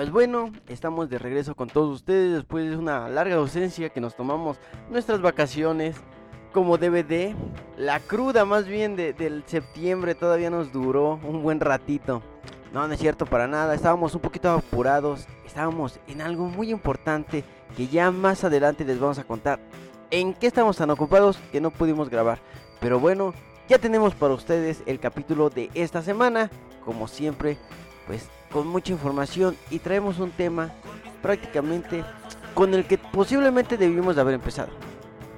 Pues 0.00 0.10
bueno, 0.10 0.50
estamos 0.66 1.10
de 1.10 1.18
regreso 1.18 1.54
con 1.54 1.68
todos 1.68 1.94
ustedes 1.94 2.32
después 2.32 2.70
de 2.70 2.78
una 2.78 3.06
larga 3.10 3.34
ausencia 3.34 3.90
que 3.90 4.00
nos 4.00 4.16
tomamos 4.16 4.56
nuestras 4.88 5.20
vacaciones 5.20 5.94
como 6.54 6.78
DVD. 6.78 7.34
La 7.76 8.00
cruda 8.00 8.46
más 8.46 8.66
bien 8.66 8.96
del 8.96 9.44
septiembre 9.44 10.14
todavía 10.14 10.48
nos 10.48 10.72
duró 10.72 11.20
un 11.22 11.42
buen 11.42 11.60
ratito. 11.60 12.22
No, 12.72 12.88
no 12.88 12.94
es 12.94 12.98
cierto 12.98 13.26
para 13.26 13.46
nada, 13.46 13.74
estábamos 13.74 14.14
un 14.14 14.22
poquito 14.22 14.50
apurados, 14.50 15.26
estábamos 15.44 16.00
en 16.06 16.22
algo 16.22 16.46
muy 16.46 16.70
importante 16.70 17.44
que 17.76 17.86
ya 17.86 18.10
más 18.10 18.42
adelante 18.42 18.86
les 18.86 18.98
vamos 18.98 19.18
a 19.18 19.24
contar 19.24 19.60
en 20.10 20.32
qué 20.32 20.46
estamos 20.46 20.78
tan 20.78 20.88
ocupados 20.88 21.36
que 21.52 21.60
no 21.60 21.70
pudimos 21.70 22.08
grabar. 22.08 22.38
Pero 22.80 22.98
bueno, 23.00 23.34
ya 23.68 23.78
tenemos 23.78 24.14
para 24.14 24.32
ustedes 24.32 24.82
el 24.86 24.98
capítulo 24.98 25.50
de 25.50 25.68
esta 25.74 26.00
semana, 26.00 26.50
como 26.86 27.06
siempre, 27.06 27.58
pues 28.06 28.28
con 28.52 28.66
mucha 28.66 28.92
información 28.92 29.56
y 29.70 29.78
traemos 29.78 30.18
un 30.18 30.30
tema 30.30 30.70
prácticamente 31.22 32.04
con 32.54 32.74
el 32.74 32.84
que 32.84 32.98
posiblemente 32.98 33.76
debimos 33.76 34.16
de 34.16 34.20
haber 34.22 34.34
empezado. 34.34 34.70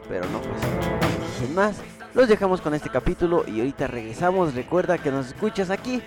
Pero 0.09 0.25
no 0.30 0.41
pues. 0.41 0.61
Sin 1.38 1.55
más, 1.55 1.77
los 2.15 2.29
dejamos 2.29 2.61
con 2.61 2.75
este 2.75 2.91
capítulo 2.91 3.45
y 3.47 3.61
ahorita 3.61 3.87
regresamos. 3.87 4.55
Recuerda 4.55 4.98
que 4.98 5.11
nos 5.11 5.29
escuchas 5.29 5.71
aquí 5.71 6.02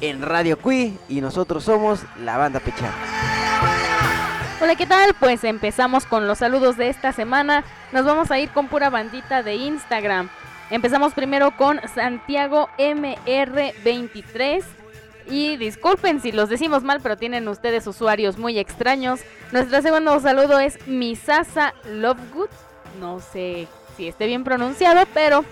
en 0.00 0.22
Radio 0.22 0.58
Cui 0.58 0.98
y 1.08 1.20
nosotros 1.20 1.64
somos 1.64 2.02
la 2.22 2.36
banda 2.36 2.60
Pechar. 2.60 2.92
Hola, 4.62 4.74
¿qué 4.74 4.86
tal? 4.86 5.14
Pues 5.18 5.42
empezamos 5.44 6.04
con 6.04 6.26
los 6.26 6.38
saludos 6.38 6.76
de 6.76 6.90
esta 6.90 7.12
semana. 7.12 7.64
Nos 7.92 8.04
vamos 8.04 8.30
a 8.30 8.38
ir 8.38 8.50
con 8.50 8.68
pura 8.68 8.90
bandita 8.90 9.42
de 9.42 9.54
Instagram. 9.54 10.28
Empezamos 10.70 11.14
primero 11.14 11.56
con 11.56 11.80
Santiago 11.94 12.68
MR23. 12.78 14.62
Y 15.28 15.56
disculpen 15.56 16.20
si 16.20 16.32
los 16.32 16.48
decimos 16.48 16.82
mal, 16.82 17.00
pero 17.02 17.16
tienen 17.16 17.46
ustedes 17.48 17.86
usuarios 17.86 18.38
muy 18.38 18.58
extraños. 18.58 19.20
Nuestro 19.52 19.82
segundo 19.82 20.18
saludo 20.20 20.58
es 20.58 20.78
Misasa 20.86 21.74
Lovegood. 21.84 22.48
No 23.00 23.20
sé 23.20 23.68
si 23.96 24.08
esté 24.08 24.26
bien 24.26 24.44
pronunciado, 24.44 25.06
pero 25.14 25.44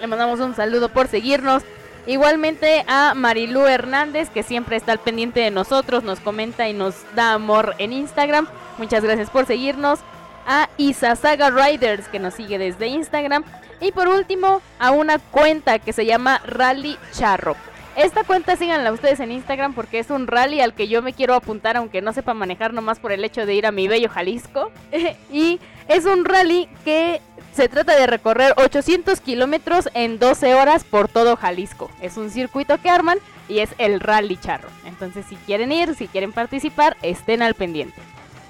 le 0.00 0.06
mandamos 0.06 0.40
un 0.40 0.54
saludo 0.54 0.88
por 0.88 1.08
seguirnos. 1.08 1.62
Igualmente 2.06 2.84
a 2.86 3.14
Marilú 3.14 3.66
Hernández, 3.66 4.30
que 4.30 4.42
siempre 4.42 4.76
está 4.76 4.92
al 4.92 5.00
pendiente 5.00 5.40
de 5.40 5.50
nosotros, 5.50 6.02
nos 6.02 6.20
comenta 6.20 6.68
y 6.68 6.72
nos 6.72 6.94
da 7.14 7.34
amor 7.34 7.74
en 7.78 7.92
Instagram. 7.92 8.48
Muchas 8.78 9.04
gracias 9.04 9.30
por 9.30 9.46
seguirnos. 9.46 10.00
A 10.46 10.68
Isasaga 10.78 11.50
Riders, 11.50 12.08
que 12.08 12.18
nos 12.18 12.34
sigue 12.34 12.58
desde 12.58 12.86
Instagram. 12.86 13.44
Y 13.80 13.92
por 13.92 14.08
último, 14.08 14.62
a 14.78 14.90
una 14.90 15.18
cuenta 15.18 15.78
que 15.78 15.92
se 15.92 16.06
llama 16.06 16.40
Rally 16.46 16.98
Charro. 17.12 17.56
Esta 17.96 18.24
cuenta 18.24 18.56
síganla 18.56 18.92
ustedes 18.92 19.20
en 19.20 19.32
Instagram 19.32 19.74
porque 19.74 19.98
es 19.98 20.10
un 20.10 20.26
rally 20.26 20.60
al 20.60 20.74
que 20.74 20.88
yo 20.88 21.02
me 21.02 21.12
quiero 21.12 21.34
apuntar 21.34 21.76
aunque 21.76 22.00
no 22.00 22.12
sepa 22.12 22.34
manejar 22.34 22.72
nomás 22.72 22.98
por 22.98 23.12
el 23.12 23.24
hecho 23.24 23.46
de 23.46 23.54
ir 23.54 23.66
a 23.66 23.72
mi 23.72 23.88
bello 23.88 24.08
Jalisco. 24.08 24.70
y 25.32 25.60
es 25.88 26.04
un 26.04 26.24
rally 26.24 26.68
que 26.84 27.20
se 27.52 27.68
trata 27.68 27.96
de 27.96 28.06
recorrer 28.06 28.54
800 28.56 29.20
kilómetros 29.20 29.88
en 29.94 30.18
12 30.18 30.54
horas 30.54 30.84
por 30.84 31.08
todo 31.08 31.36
Jalisco. 31.36 31.90
Es 32.00 32.16
un 32.16 32.30
circuito 32.30 32.78
que 32.78 32.90
arman 32.90 33.18
y 33.48 33.58
es 33.58 33.70
el 33.78 34.00
Rally 34.00 34.36
Charro. 34.36 34.68
Entonces, 34.86 35.26
si 35.28 35.34
quieren 35.34 35.72
ir, 35.72 35.94
si 35.96 36.06
quieren 36.06 36.32
participar, 36.32 36.96
estén 37.02 37.42
al 37.42 37.54
pendiente. 37.54 38.00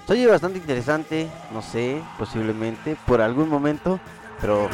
Soy 0.07 0.27
bastante 0.27 0.59
interesante, 0.59 1.29
no 1.53 1.63
sé, 1.63 2.03
posiblemente 2.19 2.97
por 3.07 3.21
algún 3.21 3.49
momento, 3.49 4.01
pero 4.41 4.69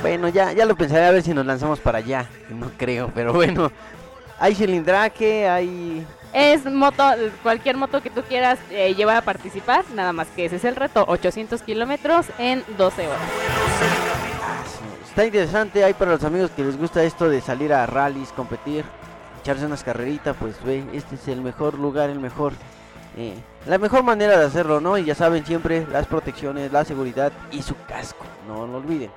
bueno, 0.00 0.28
ya, 0.28 0.52
ya 0.52 0.64
lo 0.64 0.76
pensaré 0.76 1.06
a 1.06 1.10
ver 1.10 1.22
si 1.22 1.32
nos 1.34 1.46
lanzamos 1.46 1.78
para 1.78 1.98
allá. 1.98 2.26
No 2.50 2.70
creo, 2.76 3.10
pero 3.14 3.32
bueno. 3.32 3.70
Hay 4.38 4.54
cilindraje, 4.54 5.48
hay 5.48 6.04
es 6.32 6.64
moto, 6.64 7.04
cualquier 7.42 7.76
moto 7.76 8.00
que 8.00 8.08
tú 8.08 8.22
quieras 8.22 8.58
eh, 8.70 8.94
llevar 8.94 9.16
a 9.16 9.22
participar, 9.22 9.84
nada 9.94 10.14
más 10.14 10.28
que 10.28 10.46
ese 10.46 10.56
es 10.56 10.64
el 10.64 10.76
reto, 10.76 11.04
800 11.06 11.60
kilómetros 11.62 12.26
en 12.38 12.64
12 12.78 13.06
horas. 13.06 13.20
Está 15.06 15.26
interesante, 15.26 15.84
hay 15.84 15.92
para 15.92 16.12
los 16.12 16.24
amigos 16.24 16.50
que 16.52 16.64
les 16.64 16.78
gusta 16.78 17.04
esto 17.04 17.28
de 17.28 17.42
salir 17.42 17.74
a 17.74 17.84
rallies, 17.84 18.32
competir, 18.32 18.84
echarse 19.42 19.66
unas 19.66 19.84
carreritas, 19.84 20.34
pues 20.40 20.54
ve, 20.64 20.84
este 20.94 21.16
es 21.16 21.28
el 21.28 21.42
mejor 21.42 21.78
lugar, 21.78 22.08
el 22.08 22.18
mejor, 22.18 22.54
eh, 23.18 23.34
la 23.66 23.78
mejor 23.78 24.02
manera 24.02 24.38
de 24.38 24.46
hacerlo, 24.46 24.80
¿no? 24.80 24.98
Y 24.98 25.04
ya 25.04 25.14
saben 25.14 25.46
siempre 25.46 25.86
las 25.90 26.06
protecciones, 26.06 26.72
la 26.72 26.84
seguridad 26.84 27.32
y 27.50 27.62
su 27.62 27.76
casco, 27.86 28.24
no 28.46 28.66
lo 28.66 28.78
olviden. 28.78 29.10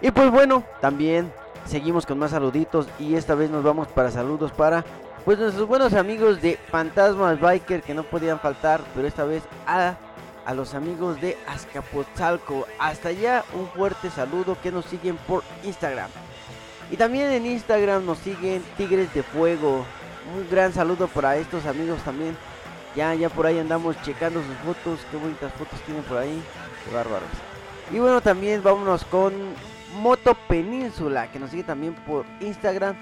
Y 0.00 0.10
pues 0.10 0.30
bueno, 0.30 0.62
también 0.80 1.32
seguimos 1.64 2.06
con 2.06 2.18
más 2.18 2.30
saluditos 2.30 2.86
y 2.98 3.14
esta 3.14 3.34
vez 3.34 3.50
nos 3.50 3.64
vamos 3.64 3.88
para 3.88 4.10
saludos 4.10 4.52
para 4.52 4.84
pues 5.24 5.38
nuestros 5.38 5.66
buenos 5.66 5.94
amigos 5.94 6.40
de 6.40 6.56
Fantasmas 6.70 7.40
Biker 7.40 7.82
que 7.82 7.94
no 7.94 8.04
podían 8.04 8.38
faltar, 8.38 8.80
pero 8.94 9.08
esta 9.08 9.24
vez 9.24 9.42
a, 9.66 9.96
a 10.44 10.54
los 10.54 10.74
amigos 10.74 11.20
de 11.20 11.36
Azcapotzalco. 11.48 12.66
Hasta 12.78 13.08
allá 13.08 13.44
un 13.54 13.66
fuerte 13.70 14.08
saludo 14.10 14.56
que 14.62 14.70
nos 14.70 14.84
siguen 14.84 15.16
por 15.26 15.42
Instagram. 15.64 16.08
Y 16.92 16.96
también 16.96 17.32
en 17.32 17.46
Instagram 17.46 18.06
nos 18.06 18.18
siguen 18.18 18.62
Tigres 18.76 19.12
de 19.14 19.24
Fuego. 19.24 19.84
Un 20.36 20.48
gran 20.48 20.72
saludo 20.72 21.08
para 21.08 21.36
estos 21.36 21.66
amigos 21.66 22.00
también. 22.04 22.36
Ya, 22.96 23.14
ya 23.14 23.28
por 23.28 23.46
ahí 23.46 23.58
andamos 23.58 24.00
checando 24.02 24.42
sus 24.42 24.56
fotos. 24.56 25.00
Qué 25.10 25.16
bonitas 25.18 25.52
fotos 25.52 25.80
tienen 25.82 26.02
por 26.04 26.16
ahí. 26.16 26.42
Qué 26.84 26.94
bárbaros. 26.94 27.28
Y 27.92 27.98
bueno, 27.98 28.20
también 28.20 28.62
vámonos 28.62 29.04
con 29.04 29.32
Moto 30.00 30.34
Península, 30.48 31.30
que 31.30 31.38
nos 31.38 31.50
sigue 31.50 31.62
también 31.62 31.94
por 32.06 32.24
Instagram 32.40 32.96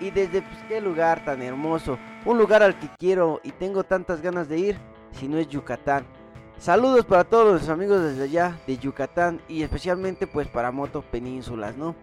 y 0.00 0.10
desde 0.10 0.42
pues, 0.42 0.58
qué 0.68 0.80
lugar 0.80 1.24
tan 1.24 1.42
hermoso, 1.42 1.98
un 2.24 2.38
lugar 2.38 2.62
al 2.62 2.78
que 2.78 2.88
quiero 2.98 3.40
y 3.42 3.52
tengo 3.52 3.84
tantas 3.84 4.20
ganas 4.20 4.48
de 4.48 4.58
ir, 4.58 4.78
si 5.12 5.28
no 5.28 5.38
es 5.38 5.48
Yucatán. 5.48 6.04
Saludos 6.58 7.04
para 7.04 7.24
todos 7.24 7.60
los 7.60 7.68
amigos 7.68 8.02
desde 8.02 8.24
allá 8.24 8.58
de 8.66 8.78
Yucatán 8.78 9.40
y 9.48 9.62
especialmente 9.62 10.26
pues 10.26 10.48
para 10.48 10.72
Moto 10.72 11.02
Penínsulas, 11.02 11.76
¿no? 11.76 11.94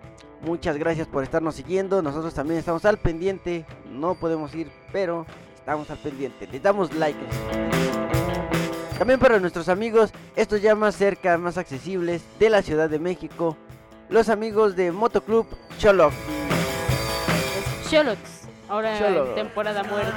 Muchas 0.41 0.77
gracias 0.77 1.07
por 1.07 1.23
estarnos 1.23 1.55
siguiendo, 1.55 2.01
nosotros 2.01 2.33
también 2.33 2.59
estamos 2.59 2.85
al 2.85 2.97
pendiente, 2.97 3.65
no 3.89 4.15
podemos 4.15 4.53
ir, 4.55 4.71
pero 4.91 5.25
estamos 5.65 5.89
al 5.89 5.97
pendiente, 5.97 6.47
les 6.51 6.61
damos 6.61 6.93
like. 6.93 7.17
También 8.99 9.19
para 9.19 9.39
nuestros 9.39 9.67
amigos, 9.67 10.11
estos 10.35 10.61
ya 10.61 10.75
más 10.75 10.95
cerca, 10.95 11.39
más 11.39 11.57
accesibles 11.57 12.21
de 12.37 12.51
la 12.51 12.61
Ciudad 12.61 12.87
de 12.87 12.99
México, 12.99 13.57
los 14.07 14.29
amigos 14.29 14.75
de 14.75 14.91
Motoclub 14.91 15.47
Choloc. 15.79 16.13
Cholots. 17.89 18.43
Ahora 18.69 18.95
en 18.95 19.33
temporada 19.33 19.81
muerta. 19.83 20.13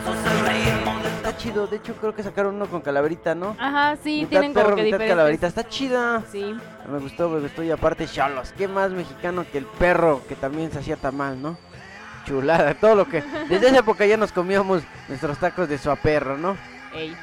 Está 1.17 1.35
chido, 1.39 1.67
de 1.67 1.77
hecho 1.77 1.95
creo 1.95 2.15
que 2.15 2.23
sacaron 2.23 2.57
uno 2.57 2.67
con 2.67 2.83
calaverita, 2.83 3.35
¿no? 3.35 3.57
Ajá, 3.59 3.97
sí, 4.03 4.27
tienen 4.29 4.53
como 4.53 4.75
que 4.75 4.83
diferentes. 4.83 5.09
calaverita, 5.09 5.47
está 5.47 5.67
chida. 5.67 6.23
Sí. 6.31 6.55
Me 6.93 6.99
gustó, 6.99 7.31
me 7.31 7.41
gustó 7.41 7.63
y 7.63 7.71
aparte 7.71 8.07
Cholos, 8.07 8.53
qué 8.53 8.69
más 8.69 8.91
mexicano 8.91 9.47
que 9.51 9.57
el 9.57 9.65
perro 9.65 10.21
que 10.29 10.35
también 10.35 10.71
se 10.71 10.79
hacía 10.81 10.99
mal, 11.11 11.41
¿no? 11.41 11.57
Chulada, 12.28 12.75
todo 12.75 12.94
lo 12.94 13.09
que 13.09 13.22
desde 13.49 13.69
esa 13.69 13.78
época 13.78 14.05
ya 14.05 14.19
nos 14.19 14.33
comíamos 14.33 14.83
nuestros 15.09 15.39
tacos 15.39 15.69
de 15.69 15.78
suaperro, 15.78 16.37
¿no? 16.37 16.56
Ey. 16.94 17.16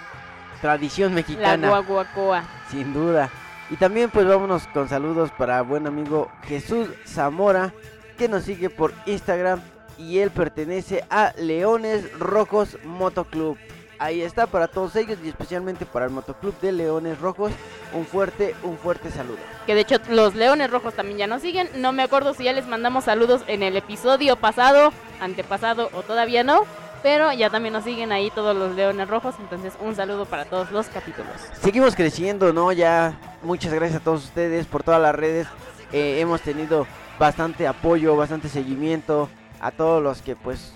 Tradición 0.61 1.13
mexicana. 1.13 1.69
La 1.69 1.79
guaguacoa. 1.79 2.43
Sin 2.71 2.91
duda. 2.91 3.29
Y 3.69 3.75
también 3.75 4.09
pues 4.09 4.27
vámonos 4.27 4.67
con 4.67 4.89
saludos 4.89 5.31
para 5.37 5.61
buen 5.61 5.85
amigo 5.85 6.31
Jesús 6.43 6.89
Zamora 7.05 7.71
que 8.17 8.27
nos 8.27 8.43
sigue 8.43 8.69
por 8.69 8.93
Instagram 9.05 9.61
y 9.97 10.19
él 10.19 10.31
pertenece 10.31 11.03
a 11.09 11.33
Leones 11.37 12.11
Rojos 12.19 12.77
Motoclub. 12.83 13.57
Ahí 13.97 14.21
está 14.21 14.47
para 14.47 14.67
todos 14.67 14.95
ellos 14.95 15.17
y 15.23 15.29
especialmente 15.29 15.85
para 15.85 16.05
el 16.05 16.11
Motoclub 16.11 16.59
de 16.59 16.71
Leones 16.71 17.19
Rojos. 17.19 17.51
Un 17.93 18.05
fuerte, 18.05 18.55
un 18.63 18.77
fuerte 18.77 19.09
saludo. 19.09 19.37
Que 19.65 19.75
de 19.75 19.81
hecho 19.81 19.97
los 20.09 20.35
Leones 20.35 20.69
Rojos 20.69 20.93
también 20.93 21.17
ya 21.17 21.27
nos 21.27 21.41
siguen. 21.41 21.69
No 21.75 21.91
me 21.93 22.03
acuerdo 22.03 22.33
si 22.33 22.43
ya 22.43 22.53
les 22.53 22.67
mandamos 22.67 23.05
saludos 23.05 23.41
en 23.47 23.63
el 23.63 23.77
episodio 23.77 24.35
pasado, 24.35 24.91
antepasado 25.19 25.89
o 25.93 26.01
todavía 26.01 26.43
no. 26.43 26.63
Pero 27.03 27.31
ya 27.31 27.51
también 27.51 27.73
nos 27.73 27.83
siguen 27.83 28.11
ahí 28.11 28.31
todos 28.31 28.55
los 28.55 28.75
Leones 28.75 29.07
Rojos. 29.07 29.35
Entonces 29.39 29.73
un 29.79 29.95
saludo 29.95 30.25
para 30.25 30.45
todos 30.45 30.71
los 30.71 30.87
capítulos. 30.87 31.35
Seguimos 31.61 31.95
creciendo, 31.95 32.51
¿no? 32.51 32.71
Ya 32.71 33.17
muchas 33.43 33.73
gracias 33.73 34.01
a 34.01 34.03
todos 34.03 34.25
ustedes 34.25 34.65
por 34.65 34.83
todas 34.83 35.01
las 35.01 35.15
redes. 35.15 35.47
Eh, 35.91 36.19
hemos 36.19 36.41
tenido 36.41 36.87
bastante 37.19 37.67
apoyo, 37.67 38.17
bastante 38.17 38.49
seguimiento 38.49 39.29
a 39.61 39.71
todos 39.71 40.03
los 40.03 40.21
que 40.21 40.35
pues 40.35 40.73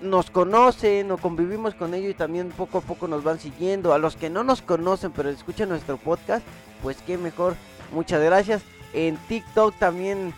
nos 0.00 0.30
conocen 0.30 1.10
o 1.10 1.18
convivimos 1.18 1.74
con 1.74 1.94
ellos 1.94 2.10
y 2.10 2.14
también 2.14 2.50
poco 2.50 2.78
a 2.78 2.80
poco 2.80 3.08
nos 3.08 3.22
van 3.22 3.38
siguiendo. 3.38 3.92
A 3.92 3.98
los 3.98 4.16
que 4.16 4.30
no 4.30 4.44
nos 4.44 4.62
conocen 4.62 5.12
pero 5.12 5.28
escuchan 5.28 5.68
nuestro 5.68 5.96
podcast, 5.96 6.44
pues 6.82 6.98
qué 7.06 7.18
mejor. 7.18 7.54
Muchas 7.92 8.22
gracias. 8.22 8.62
En 8.92 9.16
TikTok 9.16 9.74
también 9.78 10.32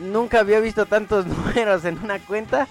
nunca 0.00 0.40
había 0.40 0.60
visto 0.60 0.86
tantos 0.86 1.26
números 1.26 1.84
en 1.84 1.98
una 1.98 2.18
cuenta. 2.18 2.66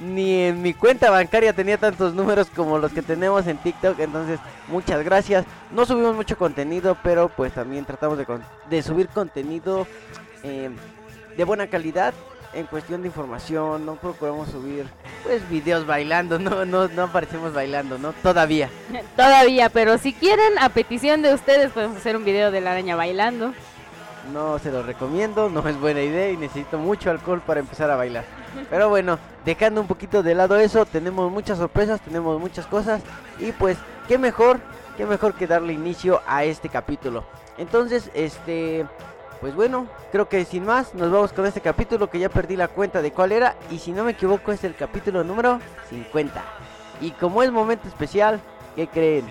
Ni 0.00 0.44
en 0.44 0.62
mi 0.62 0.74
cuenta 0.74 1.10
bancaria 1.10 1.52
tenía 1.52 1.78
tantos 1.78 2.14
números 2.14 2.48
como 2.56 2.78
los 2.78 2.92
que 2.92 3.02
tenemos 3.02 3.46
en 3.46 3.58
TikTok. 3.58 4.00
Entonces, 4.00 4.40
muchas 4.68 5.04
gracias. 5.04 5.44
No 5.70 5.86
subimos 5.86 6.16
mucho 6.16 6.36
contenido, 6.36 6.96
pero 7.04 7.28
pues 7.28 7.52
también 7.52 7.84
tratamos 7.84 8.18
de, 8.68 8.82
subir 8.82 9.08
contenido 9.08 9.86
eh, 10.42 10.70
de 11.36 11.44
buena 11.44 11.68
calidad 11.68 12.14
en 12.54 12.66
cuestión 12.66 13.02
de 13.02 13.08
información, 13.08 13.86
no 13.86 13.96
procuramos 13.96 14.48
subir 14.48 14.86
pues 15.22 15.48
videos 15.48 15.86
bailando, 15.86 16.38
no, 16.38 16.64
no, 16.64 16.88
no 16.88 17.02
aparecemos 17.04 17.52
bailando, 17.52 17.98
¿no? 17.98 18.12
Todavía. 18.12 18.70
Todavía, 19.16 19.68
pero 19.68 19.98
si 19.98 20.12
quieren, 20.12 20.58
a 20.58 20.68
petición 20.68 21.22
de 21.22 21.34
ustedes, 21.34 21.72
podemos 21.72 21.96
hacer 21.96 22.16
un 22.16 22.24
video 22.24 22.50
de 22.50 22.60
la 22.60 22.72
araña 22.72 22.96
bailando. 22.96 23.52
No 24.32 24.58
se 24.60 24.70
lo 24.70 24.82
recomiendo, 24.82 25.48
no 25.48 25.66
es 25.68 25.78
buena 25.80 26.00
idea 26.00 26.30
y 26.30 26.36
necesito 26.36 26.78
mucho 26.78 27.10
alcohol 27.10 27.42
para 27.44 27.60
empezar 27.60 27.90
a 27.90 27.96
bailar. 27.96 28.24
Pero 28.70 28.88
bueno, 28.88 29.18
dejando 29.44 29.80
un 29.80 29.88
poquito 29.88 30.22
de 30.22 30.34
lado 30.34 30.56
eso, 30.58 30.86
tenemos 30.86 31.30
muchas 31.32 31.58
sorpresas, 31.58 32.00
tenemos 32.00 32.40
muchas 32.40 32.66
cosas 32.66 33.02
y 33.40 33.50
pues 33.50 33.76
qué 34.06 34.18
mejor, 34.18 34.60
qué 34.96 35.06
mejor 35.06 35.34
que 35.34 35.48
darle 35.48 35.72
inicio 35.72 36.22
a 36.26 36.44
este 36.44 36.68
capítulo. 36.68 37.24
Entonces, 37.58 38.10
este, 38.14 38.86
pues 39.42 39.56
bueno, 39.56 39.88
creo 40.12 40.28
que 40.28 40.44
sin 40.44 40.64
más 40.64 40.94
nos 40.94 41.10
vamos 41.10 41.32
con 41.32 41.44
este 41.44 41.60
capítulo 41.60 42.08
que 42.08 42.20
ya 42.20 42.28
perdí 42.28 42.54
la 42.54 42.68
cuenta 42.68 43.02
de 43.02 43.10
cuál 43.10 43.32
era 43.32 43.56
y 43.72 43.80
si 43.80 43.90
no 43.90 44.04
me 44.04 44.12
equivoco 44.12 44.52
es 44.52 44.62
el 44.62 44.76
capítulo 44.76 45.24
número 45.24 45.58
50. 45.90 46.40
Y 47.00 47.10
como 47.10 47.42
es 47.42 47.50
momento 47.50 47.88
especial, 47.88 48.40
¿qué 48.76 48.86
creen? 48.86 49.28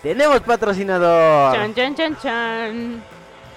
Tenemos 0.00 0.42
patrocinador. 0.42 1.56
Chan, 1.56 1.74
chan, 1.74 1.94
chan, 1.96 2.16
chan. 2.22 3.02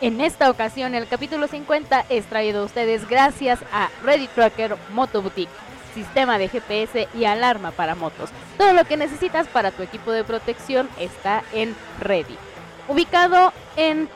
En 0.01 0.21
esta 0.21 0.50
ocasión, 0.50 0.95
el 0.95 1.07
capítulo 1.07 1.48
50 1.48 2.06
es 2.09 2.25
traído 2.25 2.63
a 2.63 2.65
ustedes 2.65 3.07
gracias 3.07 3.59
a 3.71 3.92
Ready 4.03 4.27
Tracker 4.30 4.77
Moto 4.94 5.21
Boutique, 5.21 5.51
sistema 5.94 6.39
de 6.39 6.48
GPS 6.48 7.09
y 7.13 7.25
alarma 7.25 7.69
para 7.69 7.94
motos. 7.94 8.31
Todo 8.57 8.74
lo 8.74 8.86
que 8.86 8.98
necesitas 8.98 9.45
para 9.50 9.69
tu 9.69 9.83
equipo 9.83 10.12
de 10.12 10.24
protección 10.24 10.89
está 10.98 11.44
en 11.53 11.75
Ready. 12.00 12.39
Ubicado 12.88 13.53
en 13.75 14.09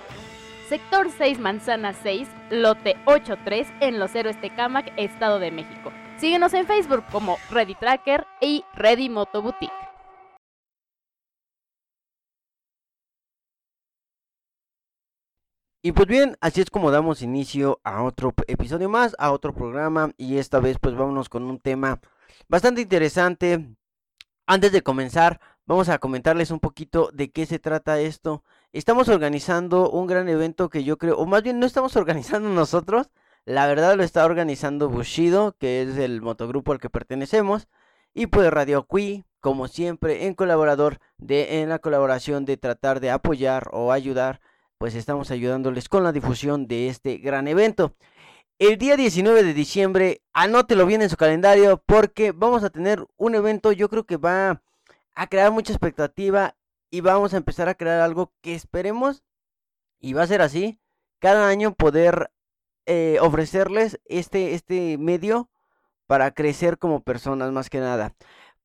sector 0.68 1.12
6, 1.12 1.40
manzana 1.40 1.94
6, 1.94 2.28
lote 2.50 2.96
83, 3.06 3.68
en 3.82 4.00
Los 4.00 4.16
Héroes 4.16 4.40
Tecamac, 4.42 4.92
Estado 4.98 5.40
de 5.40 5.52
México. 5.52 5.92
Síguenos 6.18 6.54
en 6.54 6.66
Facebook 6.66 7.04
como 7.12 7.38
Ready 7.52 7.76
Tracker 7.76 8.26
y 8.42 8.64
Ready 8.74 9.10
Moto 9.10 9.42
Boutique. 9.42 9.74
Y 15.84 15.92
pues 15.92 16.08
bien, 16.08 16.36
así 16.42 16.62
es 16.62 16.72
como 16.72 16.90
damos 16.90 17.22
inicio 17.22 17.80
a 17.84 18.02
otro 18.02 18.34
episodio 18.48 18.90
más, 18.90 19.16
a 19.20 19.32
otro 19.32 19.54
programa 19.54 20.14
y 20.18 20.38
esta 20.40 20.60
vez 20.60 20.80
pues 20.82 20.96
vámonos 20.96 21.30
con 21.30 21.44
un 21.44 21.60
tema 21.60 22.00
bastante 22.48 22.82
interesante. 22.82 23.70
Antes 24.48 24.72
de 24.72 24.82
comenzar, 24.82 25.40
vamos 25.68 25.90
a 25.90 26.00
comentarles 26.00 26.50
un 26.50 26.60
poquito 26.60 27.12
de 27.14 27.30
qué 27.30 27.46
se 27.46 27.60
trata 27.60 28.00
esto. 28.00 28.44
Estamos 28.76 29.08
organizando 29.08 29.90
un 29.90 30.06
gran 30.06 30.28
evento 30.28 30.68
que 30.68 30.84
yo 30.84 30.98
creo, 30.98 31.18
o 31.18 31.26
más 31.26 31.44
bien 31.44 31.62
no 31.62 31.66
estamos 31.66 31.96
organizando 31.96 32.50
nosotros, 32.54 33.10
la 33.46 33.68
verdad 33.68 33.96
lo 33.96 34.04
está 34.04 34.26
organizando 34.26 34.90
Bushido, 34.90 35.56
que 35.58 35.82
es 35.82 35.96
el 35.96 36.22
motogrupo 36.22 36.74
al 36.74 36.82
que 36.82 36.90
pertenecemos, 36.90 37.70
y 38.14 38.28
pues 38.28 38.52
Radio 38.52 38.86
Cui, 38.86 39.24
como 39.40 39.70
siempre, 39.70 40.26
en 40.26 40.34
colaborador 40.34 41.00
de 41.18 41.62
en 41.62 41.70
la 41.70 41.80
colaboración 41.80 42.44
de 42.44 42.58
tratar 42.58 43.00
de 43.00 43.12
apoyar 43.12 43.70
o 43.72 43.94
ayudar 43.94 44.42
pues 44.78 44.94
estamos 44.94 45.32
ayudándoles 45.32 45.88
con 45.88 46.04
la 46.04 46.12
difusión 46.12 46.68
de 46.68 46.90
este 46.90 47.16
gran 47.16 47.48
evento. 47.48 47.96
El 48.60 48.78
día 48.78 48.98
19 48.98 49.44
de 49.44 49.54
diciembre, 49.54 50.22
anótelo 50.34 50.86
bien 50.86 51.02
en 51.02 51.10
su 51.10 51.16
calendario 51.16 51.82
porque 51.86 52.34
vamos 52.34 52.66
a 52.66 52.70
tener 52.70 53.08
un 53.16 53.36
evento, 53.36 53.72
yo 53.72 53.88
creo 53.88 54.04
que 54.06 54.18
va 54.18 54.62
a 55.14 55.28
crear 55.28 55.54
mucha 55.54 55.72
expectativa 55.72 56.56
y 56.96 57.02
vamos 57.02 57.34
a 57.34 57.38
empezar 57.38 57.68
a 57.68 57.76
crear 57.76 58.00
algo 58.00 58.32
que 58.42 58.56
esperemos 58.56 59.22
y 60.00 60.14
va 60.14 60.24
a 60.24 60.28
ser 60.28 60.42
así, 60.42 60.80
cada 61.20 61.50
año 61.50 61.76
poder 61.76 62.32
eh, 62.86 63.18
ofrecerles 63.20 64.00
este, 64.06 64.54
este 64.54 64.98
medio 64.98 65.50
para 66.08 66.32
crecer 66.32 66.78
como 66.78 67.04
personas 67.04 67.52
más 67.52 67.70
que 67.70 67.80
nada. 67.80 68.16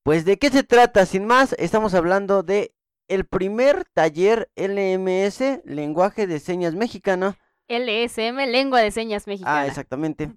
Pues 0.05 0.25
de 0.25 0.38
qué 0.38 0.49
se 0.50 0.62
trata, 0.62 1.06
sin 1.06 1.25
más, 1.25 1.56
estamos 1.59 1.93
hablando 1.94 2.44
de 2.44 2.73
el 3.09 3.25
primer 3.25 3.85
taller 3.94 4.49
LMS, 4.55 5.65
lenguaje 5.65 6.29
de 6.29 6.38
señas 6.38 6.77
mexicano. 6.77 7.35
LSM, 7.67 8.47
lengua 8.47 8.81
de 8.81 8.93
señas 8.93 9.27
mexicana. 9.27 9.62
Ah, 9.62 9.67
exactamente. 9.67 10.31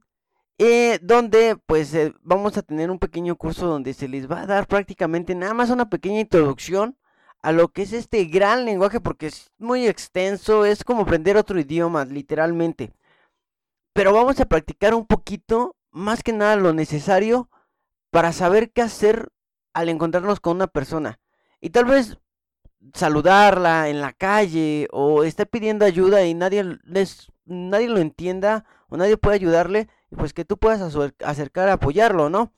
Eh, 0.58 0.98
donde 1.04 1.58
pues 1.68 1.94
eh, 1.94 2.12
vamos 2.22 2.58
a 2.58 2.64
tener 2.64 2.90
un 2.90 2.98
pequeño 2.98 3.36
curso 3.36 3.68
donde 3.68 3.94
se 3.94 4.08
les 4.08 4.30
va 4.30 4.42
a 4.42 4.48
dar 4.48 4.66
prácticamente 4.66 5.36
nada 5.36 5.54
más 5.54 5.70
una 5.70 5.92
pequeña 5.92 6.22
introducción 6.22 6.98
a 7.44 7.52
lo 7.52 7.68
que 7.68 7.84
es 7.84 7.94
este 7.94 8.24
gran 8.26 8.66
lenguaje 8.66 9.02
porque 9.02 9.28
es 9.28 9.52
muy 9.60 9.86
extenso, 9.86 10.66
es 10.66 10.84
como 10.84 11.04
aprender 11.04 11.38
otro 11.38 11.60
idioma, 11.60 12.06
literalmente. 12.06 12.94
Pero 13.94 14.14
vamos 14.14 14.40
a 14.40 14.46
practicar 14.46 14.96
un 14.96 15.06
poquito, 15.06 15.76
más 15.92 16.24
que 16.24 16.32
nada 16.34 16.56
lo 16.56 16.74
necesario 16.74 17.50
para 18.12 18.32
saber 18.32 18.72
qué 18.72 18.82
hacer 18.82 19.30
al 19.74 19.90
encontrarnos 19.90 20.40
con 20.40 20.56
una 20.56 20.68
persona. 20.68 21.20
Y 21.60 21.72
tal 21.72 21.86
vez 21.86 22.18
saludarla 22.94 23.90
en 23.90 24.00
la 24.02 24.14
calle 24.14 24.88
o 24.92 25.24
está 25.24 25.46
pidiendo 25.46 25.86
ayuda 25.86 26.26
y 26.26 26.34
nadie 26.34 26.80
les, 26.84 27.32
nadie 27.46 27.90
lo 27.90 28.00
entienda 28.00 28.66
o 28.88 28.96
nadie 28.96 29.18
puede 29.18 29.36
ayudarle, 29.36 29.90
pues 30.16 30.34
que 30.34 30.46
tú 30.46 30.58
puedas 30.58 30.82
acercar 31.24 31.68
a 31.68 31.74
apoyarlo, 31.74 32.30
¿no? 32.30 32.54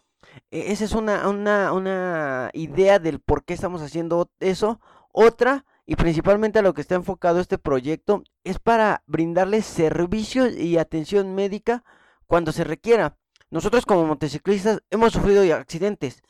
E, 0.51 0.71
esa 0.71 0.85
es 0.85 0.93
una, 0.93 1.27
una, 1.29 1.73
una 1.73 2.49
idea 2.53 2.99
del 2.99 3.19
por 3.19 3.43
qué 3.43 3.53
estamos 3.53 3.81
haciendo 3.81 4.29
eso. 4.39 4.79
Otra, 5.11 5.65
y 5.85 5.95
principalmente 5.95 6.59
a 6.59 6.61
lo 6.61 6.73
que 6.73 6.81
está 6.81 6.95
enfocado 6.95 7.39
este 7.39 7.57
proyecto, 7.57 8.23
es 8.43 8.59
para 8.59 9.03
brindarles 9.07 9.65
servicios 9.65 10.53
y 10.55 10.77
atención 10.77 11.35
médica 11.35 11.83
cuando 12.27 12.51
se 12.51 12.63
requiera. 12.63 13.17
Nosotros 13.49 13.85
como 13.85 14.05
motociclistas 14.05 14.81
hemos 14.89 15.13
sufrido 15.13 15.41
accidentes 15.55 16.21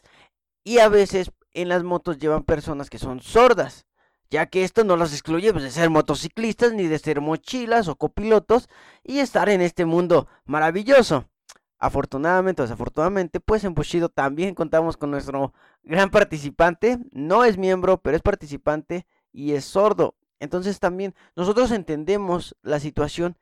y 0.63 0.79
a 0.79 0.89
veces 0.89 1.31
en 1.53 1.69
las 1.69 1.83
motos 1.83 2.17
llevan 2.17 2.43
personas 2.43 2.89
que 2.89 2.99
son 2.99 3.21
sordas, 3.21 3.85
ya 4.29 4.47
que 4.47 4.63
esto 4.63 4.83
no 4.83 4.97
los 4.97 5.13
excluye 5.13 5.51
pues, 5.51 5.63
de 5.63 5.71
ser 5.71 5.89
motociclistas 5.89 6.73
ni 6.73 6.87
de 6.87 6.99
ser 6.99 7.21
mochilas 7.21 7.87
o 7.87 7.95
copilotos 7.95 8.67
y 9.03 9.19
estar 9.19 9.49
en 9.49 9.61
este 9.61 9.85
mundo 9.85 10.27
maravilloso. 10.45 11.29
Afortunadamente 11.77 12.61
o 12.61 12.65
desafortunadamente, 12.65 13.39
pues 13.39 13.63
en 13.63 13.73
Bushido 13.73 14.09
también 14.09 14.55
contamos 14.55 14.97
con 14.97 15.11
nuestro 15.11 15.53
gran 15.83 16.09
participante, 16.09 16.99
no 17.11 17.43
es 17.43 17.57
miembro, 17.57 17.97
pero 17.97 18.15
es 18.15 18.23
participante 18.23 19.05
y 19.31 19.53
es 19.53 19.65
sordo. 19.65 20.15
Entonces 20.39 20.79
también 20.79 21.15
nosotros 21.35 21.71
entendemos 21.71 22.55
la 22.61 22.79
situación 22.79 23.37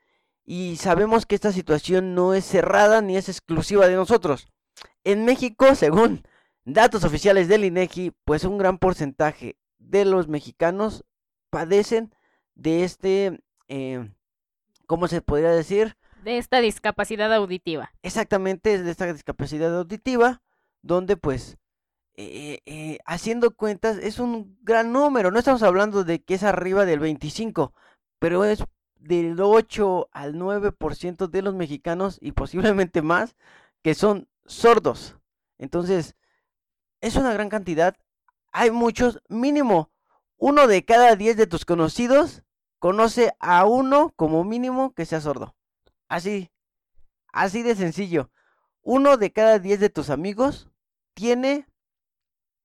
y 0.45 0.77
sabemos 0.77 1.25
que 1.25 1.35
esta 1.35 1.51
situación 1.51 2.15
no 2.15 2.33
es 2.33 2.45
cerrada 2.45 3.01
ni 3.01 3.17
es 3.17 3.29
exclusiva 3.29 3.87
de 3.87 3.95
nosotros. 3.95 4.47
En 5.03 5.25
México, 5.25 5.75
según 5.75 6.23
Datos 6.65 7.03
oficiales 7.03 7.49
del 7.49 7.65
INEGI, 7.65 8.11
pues 8.23 8.45
un 8.45 8.57
gran 8.57 8.77
porcentaje 8.77 9.57
de 9.79 10.05
los 10.05 10.29
mexicanos 10.29 11.03
padecen 11.49 12.15
de 12.55 12.85
este, 12.85 13.43
eh, 13.67 14.09
¿cómo 14.85 15.09
se 15.09 15.21
podría 15.21 15.49
decir? 15.49 15.97
De 16.23 16.37
esta 16.37 16.59
discapacidad 16.59 17.33
auditiva. 17.33 17.91
Exactamente, 18.01 18.81
de 18.81 18.91
esta 18.91 19.11
discapacidad 19.11 19.77
auditiva, 19.77 20.41
donde 20.81 21.17
pues, 21.17 21.57
eh, 22.15 22.59
eh, 22.65 22.99
haciendo 23.05 23.55
cuentas, 23.55 23.97
es 23.97 24.19
un 24.19 24.57
gran 24.61 24.93
número. 24.93 25.31
No 25.31 25.39
estamos 25.39 25.63
hablando 25.63 26.03
de 26.03 26.23
que 26.23 26.35
es 26.35 26.43
arriba 26.43 26.85
del 26.85 26.99
25, 26.99 27.73
pero 28.19 28.45
es 28.45 28.63
del 28.95 29.39
8 29.39 30.09
al 30.11 30.35
9% 30.35 31.27
de 31.27 31.41
los 31.41 31.55
mexicanos 31.55 32.17
y 32.21 32.31
posiblemente 32.31 33.01
más 33.01 33.35
que 33.81 33.95
son 33.95 34.29
sordos. 34.45 35.17
Entonces, 35.57 36.15
es 37.01 37.17
una 37.17 37.33
gran 37.33 37.49
cantidad. 37.49 37.97
Hay 38.51 38.71
muchos, 38.71 39.21
mínimo, 39.27 39.91
uno 40.37 40.67
de 40.67 40.85
cada 40.85 41.15
diez 41.15 41.35
de 41.35 41.47
tus 41.47 41.65
conocidos 41.65 42.43
conoce 42.79 43.33
a 43.39 43.65
uno 43.65 44.13
como 44.15 44.43
mínimo 44.43 44.93
que 44.93 45.05
sea 45.05 45.19
sordo. 45.19 45.55
Así, 46.13 46.51
así 47.31 47.63
de 47.63 47.73
sencillo. 47.73 48.29
Uno 48.83 49.17
de 49.17 49.31
cada 49.31 49.57
diez 49.57 49.79
de 49.79 49.89
tus 49.89 50.11
amigos 50.11 50.69
tiene 51.15 51.65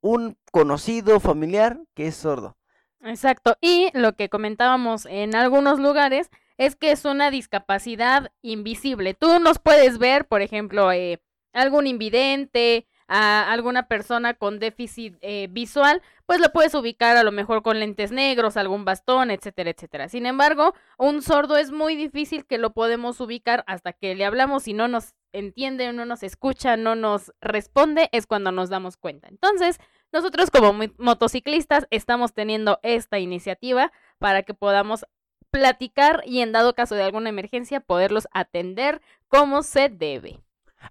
un 0.02 0.36
conocido 0.52 1.18
familiar 1.18 1.80
que 1.94 2.08
es 2.08 2.16
sordo. 2.16 2.58
Exacto. 3.00 3.56
Y 3.62 3.88
lo 3.94 4.16
que 4.16 4.28
comentábamos 4.28 5.06
en 5.06 5.34
algunos 5.34 5.78
lugares 5.78 6.28
es 6.58 6.76
que 6.76 6.90
es 6.90 7.06
una 7.06 7.30
discapacidad 7.30 8.32
invisible. 8.42 9.14
Tú 9.14 9.38
nos 9.38 9.58
puedes 9.58 9.96
ver, 9.96 10.28
por 10.28 10.42
ejemplo, 10.42 10.92
eh, 10.92 11.22
algún 11.54 11.86
invidente, 11.86 12.86
a 13.08 13.50
alguna 13.50 13.88
persona 13.88 14.34
con 14.34 14.58
déficit 14.58 15.16
eh, 15.22 15.48
visual, 15.50 16.02
pues 16.26 16.40
lo 16.40 16.52
puedes 16.52 16.74
ubicar 16.74 17.16
a 17.16 17.22
lo 17.22 17.32
mejor 17.32 17.62
con 17.62 17.80
lentes 17.80 18.12
negros, 18.12 18.56
algún 18.56 18.84
bastón, 18.84 19.30
etcétera, 19.30 19.70
etcétera. 19.70 20.08
Sin 20.08 20.26
embargo, 20.26 20.74
un 20.98 21.22
sordo 21.22 21.56
es 21.56 21.72
muy 21.72 21.96
difícil 21.96 22.44
que 22.44 22.58
lo 22.58 22.74
podemos 22.74 23.20
ubicar 23.20 23.64
hasta 23.66 23.94
que 23.94 24.14
le 24.14 24.26
hablamos 24.26 24.68
y 24.68 24.74
no 24.74 24.88
nos 24.88 25.14
entiende, 25.32 25.92
no 25.92 26.04
nos 26.04 26.22
escucha, 26.22 26.76
no 26.76 26.94
nos 26.94 27.32
responde, 27.40 28.10
es 28.12 28.26
cuando 28.26 28.52
nos 28.52 28.68
damos 28.68 28.96
cuenta. 28.96 29.28
Entonces, 29.28 29.78
nosotros 30.12 30.50
como 30.50 30.74
motociclistas 30.98 31.86
estamos 31.90 32.34
teniendo 32.34 32.78
esta 32.82 33.18
iniciativa 33.18 33.90
para 34.18 34.42
que 34.42 34.54
podamos 34.54 35.06
platicar 35.50 36.22
y 36.26 36.40
en 36.40 36.52
dado 36.52 36.74
caso 36.74 36.94
de 36.94 37.02
alguna 37.02 37.30
emergencia 37.30 37.80
poderlos 37.80 38.28
atender 38.32 39.00
como 39.28 39.62
se 39.62 39.88
debe. 39.88 40.40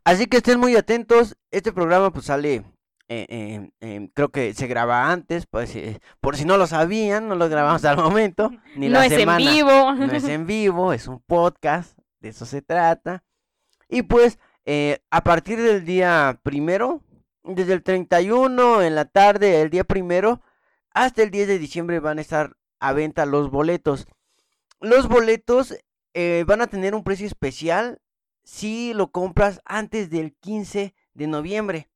Así 0.03 0.27
que 0.27 0.38
estén 0.38 0.60
muy 0.60 0.75
atentos. 0.75 1.38
Este 1.51 1.72
programa 1.72 2.12
pues 2.12 2.25
sale, 2.25 2.63
eh, 3.08 3.70
eh, 3.79 4.10
creo 4.13 4.29
que 4.29 4.53
se 4.53 4.67
graba 4.67 5.12
antes, 5.12 5.46
pues, 5.48 5.77
por 6.22 6.36
si 6.36 6.46
no 6.46 6.58
lo 6.58 6.67
sabían, 6.67 7.27
no 7.27 7.36
lo 7.36 7.50
grabamos 7.50 7.86
al 7.86 7.98
momento. 7.98 8.51
Ni 8.75 8.89
no 8.89 9.01
es 9.01 9.12
en 9.12 9.38
vivo. 9.38 9.94
No 9.94 10.12
es 10.12 10.25
en 10.25 10.46
vivo, 10.48 10.94
es 10.94 11.08
un 11.08 11.20
podcast, 11.20 11.98
de 12.20 12.29
eso 12.29 12.46
se 12.46 12.62
trata. 12.62 13.24
Y 13.89 14.03
pues 14.03 14.39
a 15.12 15.24
partir 15.24 15.62
del 15.62 15.86
día 15.86 16.41
primero, 16.44 17.01
desde 17.44 17.74
el 17.74 17.84
31 17.84 18.82
en 18.82 18.96
la 18.96 19.06
tarde, 19.06 19.62
el 19.62 19.70
día 19.70 19.84
primero, 19.84 20.41
hasta 20.94 21.24
el 21.24 21.32
10 21.32 21.48
de 21.48 21.60
diciembre 21.60 22.00
van 22.00 22.17
a 22.17 22.22
estar 22.22 22.58
a 22.79 22.94
venta 22.94 23.25
los 23.25 23.50
boletos. 23.50 24.08
Los 24.79 25.08
boletos 25.08 25.75
eh, 26.13 26.44
van 26.48 26.62
a 26.62 26.67
tener 26.67 26.96
un 26.96 27.03
precio 27.03 27.27
especial 27.27 28.00
si 28.48 28.94
lo 28.94 29.12
compras 29.12 29.62
antes 29.66 30.10
del 30.10 30.34
15 30.34 30.96
de 31.13 31.27
noviembre. 31.27 31.89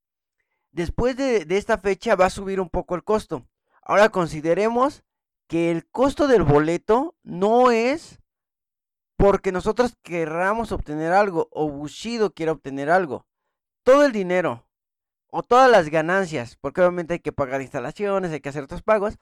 Después 0.71 1.15
de, 1.15 1.45
esta 1.47 1.77
fecha 1.77 2.17
va 2.17 2.25
a 2.25 2.29
subir 2.29 2.59
un 2.59 2.69
poco 2.69 2.95
el 2.95 3.05
costo. 3.05 3.47
Ahora 3.81 4.09
consideremos 4.09 5.05
que 5.47 5.71
el 5.71 5.87
costo 5.87 6.27
del 6.27 6.43
boleto 6.43 7.15
no 7.23 7.71
es 7.71 8.19
porque 9.15 9.53
nosotros 9.53 9.95
querramos 10.03 10.73
obtener 10.73 11.13
algo 11.13 11.47
o 11.51 11.69
Bushido 11.69 12.33
quiera 12.33 12.51
obtener 12.51 12.89
algo. 12.89 13.25
Todo 13.83 14.03
el 14.03 14.11
dinero 14.11 14.67
o 15.27 15.43
todas 15.43 15.71
las 15.71 15.87
ganancias, 15.87 16.57
porque 16.57 16.81
obviamente 16.81 17.13
hay 17.13 17.19
que 17.21 17.31
pagar 17.31 17.61
instalaciones, 17.61 18.31
hay 18.31 18.41
que 18.41 18.49
hacer 18.49 18.63
otros 18.63 18.83
pagos, 18.83 19.17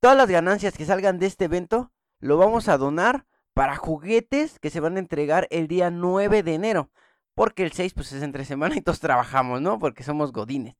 todas 0.00 0.16
las 0.16 0.28
ganancias 0.28 0.76
que 0.76 0.84
salgan 0.84 1.20
de 1.20 1.26
este 1.26 1.44
evento 1.44 1.92
lo 2.18 2.36
vamos 2.38 2.68
a 2.68 2.76
donar 2.76 3.24
para 3.56 3.74
juguetes 3.74 4.58
que 4.58 4.68
se 4.68 4.80
van 4.80 4.96
a 4.96 4.98
entregar 4.98 5.48
el 5.50 5.66
día 5.66 5.90
9 5.90 6.42
de 6.42 6.52
enero. 6.52 6.90
Porque 7.34 7.62
el 7.62 7.72
6 7.72 7.94
pues 7.94 8.12
es 8.12 8.22
entre 8.22 8.44
semana 8.44 8.76
y 8.76 8.82
todos 8.82 9.00
trabajamos, 9.00 9.62
¿no? 9.62 9.78
Porque 9.78 10.02
somos 10.02 10.30
godines. 10.30 10.76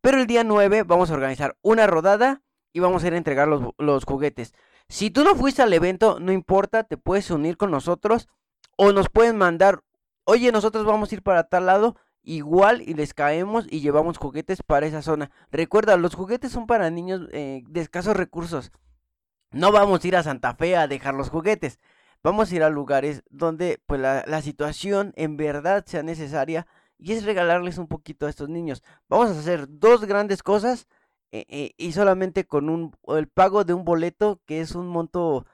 Pero 0.00 0.18
el 0.18 0.26
día 0.26 0.42
9 0.42 0.82
vamos 0.82 1.08
a 1.08 1.14
organizar 1.14 1.56
una 1.62 1.86
rodada 1.86 2.42
y 2.72 2.80
vamos 2.80 3.04
a 3.04 3.06
ir 3.06 3.14
a 3.14 3.16
entregar 3.16 3.46
los, 3.46 4.04
juguetes. 4.04 4.54
Si 4.88 5.12
tú 5.12 5.22
no 5.22 5.36
fuiste 5.36 5.62
al 5.62 5.72
evento, 5.72 6.18
no 6.18 6.32
importa, 6.32 6.82
te 6.82 6.96
puedes 6.96 7.30
unir 7.30 7.56
con 7.56 7.70
nosotros 7.70 8.28
o 8.76 8.90
nos 8.90 9.08
pueden 9.08 9.38
mandar, 9.38 9.84
oye, 10.24 10.50
nosotros 10.50 10.84
vamos 10.84 11.12
a 11.12 11.14
ir 11.14 11.22
para 11.22 11.44
tal 11.44 11.66
lado, 11.66 11.94
igual 12.24 12.82
y 12.82 12.94
les 12.94 13.14
caemos 13.14 13.68
y 13.70 13.82
llevamos 13.82 14.18
juguetes 14.18 14.64
para 14.64 14.86
esa 14.86 15.00
zona. 15.00 15.30
Recuerda, 15.52 15.96
los 15.96 16.16
juguetes 16.16 16.50
son 16.50 16.66
para 16.66 16.90
niños 16.90 17.28
eh, 17.30 17.62
de 17.68 17.80
escasos 17.82 18.16
recursos. 18.16 18.72
No 19.52 19.70
vamos 19.70 20.02
a 20.02 20.08
ir 20.08 20.16
a 20.16 20.24
Santa 20.24 20.56
Fe 20.56 20.76
a 20.76 20.88
dejar 20.88 21.14
los 21.14 21.30
juguetes. 21.30 21.78
Vamos 22.22 22.50
a 22.50 22.54
ir 22.54 22.62
a 22.62 22.70
lugares 22.70 23.22
donde 23.30 23.80
pues 23.86 24.00
la, 24.00 24.42
situación 24.42 25.12
en 25.16 25.36
verdad 25.36 25.84
sea 25.86 26.02
necesaria 26.02 26.66
y 26.98 27.12
es 27.12 27.24
regalarles 27.24 27.78
un 27.78 27.86
poquito 27.86 28.26
a 28.26 28.30
estos 28.30 28.48
niños. 28.48 28.82
Vamos 29.08 29.30
a 29.30 29.38
hacer 29.38 29.66
dos 29.68 30.04
grandes 30.04 30.42
cosas 30.42 30.88
eh, 31.32 31.44
eh, 31.48 31.74
y 31.76 31.92
solamente 31.92 32.46
con 32.46 32.68
un 32.68 32.96
el 33.08 33.28
pago 33.28 33.64
de 33.64 33.74
un 33.74 33.84
boleto 33.84 34.40
que 34.46 34.60
es 34.60 34.74
un 34.74 34.88
monto 34.88 35.46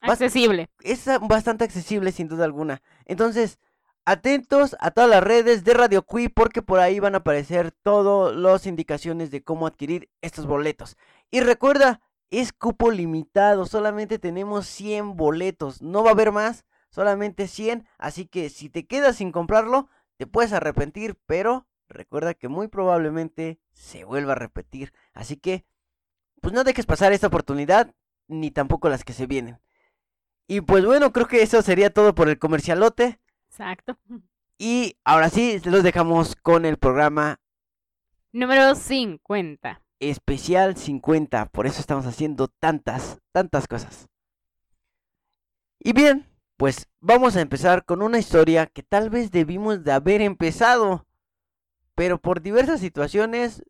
accesible. 0.00 0.68
Es 0.82 1.06
bastante 1.22 1.64
accesible 1.64 2.12
sin 2.12 2.28
duda 2.28 2.44
alguna. 2.44 2.82
Entonces, 3.06 3.58
Atentos 4.06 4.76
a 4.80 4.90
todas 4.90 5.08
las 5.08 5.22
redes 5.22 5.64
de 5.64 5.72
Radio 5.72 6.02
Cui 6.02 6.28
porque 6.28 6.60
por 6.60 6.78
ahí 6.78 7.00
van 7.00 7.14
a 7.14 7.18
aparecer 7.18 7.70
todas 7.70 8.36
las 8.36 8.66
indicaciones 8.66 9.30
de 9.30 9.42
cómo 9.42 9.66
adquirir 9.66 10.10
estos 10.20 10.44
boletos. 10.44 10.98
Y 11.30 11.40
recuerda, 11.40 12.02
es 12.38 12.52
cupo 12.52 12.90
limitado, 12.90 13.66
solamente 13.66 14.18
tenemos 14.18 14.66
100 14.66 15.16
boletos, 15.16 15.82
no 15.82 16.02
va 16.02 16.10
a 16.10 16.12
haber 16.12 16.32
más, 16.32 16.64
solamente 16.90 17.48
100, 17.48 17.86
así 17.98 18.26
que 18.26 18.48
si 18.48 18.68
te 18.70 18.86
quedas 18.86 19.16
sin 19.16 19.32
comprarlo, 19.32 19.88
te 20.16 20.26
puedes 20.26 20.52
arrepentir, 20.52 21.18
pero 21.26 21.66
recuerda 21.88 22.34
que 22.34 22.48
muy 22.48 22.68
probablemente 22.68 23.60
se 23.72 24.04
vuelva 24.04 24.32
a 24.32 24.36
repetir. 24.36 24.92
Así 25.12 25.36
que, 25.36 25.64
pues 26.40 26.54
no 26.54 26.64
dejes 26.64 26.86
pasar 26.86 27.12
esta 27.12 27.26
oportunidad, 27.26 27.94
ni 28.28 28.50
tampoco 28.50 28.88
las 28.88 29.04
que 29.04 29.12
se 29.12 29.26
vienen. 29.26 29.60
Y 30.46 30.60
pues 30.60 30.84
bueno, 30.84 31.12
creo 31.12 31.26
que 31.26 31.42
eso 31.42 31.62
sería 31.62 31.92
todo 31.92 32.14
por 32.14 32.28
el 32.28 32.38
comercialote. 32.38 33.20
Exacto. 33.48 33.98
Y 34.58 34.98
ahora 35.04 35.30
sí, 35.30 35.60
los 35.64 35.82
dejamos 35.82 36.36
con 36.36 36.64
el 36.64 36.78
programa 36.78 37.40
número 38.32 38.74
50. 38.74 39.83
Especial 40.00 40.76
50, 40.76 41.46
por 41.46 41.66
eso 41.66 41.80
estamos 41.80 42.06
haciendo 42.06 42.48
tantas, 42.48 43.18
tantas 43.32 43.66
cosas. 43.66 44.08
Y 45.78 45.92
bien, 45.92 46.26
pues 46.56 46.88
vamos 47.00 47.36
a 47.36 47.40
empezar 47.40 47.84
con 47.84 48.02
una 48.02 48.18
historia 48.18 48.66
que 48.66 48.82
tal 48.82 49.10
vez 49.10 49.30
debimos 49.30 49.84
de 49.84 49.92
haber 49.92 50.20
empezado, 50.20 51.06
pero 51.94 52.18
por 52.18 52.42
diversas 52.42 52.80
situaciones 52.80 53.62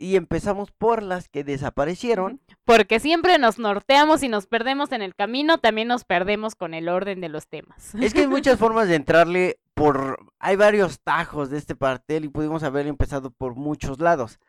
y 0.00 0.16
empezamos 0.16 0.72
por 0.72 1.02
las 1.02 1.28
que 1.28 1.44
desaparecieron. 1.44 2.40
Porque 2.64 2.98
siempre 2.98 3.38
nos 3.38 3.58
norteamos 3.58 4.22
y 4.22 4.28
nos 4.28 4.46
perdemos 4.46 4.92
en 4.92 5.02
el 5.02 5.14
camino, 5.14 5.58
también 5.58 5.88
nos 5.88 6.04
perdemos 6.04 6.54
con 6.54 6.72
el 6.72 6.88
orden 6.88 7.20
de 7.20 7.28
los 7.28 7.46
temas. 7.46 7.94
Es 7.94 8.14
que 8.14 8.20
hay 8.20 8.26
muchas 8.26 8.58
formas 8.58 8.88
de 8.88 8.94
entrarle 8.94 9.60
por... 9.74 10.18
Hay 10.38 10.56
varios 10.56 11.00
tajos 11.00 11.50
de 11.50 11.58
este 11.58 11.76
partel 11.76 12.24
y 12.24 12.28
pudimos 12.28 12.62
haber 12.62 12.86
empezado 12.86 13.30
por 13.30 13.54
muchos 13.54 14.00
lados. 14.00 14.40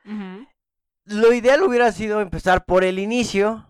Lo 1.06 1.34
ideal 1.34 1.64
hubiera 1.64 1.92
sido 1.92 2.22
empezar 2.22 2.66
por 2.66 2.84
el 2.84 3.00
inicio. 3.00 3.68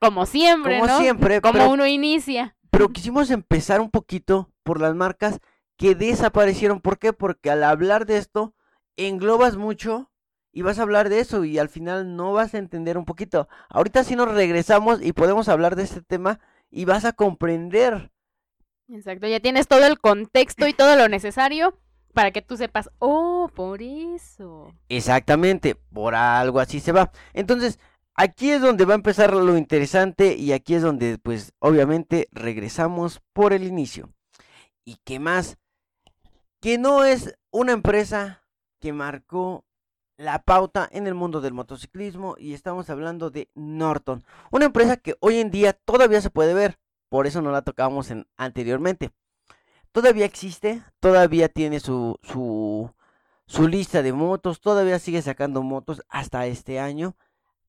Como 0.00 0.26
siempre, 0.26 0.80
Como 0.80 0.98
siempre. 0.98 1.40
Como 1.40 1.70
uno 1.70 1.86
inicia. 1.86 2.56
Pero 2.70 2.88
quisimos 2.90 3.30
empezar 3.30 3.80
un 3.80 3.90
poquito 3.90 4.50
por 4.62 4.80
las 4.80 4.94
marcas 4.94 5.40
que 5.76 5.94
desaparecieron. 5.94 6.80
¿Por 6.80 6.98
qué? 6.98 7.12
Porque 7.12 7.50
al 7.50 7.64
hablar 7.64 8.06
de 8.06 8.18
esto, 8.18 8.54
englobas 8.96 9.56
mucho 9.56 10.10
y 10.52 10.62
vas 10.62 10.78
a 10.78 10.82
hablar 10.82 11.08
de 11.08 11.20
eso 11.20 11.44
y 11.44 11.58
al 11.58 11.68
final 11.68 12.16
no 12.16 12.32
vas 12.32 12.54
a 12.54 12.58
entender 12.58 12.96
un 12.96 13.04
poquito. 13.04 13.48
Ahorita 13.68 14.04
sí 14.04 14.14
nos 14.14 14.32
regresamos 14.32 15.02
y 15.02 15.12
podemos 15.12 15.48
hablar 15.48 15.74
de 15.74 15.82
este 15.82 16.02
tema 16.02 16.38
y 16.70 16.84
vas 16.84 17.04
a 17.04 17.12
comprender. 17.12 18.12
Exacto, 18.88 19.26
ya 19.26 19.40
tienes 19.40 19.66
todo 19.66 19.84
el 19.86 19.98
contexto 19.98 20.66
y 20.68 20.72
todo 20.72 20.94
lo 20.96 21.08
necesario 21.08 21.78
para 22.14 22.30
que 22.30 22.40
tú 22.40 22.56
sepas, 22.56 22.90
oh, 22.98 23.50
por 23.54 23.82
eso. 23.82 24.72
Exactamente, 24.88 25.74
por 25.74 26.14
algo 26.14 26.60
así 26.60 26.80
se 26.80 26.92
va. 26.92 27.10
Entonces, 27.34 27.78
aquí 28.14 28.50
es 28.50 28.62
donde 28.62 28.84
va 28.84 28.94
a 28.94 28.96
empezar 28.96 29.34
lo 29.34 29.58
interesante 29.58 30.34
y 30.34 30.52
aquí 30.52 30.74
es 30.74 30.82
donde, 30.82 31.18
pues, 31.18 31.52
obviamente 31.58 32.28
regresamos 32.32 33.20
por 33.32 33.52
el 33.52 33.64
inicio. 33.64 34.10
¿Y 34.84 34.98
qué 35.04 35.18
más? 35.18 35.58
Que 36.60 36.78
no 36.78 37.04
es 37.04 37.36
una 37.50 37.72
empresa 37.72 38.44
que 38.80 38.92
marcó 38.92 39.64
la 40.16 40.42
pauta 40.42 40.88
en 40.92 41.06
el 41.06 41.14
mundo 41.14 41.40
del 41.40 41.54
motociclismo 41.54 42.36
y 42.38 42.54
estamos 42.54 42.88
hablando 42.88 43.30
de 43.30 43.48
Norton, 43.54 44.24
una 44.52 44.66
empresa 44.66 44.96
que 44.96 45.16
hoy 45.20 45.38
en 45.38 45.50
día 45.50 45.72
todavía 45.72 46.20
se 46.20 46.30
puede 46.30 46.54
ver, 46.54 46.78
por 47.08 47.26
eso 47.26 47.42
no 47.42 47.50
la 47.50 47.62
tocábamos 47.62 48.10
en, 48.10 48.26
anteriormente. 48.36 49.10
Todavía 49.94 50.24
existe, 50.24 50.82
todavía 50.98 51.48
tiene 51.48 51.78
su, 51.78 52.18
su, 52.24 53.68
lista 53.68 54.02
de 54.02 54.12
motos, 54.12 54.60
todavía 54.60 54.98
sigue 54.98 55.22
sacando 55.22 55.62
motos 55.62 56.02
hasta 56.08 56.46
este 56.46 56.80
año. 56.80 57.16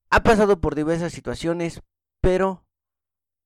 Ha 0.09 0.23
pasado 0.23 0.59
por 0.59 0.73
diversas 0.73 1.13
situaciones, 1.13 1.83
pero 2.21 2.65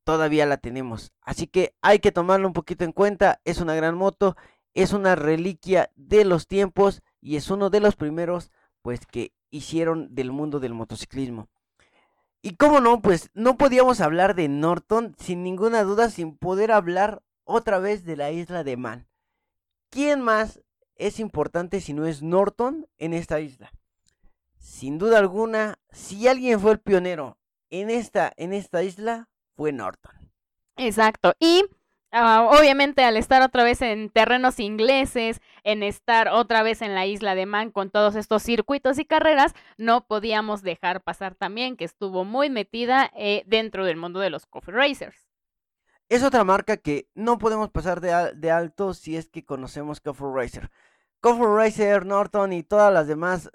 todavía 0.06 0.46
la 0.46 0.56
tenemos. 0.56 1.12
Así 1.20 1.46
que 1.46 1.76
hay 1.82 2.00
que 2.00 2.14
tomarlo 2.14 2.48
un 2.48 2.54
poquito 2.54 2.86
en 2.86 2.94
cuenta. 2.94 3.42
Es 3.44 3.60
una 3.60 3.76
gran 3.76 3.96
moto, 3.96 4.38
es 4.74 4.94
una 4.94 5.14
reliquia 5.16 5.92
de 5.98 6.24
los 6.24 6.48
tiempos 6.48 7.02
y 7.20 7.36
es 7.36 7.52
uno 7.52 7.70
de 7.70 7.82
los 7.82 7.98
primeros 7.98 8.50
pues 8.82 9.06
que 9.06 9.34
hicieron 9.50 10.16
del 10.16 10.32
mundo 10.32 10.62
del 10.62 10.74
motociclismo. 10.74 11.50
Y 12.42 12.56
cómo 12.56 12.80
no, 12.80 13.02
pues 13.02 13.30
no 13.34 13.58
podíamos 13.58 14.00
hablar 14.00 14.36
de 14.36 14.48
Norton 14.48 15.18
sin 15.20 15.44
ninguna 15.44 15.84
duda, 15.84 16.10
sin 16.10 16.38
poder 16.38 16.72
hablar 16.72 17.22
otra 17.50 17.80
vez 17.80 18.06
de 18.06 18.16
la 18.16 18.32
isla 18.32 18.64
de 18.64 18.78
Man. 18.78 19.08
¿Quién 19.90 20.22
más 20.22 20.62
es 20.96 21.20
importante 21.20 21.82
si 21.82 21.94
no 21.94 22.06
es 22.06 22.22
Norton 22.22 22.88
en 22.98 23.14
esta 23.14 23.40
isla? 23.40 23.72
Sin 24.60 24.98
duda 24.98 25.18
alguna, 25.18 25.80
si 25.92 26.28
alguien 26.28 26.60
fue 26.60 26.74
el 26.74 26.80
pionero 26.80 27.38
en 27.70 27.90
esta, 27.90 28.32
en 28.38 28.54
esta 28.54 28.84
isla, 28.84 29.30
fue 29.56 29.72
Norton. 29.72 30.32
Exacto. 30.78 31.34
Y 31.40 31.64
Ah, 32.12 32.50
obviamente 32.60 33.04
al 33.04 33.18
estar 33.18 33.44
otra 33.44 33.64
vez 33.64 33.84
en 33.84 34.10
terrenos 34.10 34.60
ingleses, 34.60 35.42
en 35.64 35.84
estar 35.84 36.30
otra 36.30 36.64
vez 36.64 36.82
en 36.82 36.96
la 36.96 37.06
isla 37.06 37.36
de 37.36 37.46
Man 37.46 37.70
con 37.70 37.92
todos 37.92 38.16
estos 38.16 38.42
circuitos 38.42 38.98
y 38.98 39.06
carreras, 39.06 39.54
no 39.78 40.08
podíamos 40.08 40.64
dejar 40.64 41.04
pasar 41.04 41.36
también 41.36 41.78
que 41.78 41.86
estuvo 41.86 42.26
muy 42.26 42.50
metida 42.50 43.12
eh, 43.16 43.44
dentro 43.46 43.86
del 43.86 43.98
mundo 43.98 44.20
de 44.20 44.32
los 44.32 44.48
coffee 44.48 44.74
racers. 44.74 45.29
Es 46.10 46.24
otra 46.24 46.44
marca 46.44 46.78
que 46.78 47.08
no 47.14 47.38
podemos 47.38 47.70
pasar 47.70 48.02
de, 48.02 48.52
alto 48.52 48.96
si 48.96 49.16
es 49.16 49.30
que 49.30 49.46
conocemos 49.46 50.02
Coffee 50.02 50.28
Racer. 50.34 50.72
Coffee 51.22 51.46
Racer, 51.46 52.06
Norton 52.08 52.52
y 52.52 52.64
todas 52.64 52.92
las 52.92 53.06
demás 53.06 53.52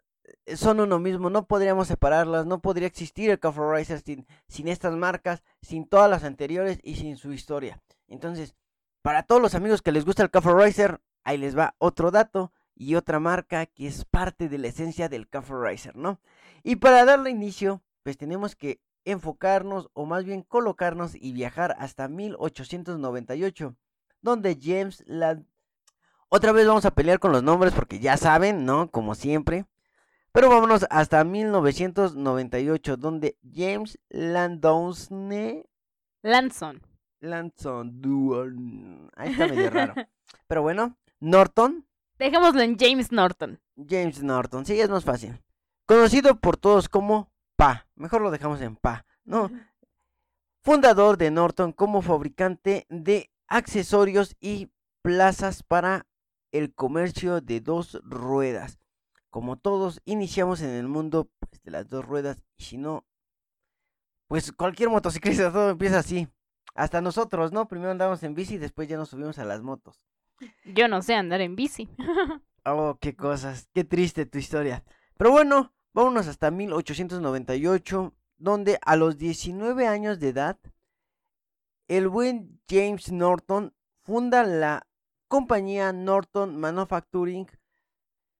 eh, 0.46 0.56
son 0.56 0.78
uno 0.78 1.00
mismo, 1.00 1.30
no 1.30 1.48
podríamos 1.48 1.88
separarlas, 1.88 2.46
no 2.46 2.60
podría 2.60 2.86
existir 2.86 3.28
el 3.30 3.40
Coffee 3.40 3.64
Racer 3.64 4.00
sin, 4.00 4.68
estas 4.68 4.94
marcas, 4.94 5.42
sin 5.62 5.88
todas 5.88 6.08
las 6.08 6.22
anteriores 6.22 6.78
y 6.84 6.94
sin 6.94 7.16
su 7.16 7.32
historia. 7.32 7.82
Entonces, 8.06 8.54
para 9.02 9.24
todos 9.24 9.42
los 9.42 9.56
amigos 9.56 9.82
que 9.82 9.90
les 9.90 10.04
gusta 10.04 10.22
el 10.22 10.30
Coffee 10.30 10.54
Racer, 10.54 11.00
ahí 11.24 11.38
les 11.38 11.58
va 11.58 11.74
otro 11.78 12.12
dato 12.12 12.52
y 12.76 12.94
otra 12.94 13.18
marca 13.18 13.66
que 13.66 13.88
es 13.88 14.04
parte 14.04 14.48
de 14.48 14.58
la 14.58 14.68
esencia 14.68 15.08
del 15.08 15.28
Cafe 15.28 15.54
Racer, 15.54 15.96
¿no? 15.96 16.20
Y 16.62 16.76
para 16.76 17.04
darle 17.04 17.30
inicio, 17.30 17.82
pues 18.04 18.16
tenemos 18.16 18.54
que 18.54 18.80
enfocarnos 19.04 19.90
o 19.92 20.06
más 20.06 20.24
bien 20.24 20.42
colocarnos 20.42 21.14
y 21.14 21.32
viajar 21.32 21.74
hasta 21.78 22.08
1898, 22.08 23.76
donde 24.20 24.58
James 24.60 25.04
Land... 25.06 25.46
Otra 26.28 26.52
vez 26.52 26.66
vamos 26.66 26.84
a 26.84 26.94
pelear 26.94 27.20
con 27.20 27.32
los 27.32 27.42
nombres 27.42 27.72
porque 27.72 28.00
ya 28.00 28.16
saben, 28.16 28.64
¿no? 28.64 28.90
Como 28.90 29.14
siempre. 29.14 29.66
Pero 30.32 30.48
vámonos 30.48 30.84
hasta 30.90 31.22
1998, 31.22 32.96
donde 32.96 33.38
James 33.52 33.98
Landowne... 34.08 35.64
Lanson. 36.22 36.82
Lanson, 37.20 38.00
Duan. 38.00 39.10
Ahí 39.16 39.30
está 39.30 39.46
medio 39.46 39.70
raro. 39.70 39.94
Pero 40.46 40.62
bueno, 40.62 40.96
Norton. 41.20 41.86
Dejémoslo 42.18 42.62
en 42.62 42.76
James 42.78 43.12
Norton. 43.12 43.60
James 43.76 44.22
Norton, 44.22 44.64
sí, 44.64 44.80
es 44.80 44.88
más 44.88 45.04
fácil. 45.04 45.40
Conocido 45.86 46.40
por 46.40 46.56
todos 46.56 46.88
como 46.88 47.30
Pa. 47.56 47.86
Mejor 47.94 48.22
lo 48.22 48.30
dejamos 48.30 48.60
en 48.60 48.76
Pa, 48.76 49.06
¿no? 49.24 49.50
Fundador 50.62 51.16
de 51.18 51.30
Norton 51.30 51.72
como 51.72 52.02
fabricante 52.02 52.86
de 52.88 53.30
accesorios 53.48 54.36
y 54.40 54.70
plazas 55.02 55.62
para 55.62 56.06
el 56.52 56.74
comercio 56.74 57.40
de 57.40 57.60
dos 57.60 58.00
ruedas. 58.04 58.78
Como 59.30 59.56
todos, 59.56 60.00
iniciamos 60.04 60.62
en 60.62 60.70
el 60.70 60.88
mundo 60.88 61.28
pues, 61.40 61.62
de 61.62 61.70
las 61.70 61.88
dos 61.88 62.04
ruedas 62.04 62.40
y 62.56 62.64
si 62.64 62.78
no, 62.78 63.04
pues 64.28 64.52
cualquier 64.52 64.90
motociclista 64.90 65.52
todo 65.52 65.70
empieza 65.70 65.98
así. 65.98 66.28
Hasta 66.74 67.00
nosotros, 67.00 67.52
¿no? 67.52 67.68
Primero 67.68 67.90
andamos 67.90 68.22
en 68.22 68.34
bici 68.34 68.54
y 68.54 68.58
después 68.58 68.88
ya 68.88 68.96
nos 68.96 69.10
subimos 69.10 69.38
a 69.38 69.44
las 69.44 69.62
motos. 69.62 70.00
Yo 70.64 70.88
no 70.88 71.02
sé 71.02 71.14
andar 71.14 71.40
en 71.40 71.56
bici. 71.56 71.88
oh, 72.64 72.98
qué 73.00 73.14
cosas. 73.14 73.68
Qué 73.72 73.84
triste 73.84 74.26
tu 74.26 74.38
historia. 74.38 74.84
Pero 75.16 75.30
bueno, 75.30 75.72
vámonos 75.94 76.26
hasta 76.26 76.50
1898, 76.50 78.12
donde 78.36 78.78
a 78.82 78.96
los 78.96 79.16
19 79.16 79.86
años 79.86 80.18
de 80.20 80.28
edad, 80.28 80.58
el 81.88 82.08
buen 82.08 82.60
James 82.68 83.12
Norton 83.12 83.74
funda 84.02 84.42
la 84.42 84.86
compañía 85.28 85.92
Norton 85.92 86.58
Manufacturing. 86.58 87.46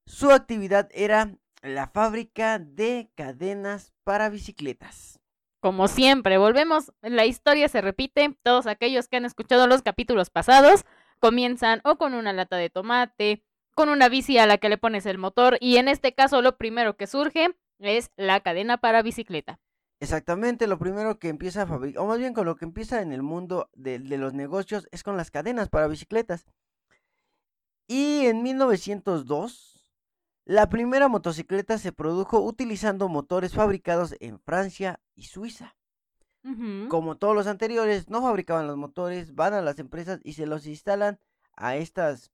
Su 0.07 0.31
actividad 0.31 0.89
era 0.93 1.37
la 1.63 1.87
fábrica 1.87 2.59
de 2.59 3.11
cadenas 3.15 3.95
para 4.05 4.29
bicicletas. 4.29 5.21
Como 5.61 5.89
siempre, 5.89 6.37
volvemos, 6.37 6.93
la 7.01 7.25
historia 7.25 7.69
se 7.69 7.81
repite, 7.81 8.37
todos 8.43 8.67
aquellos 8.67 9.09
que 9.09 9.17
han 9.17 9.25
escuchado 9.25 9.67
los 9.67 9.81
capítulos 9.81 10.29
pasados 10.29 10.85
comienzan 11.21 11.81
o 11.85 11.97
con 11.97 12.13
una 12.13 12.35
lata 12.35 12.57
de 12.57 12.69
tomate, 12.69 13.43
con 13.75 13.89
una 13.89 14.09
bici 14.09 14.39
a 14.39 14.47
la 14.47 14.59
que 14.59 14.69
le 14.69 14.79
pones 14.79 15.07
el 15.07 15.19
motor 15.19 15.59
y 15.61 15.77
en 15.77 15.89
este 15.89 16.15
caso 16.15 16.43
lo 16.43 16.57
primero 16.57 16.97
que 16.97 17.07
surge 17.07 17.57
es 17.79 18.11
la 18.17 18.41
cadena 18.41 18.79
para 18.79 19.03
bicicleta. 19.03 19.61
Exactamente, 20.01 20.67
lo 20.67 20.79
primero 20.79 21.19
que 21.19 21.29
empieza 21.29 21.63
a 21.63 21.67
fabricar, 21.67 22.03
o 22.03 22.07
más 22.07 22.19
bien 22.19 22.35
con 22.35 22.47
lo 22.47 22.57
que 22.57 22.65
empieza 22.65 23.01
en 23.01 23.13
el 23.13 23.23
mundo 23.23 23.71
de, 23.75 23.99
de 23.99 24.19
los 24.19 24.35
negocios 24.35 24.89
es 24.93 25.03
con 25.03 25.17
las 25.17 25.31
cadenas 25.31 25.69
para 25.69 25.89
bicicletas. 25.89 26.47
Y 27.87 28.27
en 28.27 28.43
1902 28.43 29.75
la 30.47 30.69
primera 30.69 31.09
motocicleta 31.09 31.79
se 31.79 31.93
produjo 31.93 32.41
utilizando 32.41 33.09
motores 33.09 33.55
fabricados 33.55 34.15
en 34.21 34.39
Francia 34.39 35.01
y 35.15 35.25
Suiza. 35.25 35.75
Como 36.91 37.17
todos 37.17 37.35
los 37.35 37.47
anteriores, 37.47 38.11
no 38.11 38.21
fabricaban 38.21 38.67
los 38.67 38.77
motores, 38.77 39.35
van 39.35 39.55
a 39.55 39.63
las 39.63 39.79
empresas 39.79 40.21
y 40.23 40.35
se 40.35 40.45
los 40.45 40.67
instalan 40.67 41.19
a 41.57 41.77
estas, 41.77 42.34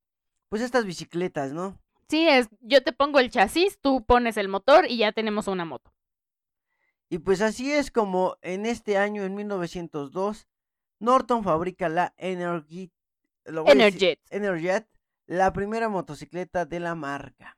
pues 0.50 0.60
estas 0.60 0.84
bicicletas, 0.84 1.52
¿no? 1.52 1.80
Sí, 2.08 2.28
es, 2.28 2.48
yo 2.60 2.82
te 2.82 2.92
pongo 2.92 3.20
el 3.20 3.30
chasis, 3.30 3.78
tú 3.80 4.04
pones 4.04 4.36
el 4.36 4.48
motor 4.48 4.84
y 4.86 4.98
ya 4.98 5.12
tenemos 5.12 5.46
una 5.46 5.64
moto. 5.64 5.94
Y 7.08 7.18
pues 7.18 7.40
así 7.40 7.72
es 7.72 7.90
como 7.90 8.36
en 8.42 8.66
este 8.66 8.98
año, 8.98 9.22
en 9.22 9.34
1902, 9.34 10.48
Norton 10.98 11.42
fabrica 11.44 11.88
la 11.88 12.12
Energy, 12.18 12.90
Enerjet. 13.44 14.20
Enerjet, 14.30 14.86
la 15.26 15.52
primera 15.52 15.88
motocicleta 15.88 16.66
de 16.66 16.80
la 16.80 16.94
marca. 16.94 17.56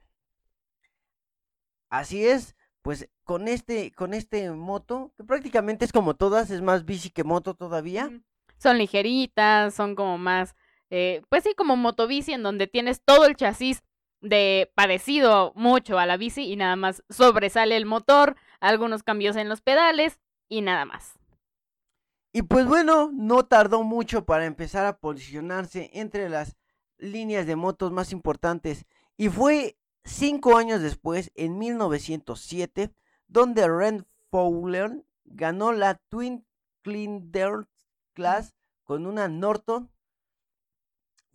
Así 1.88 2.26
es, 2.26 2.54
pues 2.82 3.08
con 3.24 3.48
este, 3.48 3.92
con 3.92 4.12
este 4.12 4.50
moto, 4.50 5.12
que 5.16 5.24
prácticamente 5.24 5.84
es 5.86 5.92
como 5.92 6.14
todas, 6.14 6.50
es 6.50 6.60
más 6.60 6.84
bici 6.84 7.10
que 7.10 7.24
moto 7.24 7.54
todavía. 7.54 8.10
Son 8.58 8.76
ligeritas, 8.76 9.74
son 9.74 9.94
como 9.94 10.18
más, 10.18 10.54
eh, 10.92 11.22
pues 11.28 11.42
sí, 11.42 11.54
como 11.56 11.76
motobici 11.76 12.32
en 12.32 12.42
donde 12.42 12.66
tienes 12.66 13.02
todo 13.04 13.26
el 13.26 13.34
chasis 13.34 13.82
de 14.20 14.70
parecido 14.76 15.52
mucho 15.56 15.98
a 15.98 16.06
la 16.06 16.16
bici 16.16 16.44
y 16.44 16.54
nada 16.54 16.76
más 16.76 17.02
sobresale 17.10 17.76
el 17.76 17.86
motor, 17.86 18.36
algunos 18.60 19.02
cambios 19.02 19.34
en 19.34 19.48
los 19.48 19.60
pedales 19.60 20.20
y 20.48 20.60
nada 20.60 20.84
más. 20.84 21.18
Y 22.32 22.42
pues 22.42 22.66
bueno, 22.66 23.10
no 23.12 23.44
tardó 23.44 23.82
mucho 23.82 24.24
para 24.24 24.46
empezar 24.46 24.86
a 24.86 24.96
posicionarse 24.98 25.90
entre 25.92 26.28
las 26.28 26.56
líneas 26.98 27.46
de 27.46 27.56
motos 27.56 27.90
más 27.90 28.12
importantes 28.12 28.86
y 29.16 29.28
fue 29.28 29.76
Cinco 30.04 30.56
años 30.56 30.82
después, 30.82 31.30
en 31.36 31.58
1907, 31.58 32.92
donde 33.28 33.68
Ren 33.68 34.04
Fowler 34.30 35.04
ganó 35.24 35.72
la 35.72 35.94
Twin 36.08 36.44
Clinder 36.82 37.68
Class 38.12 38.56
con 38.82 39.06
una 39.06 39.28
Norton, 39.28 39.91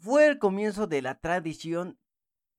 fue 0.07 0.25
el 0.27 0.39
comienzo 0.39 0.87
de 0.87 1.01
la 1.01 1.15
tradición 1.15 1.99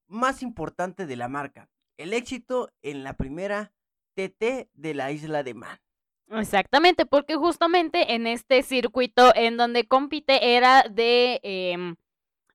más 0.06 0.42
importante 0.42 1.06
de 1.06 1.16
la 1.16 1.28
marca, 1.28 1.70
el 1.96 2.12
éxito 2.12 2.70
en 2.82 3.04
la 3.04 3.14
primera 3.14 3.72
TT 4.16 4.68
de 4.74 4.92
la 4.94 5.12
isla 5.12 5.42
de 5.42 5.54
Man. 5.54 5.78
Exactamente, 6.30 7.06
porque 7.06 7.36
justamente 7.36 8.14
en 8.14 8.26
este 8.26 8.62
circuito 8.62 9.34
en 9.34 9.56
donde 9.56 9.88
compite 9.88 10.56
era 10.56 10.82
de 10.90 11.40
em, 11.42 11.96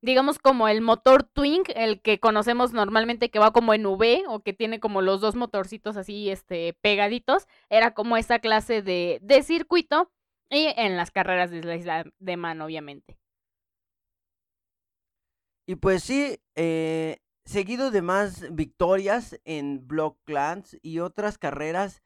digamos 0.03 0.37
como 0.37 0.67
el 0.67 0.81
motor 0.81 1.23
Twin, 1.23 1.63
el 1.75 1.99
que 1.99 2.19
conocemos 2.19 2.71
normalmente 2.71 3.31
que 3.31 3.39
va 3.39 3.51
como 3.51 3.73
en 3.73 3.87
V 3.87 4.25
o 4.27 4.41
que 4.41 4.53
tiene 4.53 4.79
como 4.79 5.01
los 5.01 5.21
dos 5.21 5.33
motorcitos 5.33 5.97
así 5.97 6.29
este 6.29 6.77
pegaditos, 6.81 7.47
era 7.71 7.95
como 7.95 8.15
esa 8.15 8.37
clase 8.37 8.83
de, 8.83 9.17
de 9.23 9.41
circuito 9.41 10.11
y 10.51 10.67
en 10.77 10.97
las 10.97 11.09
carreras 11.09 11.49
de 11.49 11.63
la 11.63 11.75
isla 11.77 12.05
de 12.19 12.37
Man 12.37 12.61
obviamente. 12.61 13.17
Y 15.65 15.75
pues 15.75 16.03
sí, 16.03 16.41
eh, 16.55 17.19
seguido 17.45 17.89
de 17.89 18.01
más 18.01 18.53
victorias 18.53 19.39
en 19.45 19.87
Block 19.87 20.17
Clans 20.25 20.77
y 20.81 20.99
otras 20.99 21.37
carreras 21.37 22.01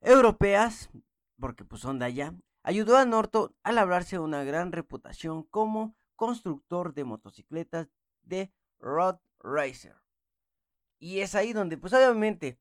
europeas, 0.00 0.90
porque 1.38 1.64
pues 1.64 1.82
son 1.82 1.98
de 1.98 2.06
allá, 2.06 2.34
ayudó 2.62 2.96
a 2.96 3.04
Norton 3.04 3.54
a 3.62 3.72
labrarse 3.72 4.18
una 4.18 4.42
gran 4.44 4.72
reputación 4.72 5.42
como 5.44 5.96
constructor 6.16 6.94
de 6.94 7.04
motocicletas 7.04 7.88
de 8.22 8.50
Road 8.78 9.18
Racer. 9.40 9.96
Y 10.98 11.20
es 11.20 11.34
ahí 11.34 11.52
donde, 11.52 11.76
pues 11.76 11.92
obviamente, 11.92 12.58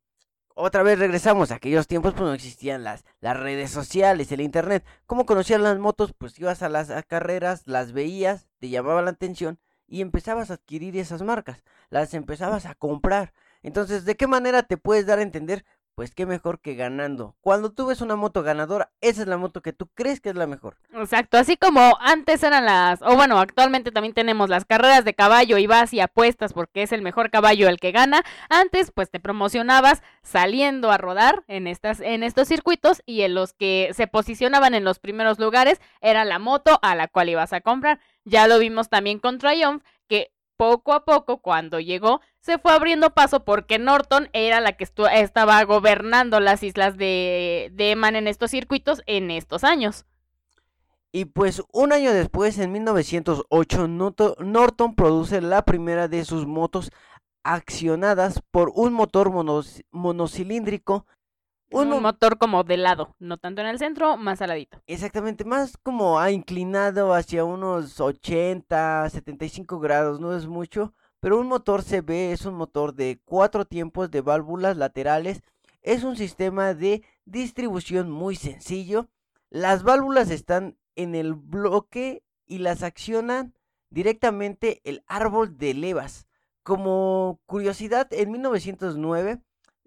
otra 0.56 0.84
vez 0.84 1.00
regresamos 1.00 1.52
a 1.52 1.56
aquellos 1.56 1.88
tiempos, 1.88 2.14
pues 2.14 2.24
no 2.24 2.34
existían 2.34 2.84
las, 2.84 3.06
las 3.22 3.40
redes 3.40 3.72
sociales, 3.72 4.32
el 4.32 4.42
internet. 4.42 4.84
¿Cómo 5.06 5.26
conocían 5.26 5.64
las 5.64 5.80
motos? 5.80 6.14
Pues 6.18 6.38
ibas 6.40 6.62
a 6.64 6.70
las 6.70 6.90
carreras, 7.06 7.64
las 7.66 7.94
veías, 7.94 8.50
te 8.60 8.70
llamaba 8.70 9.02
la 9.02 9.12
atención 9.12 9.60
y 9.92 10.02
empezabas 10.02 10.50
a 10.50 10.54
adquirir 10.56 10.96
esas 10.98 11.22
marcas, 11.22 11.64
las 11.90 12.14
empezabas 12.14 12.66
a 12.66 12.76
comprar. 12.76 13.34
Entonces, 13.62 14.06
¿de 14.06 14.16
qué 14.16 14.26
manera 14.26 14.64
te 14.64 14.78
puedes 14.78 15.06
dar 15.06 15.20
a 15.20 15.22
entender? 15.22 15.66
Pues 15.96 16.14
qué 16.16 16.26
mejor 16.26 16.60
que 16.60 16.76
ganando. 16.76 17.36
Cuando 17.42 17.72
tú 17.72 17.88
ves 17.88 18.02
una 18.02 18.16
moto 18.16 18.44
ganadora, 18.44 18.92
esa 19.02 19.22
es 19.22 19.28
la 19.28 19.38
moto 19.38 19.62
que 19.62 19.74
tú 19.74 19.88
crees 19.94 20.22
que 20.22 20.30
es 20.30 20.36
la 20.36 20.48
mejor. 20.48 20.78
Exacto, 20.94 21.38
así 21.38 21.58
como 21.58 21.98
antes 22.00 22.44
eran 22.44 22.66
las, 22.66 23.02
o 23.02 23.16
bueno, 23.16 23.40
actualmente 23.40 23.92
también 23.92 24.14
tenemos 24.14 24.50
las 24.50 24.66
carreras 24.66 25.06
de 25.06 25.14
caballo 25.14 25.58
y 25.58 25.68
vas 25.68 25.94
y 25.94 26.00
apuestas 26.00 26.54
porque 26.54 26.84
es 26.84 26.92
el 26.92 27.02
mejor 27.02 27.30
caballo 27.30 27.68
el 27.68 27.80
que 27.80 27.92
gana. 27.92 28.24
Antes, 28.50 28.92
pues 28.92 29.10
te 29.10 29.20
promocionabas 29.20 30.02
saliendo 30.24 30.92
a 30.92 30.98
rodar 30.98 31.44
en 31.48 31.68
estas, 31.68 32.00
en 32.00 32.24
estos 32.24 32.48
circuitos 32.48 33.02
y 33.06 33.22
en 33.22 33.36
los 33.36 33.54
que 33.54 33.92
se 33.94 34.08
posicionaban 34.08 34.74
en 34.74 34.84
los 34.84 35.00
primeros 35.00 35.40
lugares 35.40 35.82
era 36.02 36.26
la 36.26 36.40
moto 36.40 36.80
a 36.82 36.96
la 36.96 37.08
cual 37.08 37.30
ibas 37.30 37.54
a 37.54 37.62
comprar. 37.62 38.00
Ya 38.24 38.48
lo 38.48 38.60
vimos 38.60 38.90
también 38.90 39.20
con 39.20 39.40
Triumph, 39.40 39.84
poco 40.62 40.94
a 40.94 41.06
poco, 41.06 41.42
cuando 41.42 41.80
llegó, 41.80 42.22
se 42.40 42.60
fue 42.60 42.72
abriendo 42.72 43.16
paso 43.16 43.44
porque 43.44 43.80
Norton 43.80 44.30
era 44.32 44.62
la 44.62 44.74
que 44.74 44.84
estaba 44.84 45.64
gobernando 45.64 46.40
las 46.40 46.62
islas 46.62 46.98
de, 46.98 47.72
de 47.74 47.90
Eman 47.90 48.16
en 48.16 48.28
estos 48.28 48.52
circuitos 48.52 49.02
en 49.08 49.32
estos 49.32 49.64
años. 49.64 50.06
Y 51.12 51.26
pues 51.26 51.64
un 51.74 51.92
año 51.92 52.14
después, 52.14 52.60
en 52.60 52.74
1908, 52.74 53.88
Norton 53.88 54.94
produce 54.94 55.42
la 55.42 55.66
primera 55.66 56.08
de 56.08 56.26
sus 56.26 56.46
motos 56.46 56.92
accionadas 57.42 58.40
por 58.52 58.72
un 58.76 58.94
motor 58.94 59.32
monocilíndrico 59.90 61.08
Un, 61.72 61.90
mo- 61.90 62.02
motor 62.02 62.38
como 62.38 62.64
de 62.64 62.78
lado, 62.78 63.16
no 63.20 63.38
tanto 63.38 63.62
en 63.62 63.68
el 63.68 63.80
centro, 63.80 64.18
más 64.18 64.42
aladito. 64.42 64.82
Exactamente, 64.88 65.46
más 65.46 65.78
como 65.78 66.20
ha 66.20 66.32
inclinado 66.32 67.14
hacia 67.14 67.44
unos 67.46 68.00
80, 68.00 69.10
75 69.10 69.80
grados, 69.80 70.20
no 70.20 70.36
es 70.36 70.48
mucho, 70.48 70.94
pero 71.20 71.40
un 71.40 71.48
motor 71.48 71.84
CB 71.84 72.32
es 72.34 72.46
un 72.46 72.56
motor 72.56 72.94
de 72.94 73.20
cuatro 73.26 73.66
tiempos 73.66 74.12
de 74.12 74.22
válvulas 74.22 74.76
laterales, 74.78 75.42
es 75.82 76.04
un 76.04 76.16
sistema 76.16 76.74
de 76.74 77.04
distribución 77.26 78.12
muy 78.12 78.36
sencillo, 78.36 79.08
las 79.50 79.84
válvulas 79.84 80.30
están 80.30 80.78
en 80.96 81.16
el 81.16 81.34
bloque 81.36 82.24
y 82.46 82.60
las 82.60 82.84
accionan 82.84 83.54
directamente 83.90 84.82
el 84.84 85.04
árbol 85.08 85.58
de 85.58 85.74
levas. 85.74 86.28
Como 86.64 87.40
curiosidad, 87.46 88.08
en 88.12 88.32
1909 88.32 89.40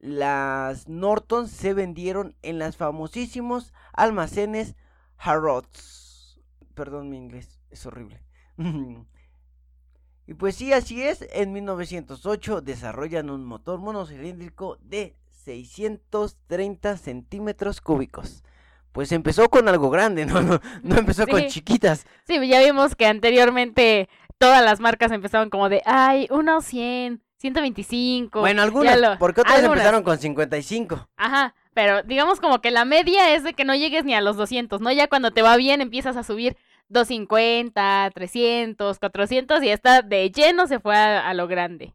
las 0.05 0.87
Norton 0.87 1.49
se 1.49 1.73
vendieron 1.73 2.37
en 2.43 2.59
las 2.59 2.77
famosísimos 2.77 3.73
almacenes 3.95 4.77
Harrods. 5.17 6.39
Perdón 6.75 7.09
mi 7.09 7.17
inglés, 7.17 7.59
es 7.71 7.87
horrible. 7.87 8.21
y 10.27 10.35
pues 10.35 10.57
sí, 10.57 10.75
así 10.75 11.03
es, 11.03 11.27
en 11.33 11.55
1908 11.55 12.61
desarrollan 12.61 13.31
un 13.31 13.47
motor 13.47 13.81
monocilíndrico 13.81 14.77
de 14.83 15.17
630 15.45 16.99
centímetros 16.99 17.81
cúbicos. 17.81 18.45
Pues 18.93 19.11
empezó 19.11 19.49
con 19.49 19.69
algo 19.69 19.89
grande, 19.89 20.27
no, 20.27 20.43
no, 20.43 20.61
no 20.83 20.99
empezó 20.99 21.27
con 21.27 21.47
chiquitas. 21.47 22.05
Sí, 22.27 22.47
ya 22.47 22.63
vimos 22.63 22.95
que 22.95 23.07
anteriormente 23.07 24.11
todas 24.37 24.63
las 24.63 24.81
marcas 24.81 25.13
empezaban 25.13 25.49
como 25.49 25.71
de, 25.71 25.81
ay, 25.87 26.29
unos 26.31 26.67
100, 26.67 27.23
125. 27.45 28.41
Bueno, 28.41 28.63
algunas, 28.63 28.99
lo- 28.99 29.19
porque 29.19 29.43
otras 29.43 29.57
algunas. 29.59 29.77
empezaron 29.77 30.03
con 30.03 30.17
55. 30.19 31.09
Ajá, 31.19 31.55
pero 31.75 32.03
digamos 32.03 32.41
como 32.41 32.63
que 32.63 32.71
la 32.71 32.87
media 32.87 33.35
es 33.35 33.43
de 33.45 33.53
que 33.53 33.65
no 33.67 33.75
llegues 33.75 34.05
ni 34.07 34.15
a 34.15 34.23
los 34.23 34.37
200, 34.39 34.81
¿no? 34.81 34.91
Ya 34.91 35.09
cuando 35.09 35.31
te 35.31 35.43
va 35.43 35.57
bien 35.59 35.83
empiezas 35.83 36.17
a 36.17 36.23
subir 36.23 36.57
250, 36.89 38.11
300, 38.15 38.99
400 38.99 39.63
y 39.63 39.69
esta 39.69 40.01
de 40.01 40.31
lleno 40.31 40.67
se 40.67 40.81
fue 40.81 40.97
a, 40.97 41.29
a 41.29 41.35
lo 41.35 41.47
grande. 41.47 41.95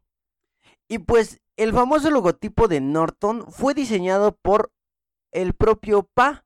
Y 0.88 0.98
pues 0.98 1.40
el 1.56 1.72
famoso 1.72 2.10
logotipo 2.12 2.68
de 2.68 2.80
Norton 2.80 3.50
fue 3.50 3.74
diseñado 3.74 4.36
por 4.40 4.70
el 5.32 5.54
propio 5.54 6.08
Pa, 6.14 6.44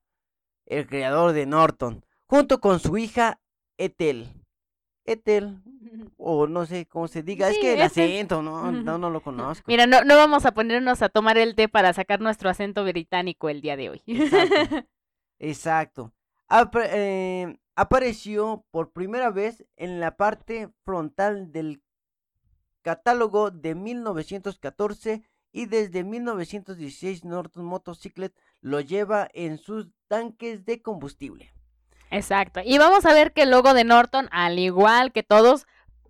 el 0.67 0.87
creador 0.87 1.33
de 1.33 1.45
Norton, 1.45 2.07
junto 2.27 2.59
con 2.59 2.81
su 2.81 2.97
hija 2.97 3.39
Ethel. 3.79 4.29
Ethel, 5.05 5.63
o 6.17 6.47
no 6.47 6.67
sé 6.67 6.87
cómo 6.87 7.09
se 7.09 7.23
diga, 7.23 7.51
es 7.51 7.59
que 7.59 7.75
el 7.75 7.83
acento, 7.83 8.43
no, 8.43 8.73
no, 8.73 8.99
no 8.99 9.11
lo 9.11 9.21
conozco. 9.23 9.65
Mira, 9.67 9.87
no, 9.87 10.03
no 10.05 10.17
vamos 10.17 10.47
a 10.47 10.55
ponernos 10.55 11.03
a 11.03 11.09
tomar 11.09 11.39
el 11.39 11.55
té 11.55 11.69
para 11.69 11.93
sacar 11.93 12.21
nuestro 12.21 12.49
acento 12.49 12.85
británico 12.85 13.49
el 13.49 13.61
día 13.61 13.77
de 13.77 13.91
hoy. 13.91 14.03
Exacto. 15.39 16.13
Eh, 16.93 17.57
apareció 17.75 18.65
por 18.71 18.93
primera 18.93 19.31
vez 19.31 19.65
en 19.77 19.99
la 19.99 20.17
parte 20.17 20.69
frontal 20.85 21.51
del 21.51 21.83
catálogo 22.83 23.51
de 23.51 23.75
1914 23.75 25.25
y 25.51 25.67
desde 25.67 26.05
1916 26.05 27.25
Norton 27.25 27.65
Motorcycle 27.65 28.33
lo 28.61 28.81
lleva 28.81 29.29
en 29.33 29.59
sus 29.59 29.89
tanques 30.07 30.65
de 30.65 30.83
combustible. 30.83 31.53
Exacto. 32.11 32.61
Y 32.65 32.79
vamos 32.79 33.07
a 33.07 33.15
ver 33.15 33.33
que 33.33 33.43
el 33.43 33.51
logo 33.51 33.75
de 33.75 33.85
Norton, 33.85 34.29
al 34.31 34.59
igual 34.59 35.13
que 35.13 35.23
todos, 35.23 35.67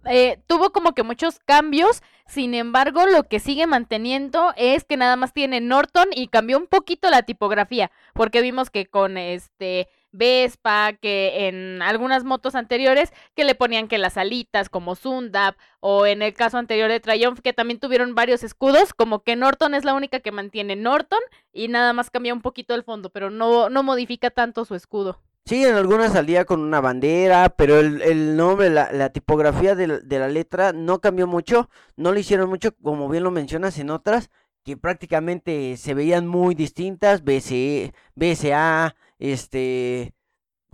eh, 0.06 0.38
tuvo 0.46 0.70
como 0.70 0.92
que 0.94 1.02
muchos 1.02 1.38
cambios. 1.40 2.02
Sin 2.26 2.54
embargo, 2.54 3.06
lo 3.06 3.24
que 3.24 3.40
sigue 3.40 3.66
manteniendo 3.66 4.52
es 4.56 4.84
que 4.84 4.96
nada 4.96 5.16
más 5.16 5.32
tiene 5.32 5.60
Norton 5.60 6.08
y 6.14 6.28
cambió 6.28 6.58
un 6.58 6.66
poquito 6.66 7.10
la 7.10 7.22
tipografía. 7.22 7.90
Porque 8.14 8.40
vimos 8.42 8.70
que 8.70 8.86
con 8.86 9.16
este 9.18 9.88
Vespa, 10.14 10.92
que 10.92 11.48
en 11.48 11.82
algunas 11.82 12.22
motos 12.22 12.54
anteriores, 12.54 13.12
que 13.34 13.44
le 13.44 13.56
ponían 13.56 13.88
que 13.88 13.98
las 13.98 14.16
alitas 14.16 14.68
como 14.68 14.94
Sundap, 14.94 15.56
o 15.80 16.06
en 16.06 16.22
el 16.22 16.34
caso 16.34 16.56
anterior 16.56 16.88
de 16.88 17.00
Triumph, 17.00 17.40
que 17.40 17.52
también 17.52 17.80
tuvieron 17.80 18.14
varios 18.14 18.44
escudos, 18.44 18.94
como 18.94 19.24
que 19.24 19.34
Norton 19.34 19.74
es 19.74 19.84
la 19.84 19.92
única 19.94 20.20
que 20.20 20.30
mantiene 20.30 20.76
Norton 20.76 21.20
y 21.52 21.66
nada 21.68 21.92
más 21.92 22.10
cambia 22.10 22.32
un 22.32 22.42
poquito 22.42 22.74
el 22.74 22.84
fondo, 22.84 23.10
pero 23.10 23.30
no, 23.30 23.68
no 23.70 23.82
modifica 23.82 24.30
tanto 24.30 24.64
su 24.64 24.76
escudo. 24.76 25.20
Sí, 25.46 25.62
en 25.64 25.74
algunas 25.74 26.12
salía 26.14 26.46
con 26.46 26.60
una 26.60 26.80
bandera, 26.80 27.50
pero 27.50 27.78
el, 27.78 28.00
el 28.00 28.34
nombre, 28.36 28.70
la, 28.70 28.90
la 28.92 29.10
tipografía 29.10 29.74
de, 29.74 29.86
la- 29.88 29.98
de 29.98 30.18
la 30.18 30.28
letra 30.28 30.72
no 30.72 31.00
cambió 31.00 31.26
mucho, 31.26 31.68
no 31.96 32.12
le 32.12 32.20
hicieron 32.20 32.48
mucho, 32.48 32.74
como 32.82 33.10
bien 33.10 33.24
lo 33.24 33.30
mencionas 33.30 33.78
en 33.78 33.90
otras, 33.90 34.30
que 34.64 34.78
prácticamente 34.78 35.76
se 35.76 35.92
veían 35.92 36.26
muy 36.26 36.54
distintas, 36.54 37.24
BCE, 37.24 37.92
BSA, 38.14 38.96
este, 39.18 40.14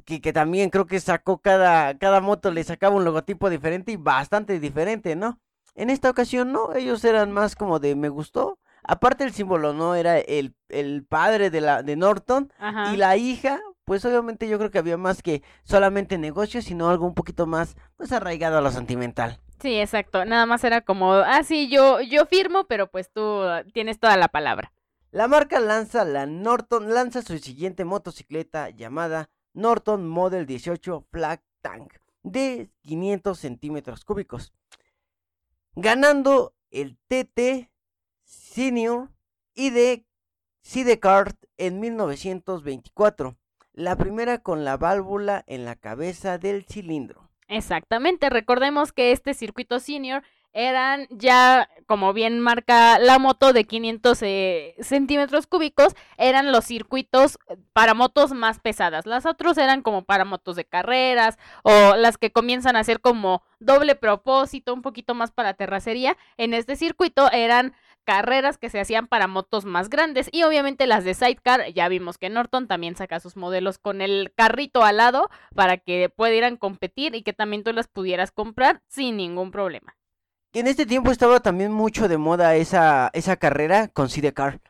que, 0.05 0.21
que 0.21 0.33
también 0.33 0.71
creo 0.71 0.87
que 0.87 1.01
sacó 1.01 1.39
cada, 1.39 1.99
cada 1.99 2.21
moto 2.21 2.51
le 2.53 2.65
sacaba 2.65 2.97
un 2.97 3.05
logotipo 3.05 3.51
diferente 3.51 3.93
y 3.93 3.97
bastante 3.97 4.61
diferente, 4.61 5.17
¿no? 5.17 5.41
En 5.75 5.91
esta 5.91 6.11
ocasión 6.11 6.53
no, 6.53 6.75
ellos 6.75 7.05
eran 7.05 7.33
más 7.33 7.57
como 7.57 7.81
de 7.81 7.97
me 7.97 8.09
gustó. 8.09 8.59
Aparte 8.85 9.25
el 9.25 9.33
símbolo, 9.33 9.73
¿no? 9.75 9.95
Era 9.95 10.19
el, 10.19 10.55
el 10.69 11.05
padre 11.05 11.51
de 11.51 11.61
la 11.61 11.83
de 11.83 11.97
Norton 11.97 12.53
Ajá. 12.59 12.93
y 12.93 12.97
la 12.97 13.17
hija, 13.17 13.61
pues 13.91 14.05
obviamente 14.05 14.47
yo 14.47 14.57
creo 14.57 14.71
que 14.71 14.79
había 14.79 14.97
más 14.97 15.21
que 15.21 15.43
solamente 15.65 16.17
negocios, 16.17 16.65
sino 16.67 16.91
algo 16.91 17.09
un 17.09 17.15
poquito 17.15 17.49
más 17.49 17.75
pues 17.97 18.13
arraigado 18.13 18.57
a 18.57 18.61
lo 18.61 18.71
sentimental. 18.71 19.41
Sí, 19.61 19.81
exacto. 19.81 20.25
Nada 20.25 20.47
más 20.47 20.63
era 20.63 20.83
como, 20.83 21.15
ah, 21.15 21.43
sí, 21.43 21.69
yo, 21.69 22.01
yo 22.01 22.25
firmo, 22.25 22.69
pero 22.69 22.89
pues 22.89 23.11
tú 23.11 23.21
ah, 23.43 23.65
tienes 23.75 23.99
toda 23.99 24.17
la 24.17 24.29
palabra. 24.29 24.73
La 25.11 25.27
marca 25.27 25.59
lanza 25.59 26.05
la 26.05 26.25
Norton 26.27 26.95
lanza 26.95 27.23
su 27.23 27.37
siguiente 27.39 27.85
motocicleta 27.85 28.71
llamada 28.71 29.29
Norton 29.55 30.07
Model 30.07 30.47
18 30.47 31.09
Flag 31.11 31.43
Tank 31.61 31.95
de 32.23 32.71
500 32.83 33.37
centímetros 33.37 34.05
cúbicos, 34.05 34.55
ganando 35.75 36.55
el 36.71 36.97
TT 37.09 37.69
Senior 38.23 39.11
y 39.53 39.71
de 39.71 40.07
Sidecar 40.63 41.35
en 41.57 41.81
1924, 41.81 43.37
la 43.81 43.97
primera 43.97 44.39
con 44.39 44.65
la 44.65 44.77
válvula 44.77 45.43
en 45.47 45.65
la 45.65 45.75
cabeza 45.75 46.39
del 46.39 46.65
cilindro. 46.65 47.29
Exactamente. 47.49 48.29
Recordemos 48.29 48.93
que 48.93 49.11
este 49.11 49.35
circuito 49.35 49.81
senior 49.81 50.23
eran 50.53 51.07
ya, 51.11 51.69
como 51.87 52.13
bien 52.13 52.41
marca 52.41 52.99
la 52.99 53.19
moto 53.19 53.53
de 53.53 53.65
500 53.65 54.23
eh, 54.23 54.75
centímetros 54.81 55.47
cúbicos, 55.47 55.95
eran 56.19 56.53
los 56.53 56.65
circuitos 56.65 57.39
eh, 57.49 57.57
para 57.73 57.95
motos 57.95 58.33
más 58.33 58.59
pesadas. 58.59 59.07
Las 59.07 59.27
otras 59.27 59.57
eran 59.59 59.83
como 59.83 60.03
para 60.03 60.25
motos 60.25 60.57
de 60.57 60.65
carreras 60.65 61.39
o 61.63 61.95
las 61.97 62.19
que 62.19 62.33
comienzan 62.33 62.77
a 62.77 62.85
ser 62.85 63.01
como 63.01 63.43
doble 63.61 63.95
propósito, 63.95 64.75
un 64.75 64.83
poquito 64.83 65.15
más 65.15 65.31
para 65.31 65.55
terracería. 65.55 66.17
En 66.37 66.53
este 66.53 66.77
circuito 66.77 67.31
eran 67.33 67.75
carreras 68.05 68.59
que 68.59 68.71
se 68.71 68.81
hacían 68.81 69.07
para 69.07 69.27
motos 69.27 69.65
más 69.65 69.89
grandes 69.89 70.29
y 70.33 70.43
obviamente 70.43 70.87
las 70.87 71.05
de 71.05 71.15
sidecar, 71.15 71.73
ya 71.73 71.89
vimos 71.89 72.19
que 72.19 72.31
Norton 72.31 72.67
también 72.67 72.97
saca 72.97 73.21
sus 73.21 73.37
modelos 73.37 73.79
con 73.79 74.01
el 74.01 74.33
carrito 74.35 74.85
al 74.85 74.99
lado 74.99 75.31
para 75.55 75.77
que 75.77 76.09
pudieran 76.09 76.57
competir 76.57 77.15
y 77.15 77.23
que 77.23 77.33
también 77.33 77.63
tú 77.63 77.73
las 77.73 77.89
pudieras 77.89 78.33
comprar 78.33 78.83
sin 78.89 79.17
ningún 79.17 79.51
problema. 79.51 79.97
En 80.53 80.67
este 80.67 80.85
tiempo 80.85 81.13
estaba 81.13 81.41
también 81.41 81.71
mucho 81.71 82.09
de 82.09 82.19
moda 82.19 82.57
esa, 82.57 83.11
esa 83.13 83.37
carrera 83.37 83.87
con 83.89 84.09
Sidecar. 84.09 84.61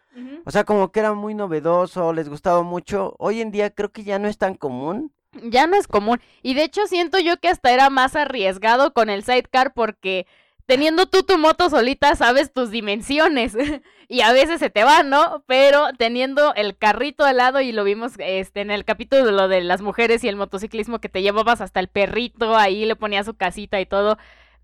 O 0.44 0.50
sea, 0.50 0.64
como 0.64 0.90
que 0.92 1.00
era 1.00 1.14
muy 1.14 1.34
novedoso, 1.34 2.12
les 2.12 2.28
gustaba 2.28 2.62
mucho. 2.62 3.14
Hoy 3.18 3.40
en 3.40 3.50
día 3.50 3.70
creo 3.70 3.90
que 3.90 4.04
ya 4.04 4.18
no 4.18 4.28
es 4.28 4.36
tan 4.36 4.54
común. 4.54 5.12
Ya 5.44 5.66
no 5.66 5.76
es 5.76 5.86
común 5.86 6.20
y 6.42 6.54
de 6.54 6.64
hecho 6.64 6.86
siento 6.88 7.20
yo 7.20 7.38
que 7.38 7.48
hasta 7.48 7.70
era 7.70 7.88
más 7.88 8.16
arriesgado 8.16 8.92
con 8.92 9.08
el 9.08 9.22
sidecar 9.22 9.72
porque 9.74 10.26
teniendo 10.70 11.06
tú 11.06 11.24
tu 11.24 11.36
moto 11.36 11.68
solita 11.68 12.14
sabes 12.14 12.52
tus 12.52 12.70
dimensiones 12.70 13.56
y 14.08 14.20
a 14.20 14.32
veces 14.32 14.60
se 14.60 14.70
te 14.70 14.84
va, 14.84 15.02
¿no? 15.02 15.42
Pero 15.48 15.88
teniendo 15.98 16.54
el 16.54 16.78
carrito 16.78 17.24
al 17.24 17.38
lado 17.38 17.60
y 17.60 17.72
lo 17.72 17.82
vimos 17.82 18.12
este 18.18 18.60
en 18.60 18.70
el 18.70 18.84
capítulo 18.84 19.24
de 19.24 19.32
lo 19.32 19.48
de 19.48 19.62
las 19.62 19.82
mujeres 19.82 20.22
y 20.22 20.28
el 20.28 20.36
motociclismo 20.36 21.00
que 21.00 21.08
te 21.08 21.22
llevabas 21.22 21.60
hasta 21.60 21.80
el 21.80 21.88
perrito, 21.88 22.56
ahí 22.56 22.84
le 22.84 22.94
ponías 22.94 23.26
su 23.26 23.34
casita 23.34 23.80
y 23.80 23.86
todo. 23.86 24.16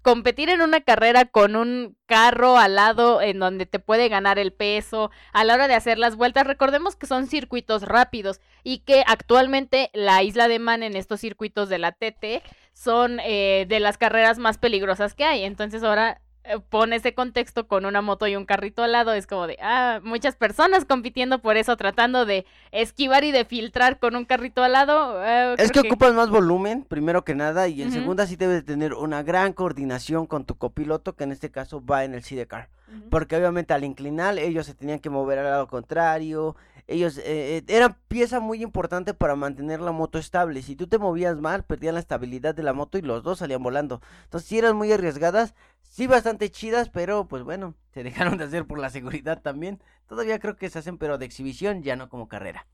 Competir 0.02 0.48
en 0.48 0.60
una 0.62 0.80
carrera 0.80 1.24
con 1.24 1.56
un 1.56 1.96
carro 2.06 2.56
al 2.56 2.76
lado 2.76 3.20
en 3.20 3.40
donde 3.40 3.66
te 3.66 3.80
puede 3.80 4.08
ganar 4.08 4.38
el 4.38 4.52
peso 4.52 5.10
a 5.32 5.42
la 5.42 5.54
hora 5.54 5.66
de 5.66 5.74
hacer 5.74 5.98
las 5.98 6.14
vueltas, 6.14 6.46
recordemos 6.46 6.94
que 6.94 7.08
son 7.08 7.26
circuitos 7.26 7.82
rápidos 7.82 8.40
y 8.62 8.78
que 8.78 9.02
actualmente 9.08 9.90
la 9.92 10.22
isla 10.22 10.46
de 10.46 10.60
Man 10.60 10.84
en 10.84 10.94
estos 10.94 11.18
circuitos 11.18 11.68
de 11.68 11.78
la 11.80 11.90
TT 11.90 12.44
son 12.76 13.20
eh, 13.24 13.64
de 13.68 13.80
las 13.80 13.96
carreras 13.96 14.38
más 14.38 14.58
peligrosas 14.58 15.14
que 15.14 15.24
hay. 15.24 15.44
Entonces 15.44 15.82
ahora 15.82 16.20
eh, 16.44 16.58
pone 16.68 16.96
ese 16.96 17.14
contexto 17.14 17.66
con 17.66 17.86
una 17.86 18.02
moto 18.02 18.26
y 18.26 18.36
un 18.36 18.44
carrito 18.44 18.82
al 18.82 18.92
lado, 18.92 19.14
es 19.14 19.26
como 19.26 19.46
de, 19.46 19.56
ah, 19.62 20.00
muchas 20.04 20.36
personas 20.36 20.84
compitiendo 20.84 21.40
por 21.40 21.56
eso, 21.56 21.76
tratando 21.78 22.26
de 22.26 22.44
esquivar 22.72 23.24
y 23.24 23.32
de 23.32 23.46
filtrar 23.46 23.98
con 23.98 24.14
un 24.14 24.26
carrito 24.26 24.62
al 24.62 24.72
lado. 24.72 25.24
eh, 25.24 25.54
Es 25.56 25.72
que 25.72 25.80
ocupas 25.80 26.12
más 26.12 26.28
volumen, 26.28 26.84
primero 26.84 27.24
que 27.24 27.34
nada, 27.34 27.66
y 27.66 27.80
en 27.80 27.90
segunda 27.92 28.26
sí 28.26 28.36
debes 28.36 28.56
de 28.56 28.62
tener 28.62 28.92
una 28.92 29.22
gran 29.22 29.54
coordinación 29.54 30.26
con 30.26 30.44
tu 30.44 30.56
copiloto, 30.56 31.14
que 31.14 31.24
en 31.24 31.32
este 31.32 31.50
caso 31.50 31.82
va 31.84 32.04
en 32.04 32.12
el 32.14 32.22
Sidecar. 32.22 32.68
Porque 33.10 33.36
obviamente 33.36 33.74
al 33.74 33.82
inclinar 33.84 34.38
ellos 34.38 34.66
se 34.66 34.74
tenían 34.74 35.00
que 35.00 35.10
mover 35.10 35.38
al 35.38 35.46
lado 35.46 35.66
contrario, 35.66 36.54
ellos 36.88 37.18
eh, 37.18 37.58
eh, 37.58 37.64
era 37.68 37.98
pieza 38.08 38.38
muy 38.38 38.62
importante 38.62 39.12
para 39.12 39.34
mantener 39.34 39.80
la 39.80 39.92
moto 39.92 40.18
estable. 40.18 40.62
Si 40.62 40.76
tú 40.76 40.86
te 40.86 40.98
movías 40.98 41.40
mal, 41.40 41.64
perdían 41.64 41.94
la 41.94 42.00
estabilidad 42.00 42.54
de 42.54 42.62
la 42.62 42.72
moto 42.72 42.96
y 42.96 43.02
los 43.02 43.24
dos 43.24 43.38
salían 43.38 43.62
volando. 43.62 44.00
Entonces, 44.24 44.48
sí 44.48 44.58
eran 44.58 44.76
muy 44.76 44.92
arriesgadas, 44.92 45.54
sí 45.82 46.06
bastante 46.06 46.50
chidas, 46.50 46.88
pero 46.88 47.26
pues 47.26 47.42
bueno, 47.42 47.74
se 47.92 48.04
dejaron 48.04 48.38
de 48.38 48.44
hacer 48.44 48.66
por 48.66 48.78
la 48.78 48.90
seguridad 48.90 49.42
también. 49.42 49.82
Todavía 50.06 50.38
creo 50.38 50.56
que 50.56 50.70
se 50.70 50.78
hacen, 50.78 50.98
pero 50.98 51.18
de 51.18 51.26
exhibición, 51.26 51.82
ya 51.82 51.96
no 51.96 52.08
como 52.08 52.28
carrera. 52.28 52.66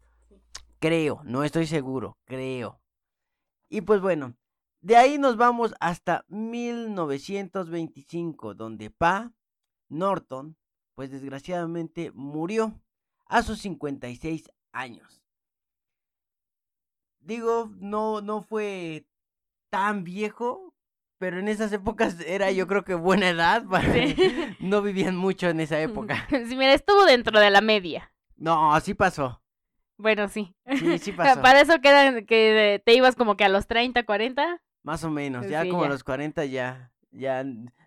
Creo, 0.79 1.23
no 1.25 1.45
estoy 1.45 1.67
seguro, 1.67 2.19
creo. 2.25 2.81
Y 3.71 3.83
pues 3.83 4.03
bueno, 4.03 4.35
de 4.83 4.97
ahí 4.97 5.17
nos 5.17 5.37
vamos 5.37 5.75
hasta 5.81 6.27
1925, 6.29 8.55
donde 8.55 8.91
Pa 8.91 9.33
Norton, 9.89 10.57
pues 10.95 11.11
desgraciadamente 11.11 12.13
murió 12.15 12.82
a 13.33 13.43
sus 13.43 13.61
56 13.61 14.51
años. 14.73 15.23
Digo, 17.21 17.71
no, 17.79 18.21
no 18.21 18.43
fue 18.43 19.07
tan 19.71 20.05
viejo, 20.05 20.75
pero 21.19 21.39
en 21.39 21.49
esas 21.49 21.73
épocas 21.73 22.21
era 22.21 22.51
yo 22.51 22.67
creo 22.67 22.85
que 22.85 22.95
buena 22.95 23.31
edad, 23.31 23.65
no 24.61 24.83
vivían 24.83 25.17
mucho 25.17 25.49
en 25.49 25.61
esa 25.61 25.81
época. 25.81 26.27
Sí, 26.31 26.57
mira, 26.57 26.75
estuvo 26.75 27.07
dentro 27.07 27.41
de 27.41 27.51
la 27.51 27.63
media. 27.63 28.13
No, 28.37 28.75
así 28.75 28.93
pasó. 28.93 29.43
Bueno, 29.97 30.29
sí. 30.29 30.55
Sí, 30.67 30.99
sí 30.99 31.13
pasó. 31.17 31.41
Para 31.41 31.63
eso 31.63 31.81
quedan 31.81 32.27
que 32.27 32.83
te 32.85 32.93
ibas 32.95 33.17
como 33.17 33.37
que 33.37 33.45
a 33.45 33.49
los 33.49 33.67
30, 33.67 34.05
40. 34.05 34.61
Más 34.83 35.05
o 35.05 35.11
menos, 35.11 35.49
ya 35.49 35.67
como 35.67 35.85
a 35.85 35.89
los 35.89 36.05
40 36.05 36.45
ya, 36.47 36.93
ya, 37.13 37.45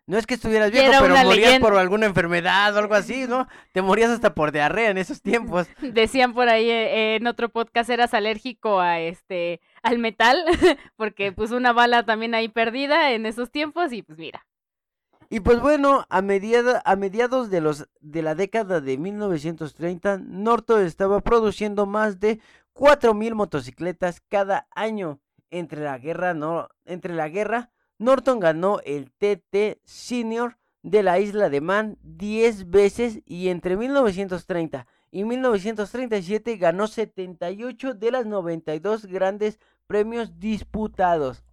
no 0.07 0.17
es 0.17 0.27
que 0.27 0.35
estuvieras 0.35 0.71
viejo, 0.71 0.91
pero 1.01 1.17
morías 1.23 1.59
por 1.59 1.75
alguna 1.77 2.05
enfermedad 2.05 2.75
o 2.75 2.79
algo 2.79 2.93
así, 2.93 3.25
¿no? 3.27 3.47
Te 3.71 3.81
morías 3.81 4.11
hasta 4.11 4.35
por 4.35 4.51
diarrea 4.51 4.91
en 4.91 4.97
esos 4.97 5.21
tiempos. 5.21 5.67
Decían 5.81 6.33
por 6.33 6.47
ahí 6.47 6.69
eh, 6.69 7.15
en 7.15 7.25
otro 7.25 7.49
podcast 7.49 7.89
eras 7.89 8.13
alérgico 8.13 8.79
a 8.79 8.99
este, 8.99 9.61
al 9.81 9.97
metal, 9.97 10.43
porque 10.95 11.31
pues 11.35 11.51
una 11.51 11.73
bala 11.73 12.05
también 12.05 12.35
ahí 12.35 12.49
perdida 12.49 13.13
en 13.13 13.25
esos 13.25 13.49
tiempos 13.49 13.91
y 13.93 14.03
pues 14.03 14.19
mira. 14.19 14.45
Y 15.29 15.39
pues 15.39 15.59
bueno, 15.59 16.05
a, 16.09 16.19
a 16.19 16.95
mediados 16.95 17.49
de, 17.49 17.59
los, 17.59 17.87
de 17.99 18.21
la 18.21 18.35
década 18.35 18.79
de 18.79 18.97
1930, 18.99 20.19
Norton 20.19 20.85
estaba 20.85 21.21
produciendo 21.21 21.87
más 21.87 22.19
de 22.19 22.39
4.000 22.75 23.33
motocicletas 23.33 24.21
cada 24.29 24.67
año. 24.75 25.19
Entre 25.49 25.81
la 25.81 25.97
guerra, 25.97 26.33
no, 26.33 26.67
entre 26.85 27.13
la 27.13 27.29
guerra, 27.29 27.71
Norton 27.97 28.39
ganó 28.39 28.79
el 28.83 29.11
TT 29.11 29.79
Senior 29.83 30.57
de 30.83 31.01
la 31.01 31.19
isla 31.19 31.49
de 31.49 31.61
Man 31.61 31.97
10 32.03 32.69
veces 32.69 33.21
y 33.25 33.49
entre 33.49 33.77
1930 33.77 34.85
y 35.11 35.23
1937 35.23 36.57
ganó 36.57 36.87
78 36.87 37.93
de 37.93 38.11
las 38.11 38.25
92 38.25 39.05
grandes 39.05 39.59
premios 39.87 40.39
disputados. 40.39 41.45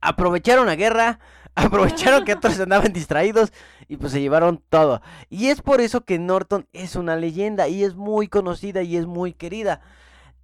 Aprovecharon 0.00 0.66
la 0.66 0.74
guerra, 0.74 1.18
aprovecharon 1.54 2.24
que 2.24 2.34
otros 2.34 2.60
andaban 2.60 2.92
distraídos 2.92 3.52
y 3.88 3.96
pues 3.96 4.12
se 4.12 4.20
llevaron 4.20 4.62
todo. 4.68 5.00
Y 5.30 5.46
es 5.46 5.62
por 5.62 5.80
eso 5.80 6.04
que 6.04 6.18
Norton 6.18 6.68
es 6.72 6.94
una 6.94 7.16
leyenda 7.16 7.66
y 7.66 7.82
es 7.82 7.94
muy 7.94 8.28
conocida 8.28 8.82
y 8.82 8.96
es 8.96 9.06
muy 9.06 9.32
querida. 9.32 9.80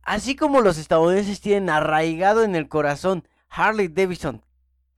Así 0.03 0.35
como 0.35 0.63
los 0.63 0.79
estadounidenses 0.79 1.43
tienen 1.43 1.69
arraigado 1.69 2.45
en 2.45 2.57
el 2.57 2.69
corazón 2.69 3.29
Harley 3.51 3.89
Davidson, 3.89 4.43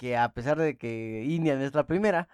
que 0.00 0.16
a 0.16 0.32
pesar 0.32 0.56
de 0.56 0.78
que 0.78 1.26
Indian 1.28 1.60
es 1.60 1.74
la 1.74 1.86
primera, 1.86 2.26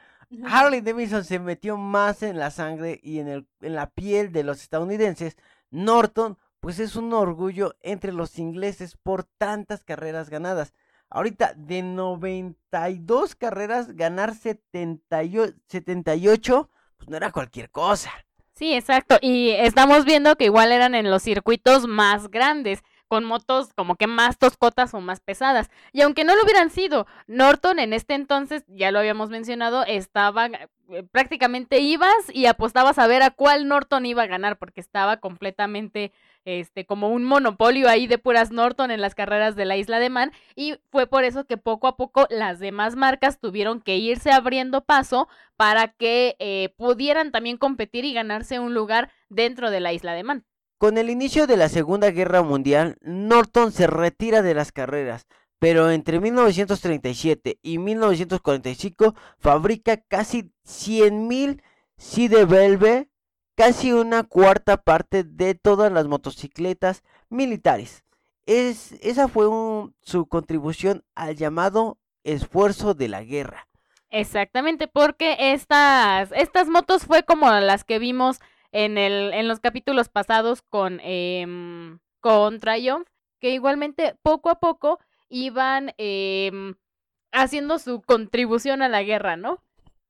Harley 0.44 0.82
Davidson 0.82 1.24
se 1.24 1.40
metió 1.40 1.76
más 1.76 2.22
en 2.22 2.38
la 2.38 2.52
sangre 2.52 3.00
y 3.02 3.18
en, 3.18 3.26
el, 3.26 3.48
en 3.60 3.74
la 3.74 3.90
piel 3.90 4.30
de 4.30 4.44
los 4.44 4.62
estadounidenses. 4.62 5.36
Norton, 5.72 6.38
pues 6.60 6.78
es 6.78 6.94
un 6.94 7.12
orgullo 7.12 7.74
entre 7.80 8.12
los 8.12 8.38
ingleses 8.38 8.96
por 8.96 9.24
tantas 9.24 9.82
carreras 9.82 10.30
ganadas. 10.30 10.74
Ahorita, 11.10 11.54
de 11.56 11.82
92 11.82 13.34
carreras, 13.34 13.96
ganar 13.96 14.36
78, 14.36 16.70
pues 16.98 17.10
no 17.10 17.16
era 17.16 17.32
cualquier 17.32 17.70
cosa. 17.70 18.12
Sí, 18.54 18.74
exacto. 18.74 19.18
Y 19.20 19.50
estamos 19.50 20.04
viendo 20.04 20.36
que 20.36 20.44
igual 20.44 20.70
eran 20.70 20.94
en 20.94 21.10
los 21.10 21.24
circuitos 21.24 21.88
más 21.88 22.30
grandes 22.30 22.84
con 23.08 23.24
motos 23.24 23.72
como 23.74 23.96
que 23.96 24.06
más 24.06 24.38
toscotas 24.38 24.94
o 24.94 25.00
más 25.00 25.20
pesadas. 25.20 25.70
Y 25.92 26.02
aunque 26.02 26.24
no 26.24 26.34
lo 26.34 26.42
hubieran 26.44 26.70
sido, 26.70 27.06
Norton 27.26 27.78
en 27.78 27.92
este 27.92 28.14
entonces, 28.14 28.64
ya 28.68 28.90
lo 28.90 28.98
habíamos 28.98 29.30
mencionado, 29.30 29.84
estaba 29.84 30.46
eh, 30.46 31.02
prácticamente 31.10 31.80
ibas 31.80 32.14
y 32.32 32.46
apostabas 32.46 32.98
a 32.98 33.06
ver 33.06 33.22
a 33.22 33.30
cuál 33.30 33.68
Norton 33.68 34.06
iba 34.06 34.22
a 34.22 34.26
ganar 34.26 34.56
porque 34.58 34.80
estaba 34.80 35.16
completamente 35.18 36.12
este 36.44 36.86
como 36.86 37.08
un 37.08 37.24
monopolio 37.24 37.88
ahí 37.88 38.06
de 38.06 38.18
puras 38.18 38.52
Norton 38.52 38.92
en 38.92 39.00
las 39.00 39.16
carreras 39.16 39.56
de 39.56 39.64
la 39.64 39.76
Isla 39.76 39.98
de 39.98 40.10
Man 40.10 40.30
y 40.54 40.76
fue 40.90 41.08
por 41.08 41.24
eso 41.24 41.44
que 41.44 41.56
poco 41.56 41.88
a 41.88 41.96
poco 41.96 42.28
las 42.30 42.60
demás 42.60 42.94
marcas 42.94 43.40
tuvieron 43.40 43.80
que 43.80 43.96
irse 43.96 44.30
abriendo 44.30 44.84
paso 44.84 45.28
para 45.56 45.88
que 45.88 46.36
eh, 46.38 46.72
pudieran 46.76 47.32
también 47.32 47.56
competir 47.56 48.04
y 48.04 48.14
ganarse 48.14 48.60
un 48.60 48.74
lugar 48.74 49.10
dentro 49.28 49.70
de 49.72 49.80
la 49.80 49.92
Isla 49.92 50.14
de 50.14 50.22
Man. 50.22 50.44
Con 50.78 50.98
el 50.98 51.08
inicio 51.08 51.46
de 51.46 51.56
la 51.56 51.70
Segunda 51.70 52.10
Guerra 52.10 52.42
Mundial, 52.42 52.98
Norton 53.00 53.72
se 53.72 53.86
retira 53.86 54.42
de 54.42 54.52
las 54.52 54.72
carreras, 54.72 55.26
pero 55.58 55.90
entre 55.90 56.20
1937 56.20 57.58
y 57.62 57.78
1945 57.78 59.14
fabrica 59.38 59.96
casi 59.96 60.52
100.000 60.66 61.62
Velve, 62.46 63.08
casi 63.54 63.94
una 63.94 64.24
cuarta 64.24 64.76
parte 64.76 65.24
de 65.24 65.54
todas 65.54 65.90
las 65.90 66.08
motocicletas 66.08 67.02
militares. 67.30 68.04
Es, 68.44 68.92
esa 69.00 69.28
fue 69.28 69.46
su 70.02 70.26
contribución 70.26 71.04
al 71.14 71.36
llamado 71.36 71.96
esfuerzo 72.22 72.92
de 72.92 73.08
la 73.08 73.24
guerra. 73.24 73.66
Exactamente, 74.10 74.88
porque 74.88 75.36
estas, 75.52 76.32
estas 76.32 76.68
motos 76.68 77.06
fue 77.06 77.22
como 77.22 77.50
las 77.50 77.84
que 77.84 77.98
vimos 77.98 78.40
en, 78.76 78.98
el, 78.98 79.32
en 79.32 79.48
los 79.48 79.60
capítulos 79.60 80.10
pasados 80.10 80.60
con, 80.60 81.00
eh, 81.02 81.46
con 82.20 82.60
Triumph, 82.60 83.08
que 83.40 83.50
igualmente 83.50 84.16
poco 84.22 84.50
a 84.50 84.60
poco 84.60 84.98
iban 85.30 85.94
eh, 85.96 86.74
haciendo 87.32 87.78
su 87.78 88.02
contribución 88.02 88.82
a 88.82 88.88
la 88.90 89.02
guerra, 89.02 89.36
¿no? 89.36 89.62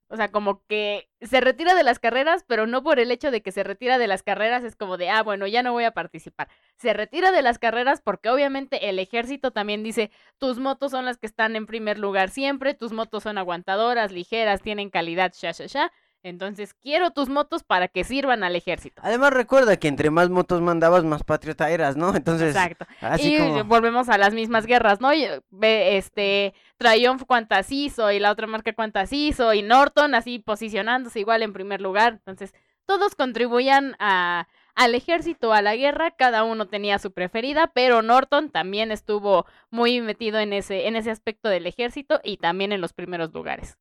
O 0.09 0.17
sea, 0.17 0.31
como 0.31 0.65
que 0.67 1.09
se 1.21 1.39
retira 1.39 1.75
de 1.75 1.83
las 1.83 1.99
carreras, 1.99 2.43
pero 2.45 2.67
no 2.67 2.83
por 2.83 2.99
el 2.99 3.11
hecho 3.11 3.31
de 3.31 3.41
que 3.41 3.51
se 3.53 3.63
retira 3.63 3.97
de 3.97 4.07
las 4.07 4.23
carreras 4.23 4.63
es 4.65 4.75
como 4.75 4.97
de, 4.97 5.09
ah, 5.09 5.23
bueno, 5.23 5.47
ya 5.47 5.63
no 5.63 5.71
voy 5.71 5.85
a 5.85 5.91
participar. 5.91 6.49
Se 6.77 6.93
retira 6.93 7.31
de 7.31 7.41
las 7.41 7.59
carreras 7.59 8.01
porque 8.01 8.29
obviamente 8.29 8.89
el 8.89 8.99
ejército 8.99 9.51
también 9.51 9.83
dice, 9.83 10.11
tus 10.39 10.59
motos 10.59 10.91
son 10.91 11.05
las 11.05 11.17
que 11.17 11.27
están 11.27 11.55
en 11.55 11.65
primer 11.67 11.99
lugar 11.99 12.29
siempre, 12.29 12.73
tus 12.73 12.91
motos 12.91 13.23
son 13.23 13.37
aguantadoras, 13.37 14.11
ligeras, 14.11 14.61
tienen 14.61 14.89
calidad, 14.89 15.33
sha, 15.33 15.51
sha, 15.51 15.67
sha. 15.67 15.91
Entonces, 16.27 16.73
quiero 16.73 17.11
tus 17.11 17.29
motos 17.29 17.63
para 17.63 17.87
que 17.87 18.03
sirvan 18.03 18.43
al 18.43 18.55
ejército. 18.55 19.01
Además, 19.03 19.31
recuerda 19.31 19.77
que 19.77 19.87
entre 19.87 20.09
más 20.09 20.29
motos 20.29 20.61
mandabas, 20.61 21.03
más 21.03 21.23
patriota 21.23 21.69
eras, 21.69 21.95
¿no? 21.95 22.13
Entonces, 22.15 22.55
Exacto. 22.55 22.85
y 23.19 23.61
volvemos 23.63 24.09
a 24.09 24.17
las 24.17 24.33
mismas 24.33 24.65
guerras, 24.65 24.99
¿no? 25.01 25.09
Ve, 25.49 25.97
este, 25.97 26.53
Triumph 26.77 27.23
cuántas 27.25 27.71
hizo 27.71 28.11
y 28.11 28.19
la 28.19 28.31
otra 28.31 28.47
marca 28.47 28.73
cuántas 28.73 29.13
hizo 29.13 29.53
y 29.53 29.61
Norton 29.61 30.15
así 30.15 30.39
posicionándose 30.39 31.19
igual 31.19 31.43
en 31.43 31.53
primer 31.53 31.81
lugar. 31.81 32.13
Entonces, 32.13 32.53
todos 32.85 33.15
contribuían 33.15 33.95
a, 33.99 34.47
al 34.75 34.95
ejército, 34.95 35.53
a 35.53 35.61
la 35.61 35.75
guerra, 35.75 36.11
cada 36.11 36.43
uno 36.43 36.67
tenía 36.67 36.99
su 36.99 37.11
preferida, 37.11 37.67
pero 37.73 38.01
Norton 38.01 38.49
también 38.49 38.91
estuvo 38.91 39.45
muy 39.71 40.01
metido 40.01 40.39
en 40.39 40.53
ese, 40.53 40.87
en 40.87 40.95
ese 40.95 41.11
aspecto 41.11 41.49
del 41.49 41.65
ejército 41.65 42.21
y 42.23 42.37
también 42.37 42.71
en 42.71 42.81
los 42.81 42.93
primeros 42.93 43.33
lugares. 43.33 43.77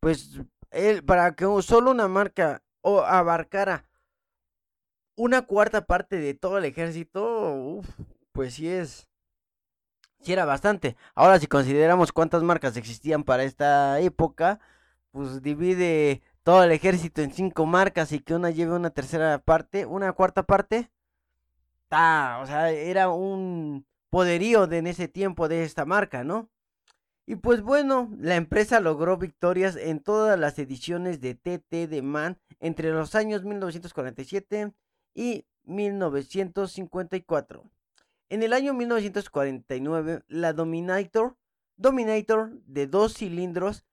Pues 0.00 0.38
para 1.06 1.34
que 1.34 1.46
solo 1.62 1.90
una 1.90 2.08
marca 2.08 2.62
o 2.80 3.00
abarcara 3.00 3.84
una 5.16 5.42
cuarta 5.42 5.86
parte 5.86 6.16
de 6.16 6.34
todo 6.34 6.58
el 6.58 6.64
ejército, 6.64 7.80
pues 8.32 8.54
sí 8.54 8.68
es, 8.68 9.08
sí 10.20 10.32
era 10.32 10.44
bastante. 10.44 10.96
Ahora 11.14 11.38
si 11.38 11.46
consideramos 11.46 12.12
cuántas 12.12 12.42
marcas 12.42 12.76
existían 12.76 13.24
para 13.24 13.44
esta 13.44 14.00
época, 14.00 14.60
pues 15.12 15.42
divide 15.42 16.22
todo 16.42 16.64
el 16.64 16.72
ejército 16.72 17.22
en 17.22 17.32
cinco 17.32 17.66
marcas 17.66 18.12
y 18.12 18.20
que 18.20 18.34
una 18.34 18.50
lleve 18.50 18.74
una 18.74 18.90
tercera 18.90 19.38
parte, 19.38 19.86
una 19.86 20.12
cuarta 20.12 20.42
parte, 20.42 20.90
ah, 21.90 22.40
o 22.42 22.46
sea, 22.46 22.70
era 22.70 23.08
un 23.10 23.86
poderío 24.10 24.66
de 24.66 24.78
en 24.78 24.86
ese 24.86 25.08
tiempo 25.08 25.48
de 25.48 25.64
esta 25.64 25.84
marca, 25.84 26.24
¿no? 26.24 26.48
Y 27.26 27.36
pues 27.36 27.62
bueno, 27.62 28.10
la 28.18 28.36
empresa 28.36 28.80
logró 28.80 29.16
victorias 29.16 29.76
en 29.76 30.00
todas 30.00 30.38
las 30.38 30.58
ediciones 30.58 31.22
de 31.22 31.34
TT 31.34 31.88
de 31.88 32.02
Man 32.02 32.38
entre 32.60 32.90
los 32.90 33.14
años 33.14 33.44
1947 33.44 34.74
y 35.14 35.46
1954. 35.64 37.64
En 38.28 38.42
el 38.42 38.52
año 38.52 38.74
1949, 38.74 40.22
la 40.28 40.52
Dominator, 40.52 41.38
Dominator 41.76 42.60
de 42.66 42.86
dos 42.86 43.14
cilindros, 43.14 43.86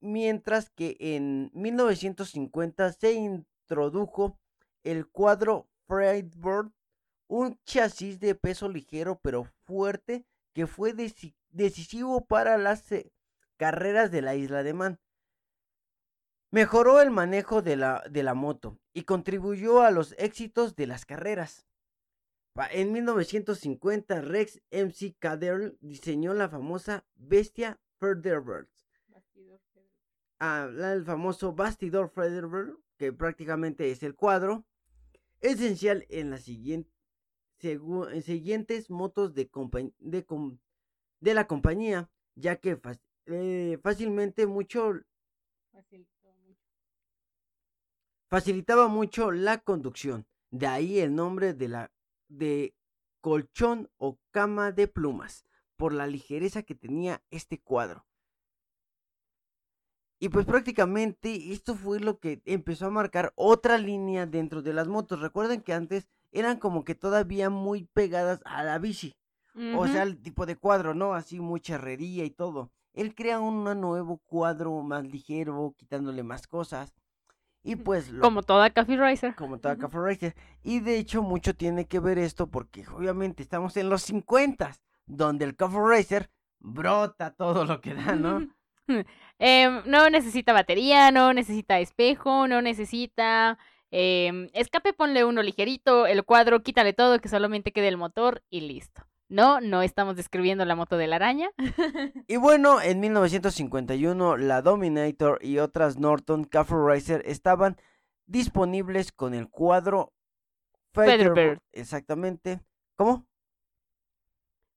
mientras 0.00 0.70
que 0.70 0.96
en 1.00 1.50
1950 1.54 2.92
se 2.92 3.14
introdujo 3.14 4.38
el 4.84 5.08
cuadro 5.08 5.68
Freibird, 5.88 6.70
un 7.26 7.58
chasis 7.64 8.20
de 8.20 8.36
peso 8.36 8.68
ligero 8.68 9.18
pero 9.22 9.44
fuerte 9.64 10.24
que 10.54 10.66
fue 10.66 10.94
decisivo 11.50 12.26
para 12.26 12.58
las 12.58 12.90
eh, 12.92 13.12
carreras 13.56 14.10
de 14.10 14.22
la 14.22 14.34
isla 14.34 14.62
de 14.62 14.74
Man. 14.74 15.00
Mejoró 16.50 17.00
el 17.00 17.10
manejo 17.10 17.60
de 17.60 17.76
la, 17.76 18.02
de 18.10 18.22
la 18.22 18.34
moto 18.34 18.78
y 18.94 19.02
contribuyó 19.02 19.82
a 19.82 19.90
los 19.90 20.14
éxitos 20.18 20.76
de 20.76 20.86
las 20.86 21.04
carreras. 21.04 21.66
En 22.70 22.92
1950, 22.92 24.20
Rex 24.20 24.60
MC 24.72 25.16
Cader 25.18 25.76
diseñó 25.80 26.34
la 26.34 26.48
famosa 26.48 27.06
Bestia 27.14 27.80
Federbird. 28.00 28.68
Ah, 30.40 30.68
el 30.68 31.04
famoso 31.04 31.52
bastidor 31.52 32.10
Federbird, 32.10 32.76
que 32.96 33.12
prácticamente 33.12 33.90
es 33.90 34.02
el 34.02 34.14
cuadro, 34.14 34.64
esencial 35.40 36.04
en 36.08 36.30
las 36.30 36.42
siguientes 36.42 36.90
motos 38.90 39.34
de, 39.34 39.50
de, 39.98 40.26
de, 41.20 41.34
la 41.34 41.46
compañía, 41.46 42.10
ya 42.34 42.56
que 42.56 42.80
eh, 43.26 43.78
fácilmente 43.82 44.46
mucho 44.46 44.94
facilitaba 48.28 48.88
mucho 48.88 49.30
la 49.30 49.58
conducción. 49.58 50.26
De 50.50 50.66
ahí 50.66 50.98
el 50.98 51.14
nombre 51.14 51.54
de 51.54 51.68
la 51.68 51.92
de 52.28 52.74
colchón 53.20 53.90
o 53.96 54.18
cama 54.30 54.72
de 54.72 54.86
plumas, 54.86 55.44
por 55.76 55.92
la 55.92 56.06
ligereza 56.06 56.62
que 56.62 56.74
tenía 56.74 57.22
este 57.30 57.60
cuadro. 57.60 58.06
Y 60.20 60.30
pues 60.30 60.46
prácticamente 60.46 61.52
esto 61.52 61.76
fue 61.76 62.00
lo 62.00 62.18
que 62.18 62.42
empezó 62.44 62.86
a 62.86 62.90
marcar 62.90 63.32
otra 63.36 63.78
línea 63.78 64.26
dentro 64.26 64.62
de 64.62 64.72
las 64.72 64.88
motos. 64.88 65.20
Recuerden 65.20 65.62
que 65.62 65.72
antes 65.72 66.08
eran 66.32 66.58
como 66.58 66.84
que 66.84 66.96
todavía 66.96 67.50
muy 67.50 67.84
pegadas 67.84 68.40
a 68.44 68.64
la 68.64 68.78
bici. 68.78 69.14
O 69.76 69.86
sea, 69.86 70.04
el 70.04 70.20
tipo 70.20 70.46
de 70.46 70.56
cuadro, 70.56 70.94
¿no? 70.94 71.14
Así 71.14 71.40
mucha 71.40 71.74
herrería 71.74 72.24
y 72.24 72.30
todo. 72.30 72.70
Él 72.94 73.14
crea 73.14 73.40
un 73.40 73.64
nuevo 73.80 74.18
cuadro 74.26 74.82
más 74.82 75.04
ligero, 75.04 75.74
quitándole 75.76 76.22
más 76.22 76.46
cosas. 76.46 76.94
Y 77.62 77.76
pues... 77.76 78.10
como 78.20 78.42
toda 78.42 78.70
Coffee 78.70 78.96
Racer. 78.96 79.34
Como 79.34 79.58
toda 79.58 79.76
Coffee 79.76 80.00
Racer. 80.00 80.34
Y 80.62 80.80
de 80.80 80.98
hecho 80.98 81.22
mucho 81.22 81.54
tiene 81.54 81.86
que 81.86 82.00
ver 82.00 82.18
esto 82.18 82.46
porque 82.46 82.86
obviamente 82.88 83.42
estamos 83.42 83.76
en 83.76 83.88
los 83.88 84.02
50, 84.02 84.72
donde 85.06 85.44
el 85.44 85.56
Coffee 85.56 85.80
Racer 85.80 86.30
brota 86.60 87.32
todo 87.32 87.64
lo 87.64 87.80
que 87.80 87.94
da, 87.94 88.14
¿no? 88.14 88.48
Em, 89.38 89.82
no 89.84 90.08
necesita 90.08 90.52
batería, 90.52 91.12
no 91.12 91.32
necesita 91.32 91.78
espejo, 91.78 92.48
no 92.48 92.62
necesita 92.62 93.58
em, 93.90 94.48
escape, 94.54 94.94
ponle 94.94 95.24
uno 95.24 95.42
ligerito, 95.42 96.06
el 96.06 96.24
cuadro, 96.24 96.62
quítale 96.62 96.94
todo, 96.94 97.20
que 97.20 97.28
solamente 97.28 97.70
quede 97.70 97.88
el 97.88 97.98
motor 97.98 98.42
y 98.48 98.62
listo. 98.62 99.07
No, 99.28 99.60
no 99.60 99.82
estamos 99.82 100.16
describiendo 100.16 100.64
la 100.64 100.74
moto 100.74 100.96
de 100.96 101.06
la 101.06 101.16
araña. 101.16 101.50
y 102.26 102.36
bueno, 102.36 102.80
en 102.80 103.00
1951 103.00 104.36
la 104.38 104.62
Dominator 104.62 105.38
y 105.42 105.58
otras 105.58 105.98
Norton 105.98 106.44
Cafe 106.44 106.74
Racer 106.74 107.22
estaban 107.26 107.76
disponibles 108.26 109.12
con 109.12 109.34
el 109.34 109.48
cuadro 109.48 110.14
Featherbird. 110.94 111.60
Exactamente. 111.72 112.60
¿Cómo? 112.96 113.26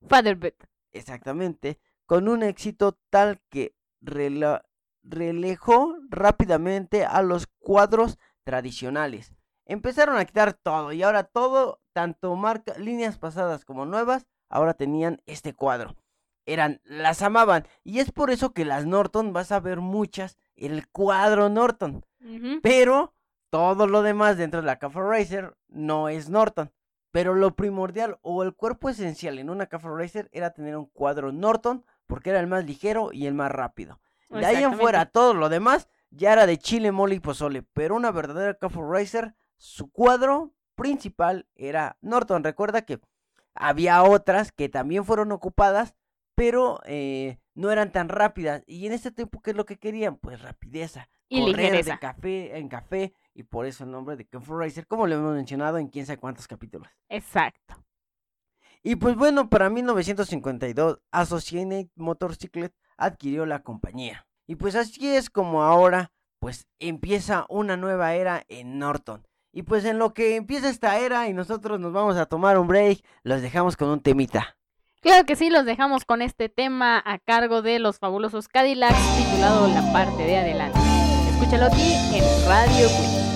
Featherbird. 0.07 0.55
Exactamente. 0.91 1.79
Con 2.05 2.27
un 2.27 2.43
éxito 2.43 2.99
tal 3.09 3.39
que 3.49 3.73
relejó 5.01 5.95
rápidamente 6.09 7.05
a 7.05 7.21
los 7.21 7.47
cuadros 7.47 8.19
tradicionales. 8.43 9.33
Empezaron 9.65 10.17
a 10.17 10.25
quitar 10.25 10.53
todo 10.53 10.91
y 10.91 11.03
ahora 11.03 11.23
todo, 11.23 11.81
tanto 11.93 12.35
marca, 12.35 12.77
líneas 12.77 13.17
pasadas 13.17 13.63
como 13.63 13.85
nuevas, 13.85 14.27
ahora 14.51 14.73
tenían 14.75 15.21
este 15.25 15.53
cuadro. 15.53 15.95
Eran, 16.45 16.81
las 16.83 17.21
amaban. 17.21 17.67
Y 17.83 17.99
es 17.99 18.11
por 18.11 18.29
eso 18.29 18.53
que 18.53 18.65
las 18.65 18.85
Norton 18.85 19.33
vas 19.33 19.51
a 19.51 19.59
ver 19.59 19.79
muchas, 19.79 20.37
el 20.55 20.87
cuadro 20.89 21.49
Norton. 21.49 22.05
Pero 22.61 23.15
todo 23.49 23.87
lo 23.87 24.03
demás 24.03 24.37
dentro 24.37 24.61
de 24.61 24.67
la 24.67 24.77
Cafe 24.77 24.99
Racer 24.99 25.55
no 25.67 26.09
es 26.09 26.29
Norton. 26.29 26.71
Pero 27.11 27.33
lo 27.33 27.55
primordial 27.55 28.19
o 28.21 28.43
el 28.43 28.53
cuerpo 28.53 28.89
esencial 28.89 29.39
en 29.39 29.49
una 29.49 29.65
Cafe 29.65 29.89
Racer 29.89 30.29
era 30.31 30.51
tener 30.51 30.77
un 30.77 30.85
cuadro 30.85 31.31
Norton 31.31 31.85
porque 32.07 32.29
era 32.29 32.39
el 32.39 32.47
más 32.47 32.65
ligero 32.65 33.11
y 33.11 33.25
el 33.25 33.33
más 33.33 33.51
rápido. 33.51 33.99
De 34.29 34.45
ahí 34.45 34.63
en 34.63 34.77
fuera, 34.77 35.07
todo 35.07 35.33
lo 35.33 35.49
demás 35.49 35.89
ya 36.09 36.33
era 36.33 36.45
de 36.45 36.57
chile, 36.57 36.91
mole 36.91 37.15
y 37.15 37.19
pozole. 37.19 37.63
Pero 37.63 37.95
una 37.95 38.11
verdadera 38.11 38.57
Cafe 38.57 38.79
Racer, 38.81 39.35
su 39.57 39.91
cuadro 39.91 40.53
principal 40.75 41.47
era 41.55 41.97
Norton. 42.01 42.43
Recuerda 42.43 42.83
que 42.83 42.99
había 43.55 44.03
otras 44.03 44.51
que 44.51 44.69
también 44.69 45.05
fueron 45.05 45.31
ocupadas, 45.31 45.95
pero 46.35 46.79
eh, 46.85 47.39
no 47.53 47.71
eran 47.71 47.91
tan 47.91 48.09
rápidas. 48.09 48.63
Y 48.65 48.87
en 48.87 48.93
ese 48.93 49.11
tiempo, 49.11 49.41
¿qué 49.41 49.51
es 49.51 49.57
lo 49.57 49.65
que 49.65 49.77
querían? 49.77 50.17
Pues 50.17 50.41
rapideza. 50.41 51.09
Y 51.29 51.51
correr 51.51 51.85
de 51.85 51.99
café 51.99 52.57
en 52.57 52.67
café. 52.67 53.13
Y 53.33 53.43
por 53.43 53.65
eso 53.65 53.85
el 53.85 53.91
nombre 53.91 54.17
de 54.17 54.25
Cafe 54.25 54.51
Racer, 54.53 54.87
como 54.87 55.07
lo 55.07 55.15
hemos 55.15 55.33
mencionado 55.33 55.77
en 55.77 55.87
quién 55.87 56.05
sabe 56.05 56.19
cuántos 56.19 56.47
capítulos. 56.47 56.89
Exacto. 57.07 57.81
Y 58.83 58.95
pues 58.95 59.15
bueno, 59.15 59.49
para 59.49 59.69
1952, 59.69 60.99
Associated 61.11 61.87
Motorcycle 61.95 62.73
adquirió 62.97 63.45
la 63.45 63.63
compañía. 63.63 64.27
Y 64.47 64.55
pues 64.55 64.75
así 64.75 65.07
es 65.07 65.29
como 65.29 65.63
ahora, 65.63 66.11
pues 66.39 66.67
empieza 66.79 67.45
una 67.47 67.77
nueva 67.77 68.15
era 68.15 68.43
en 68.49 68.79
Norton. 68.79 69.25
Y 69.53 69.63
pues 69.63 69.85
en 69.85 69.99
lo 69.99 70.13
que 70.13 70.35
empieza 70.35 70.69
esta 70.69 70.97
era 70.99 71.27
y 71.27 71.33
nosotros 71.33 71.79
nos 71.79 71.91
vamos 71.91 72.17
a 72.17 72.25
tomar 72.25 72.57
un 72.57 72.67
break, 72.67 73.03
los 73.23 73.41
dejamos 73.41 73.75
con 73.75 73.89
un 73.89 74.01
temita. 74.01 74.57
Claro 75.01 75.25
que 75.25 75.35
sí, 75.35 75.49
los 75.49 75.65
dejamos 75.65 76.05
con 76.05 76.21
este 76.21 76.47
tema 76.47 77.01
a 77.03 77.17
cargo 77.17 77.61
de 77.61 77.79
los 77.79 77.97
fabulosos 77.97 78.47
Cadillacs 78.47 79.17
titulado 79.17 79.67
La 79.67 79.91
parte 79.91 80.23
de 80.23 80.37
adelante. 80.37 80.79
Escúchalo 81.33 81.65
aquí 81.65 81.93
en 82.13 82.47
Radio 82.47 82.87
Soy 82.87 83.30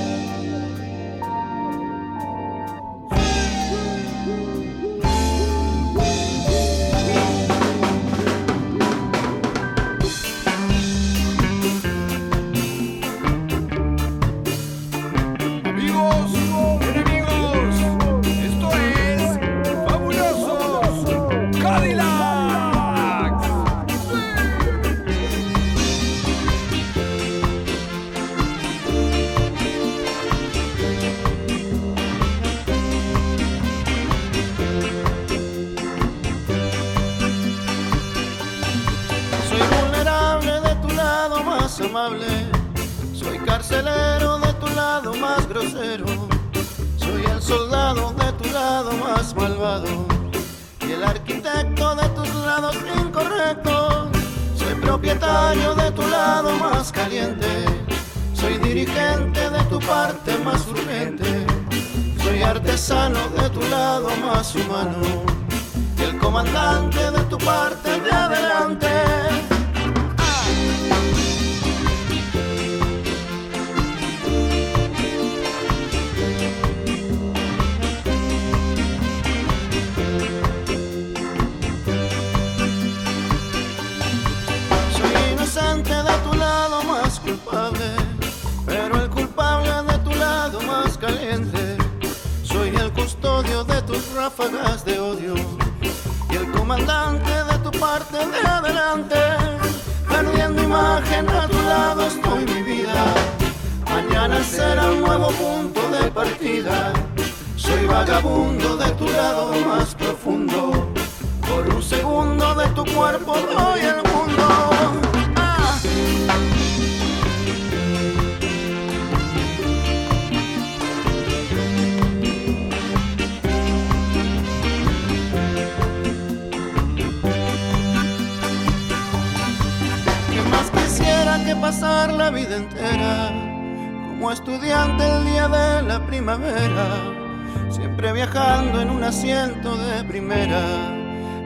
de 139.35 140.03
primera, 140.05 140.61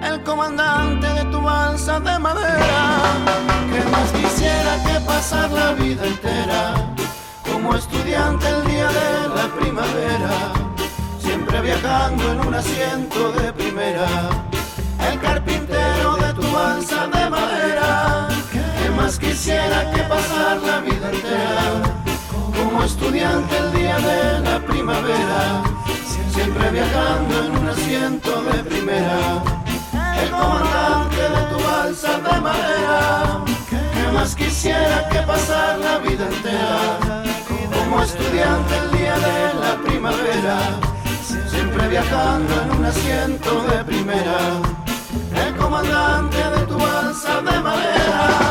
el 0.03 0.21
comandante 0.21 1.07
de 1.07 1.25
tu 1.31 1.41
balsa 1.41 1.99
de 1.99 2.19
madera. 2.19 3.01
¿Qué 3.71 3.83
más 3.89 4.11
quisiera 4.11 4.77
que 4.85 4.99
pasar 5.07 5.49
la 5.49 5.73
vida 5.73 6.05
entera 6.05 6.75
como 7.51 7.73
estudiante 7.73 8.47
el 8.47 8.67
día 8.67 8.89
de 8.89 9.29
la 9.35 9.47
primavera? 9.59 10.53
Siempre 11.19 11.61
viajando 11.61 12.31
en 12.31 12.47
un 12.47 12.53
asiento 12.53 13.31
de 13.31 13.51
primera, 13.53 14.07
el 15.11 15.19
carpintero 15.19 16.15
de 16.17 16.33
tu 16.33 16.47
balsa 16.51 17.07
de 17.07 17.27
madera. 17.27 18.27
¿Qué 18.51 18.89
más 18.91 19.17
quisiera 19.17 19.89
que 19.91 20.03
pasar 20.03 20.57
la 20.57 20.79
vida 20.81 21.09
entera 21.11 21.81
como 22.55 22.83
estudiante 22.83 23.57
el 23.57 23.73
día 23.73 23.97
de 23.97 24.39
la 24.41 24.59
primavera? 24.59 25.63
Siempre 26.41 26.71
viajando 26.71 27.43
en 27.43 27.57
un 27.57 27.67
asiento 27.67 28.41
de 28.43 28.63
primera, 28.63 29.43
el 30.23 30.29
comandante 30.31 31.21
de 31.35 31.41
tu 31.51 31.61
balsa 31.61 32.17
de 32.17 32.39
madera. 32.39 33.43
¿Qué 33.69 34.11
más 34.13 34.35
quisiera 34.35 35.09
que 35.09 35.19
pasar 35.23 35.79
la 35.79 35.97
vida 35.97 36.25
entera 36.27 37.19
como 37.77 38.01
estudiante 38.01 38.73
el 38.77 38.91
día 38.97 39.15
de 39.17 39.53
la 39.59 39.75
primavera? 39.85 40.59
Siempre 41.49 41.89
viajando 41.89 42.61
en 42.61 42.71
un 42.71 42.85
asiento 42.85 43.61
de 43.63 43.83
primera, 43.83 44.39
el 45.45 45.55
comandante 45.57 46.37
de 46.37 46.65
tu 46.67 46.77
balsa 46.77 47.41
de 47.41 47.59
madera. 47.59 48.49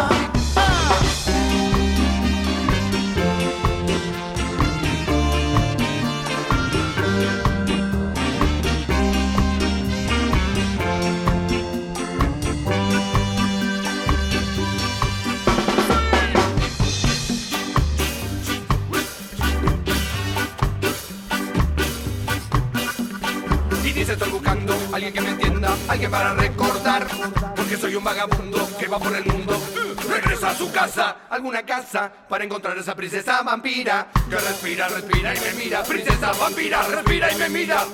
Estoy 24.08 24.30
buscando 24.30 24.74
alguien 24.90 25.12
que 25.12 25.20
me 25.20 25.28
entienda, 25.28 25.76
alguien 25.86 26.10
para 26.10 26.32
recordar 26.32 27.06
Porque 27.54 27.76
soy 27.76 27.94
un 27.94 28.02
vagabundo 28.02 28.66
que 28.78 28.88
va 28.88 28.98
por 28.98 29.14
el 29.14 29.22
mundo 29.26 29.60
Regresa 30.08 30.48
a 30.48 30.54
su 30.54 30.72
casa, 30.72 31.16
alguna 31.28 31.62
casa 31.62 32.10
Para 32.26 32.42
encontrar 32.42 32.78
esa 32.78 32.94
princesa 32.94 33.42
vampira 33.42 34.08
Que 34.30 34.36
respira, 34.36 34.88
respira 34.88 35.34
y 35.34 35.40
me 35.40 35.52
mira 35.62 35.82
Princesa 35.82 36.32
vampira, 36.32 36.82
respira 36.84 37.32
y 37.32 37.36
me 37.36 37.48
mira 37.50 37.84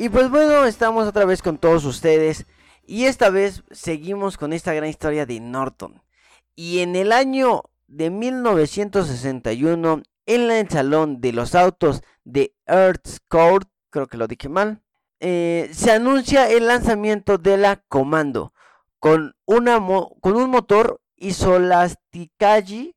Y 0.00 0.08
pues 0.08 0.30
bueno, 0.30 0.64
estamos 0.64 1.06
otra 1.06 1.26
vez 1.26 1.42
con 1.42 1.58
todos 1.58 1.84
ustedes. 1.84 2.46
Y 2.86 3.04
esta 3.04 3.28
vez 3.28 3.64
seguimos 3.70 4.38
con 4.38 4.54
esta 4.54 4.72
gran 4.72 4.88
historia 4.88 5.26
de 5.26 5.40
Norton. 5.40 6.00
Y 6.56 6.78
en 6.78 6.96
el 6.96 7.12
año 7.12 7.64
de 7.86 8.08
1961, 8.08 10.02
en 10.24 10.50
el 10.50 10.70
salón 10.70 11.20
de 11.20 11.32
los 11.34 11.54
autos 11.54 12.02
de 12.24 12.54
Earth's 12.66 13.20
Court, 13.28 13.68
creo 13.90 14.06
que 14.06 14.16
lo 14.16 14.26
dije 14.26 14.48
mal, 14.48 14.82
eh, 15.20 15.68
se 15.74 15.90
anuncia 15.92 16.48
el 16.50 16.66
lanzamiento 16.68 17.36
de 17.36 17.58
la 17.58 17.76
Comando 17.88 18.54
con, 19.00 19.34
una 19.44 19.80
mo- 19.80 20.16
con 20.22 20.34
un 20.36 20.48
motor 20.48 21.02
isolasticagi 21.16 22.94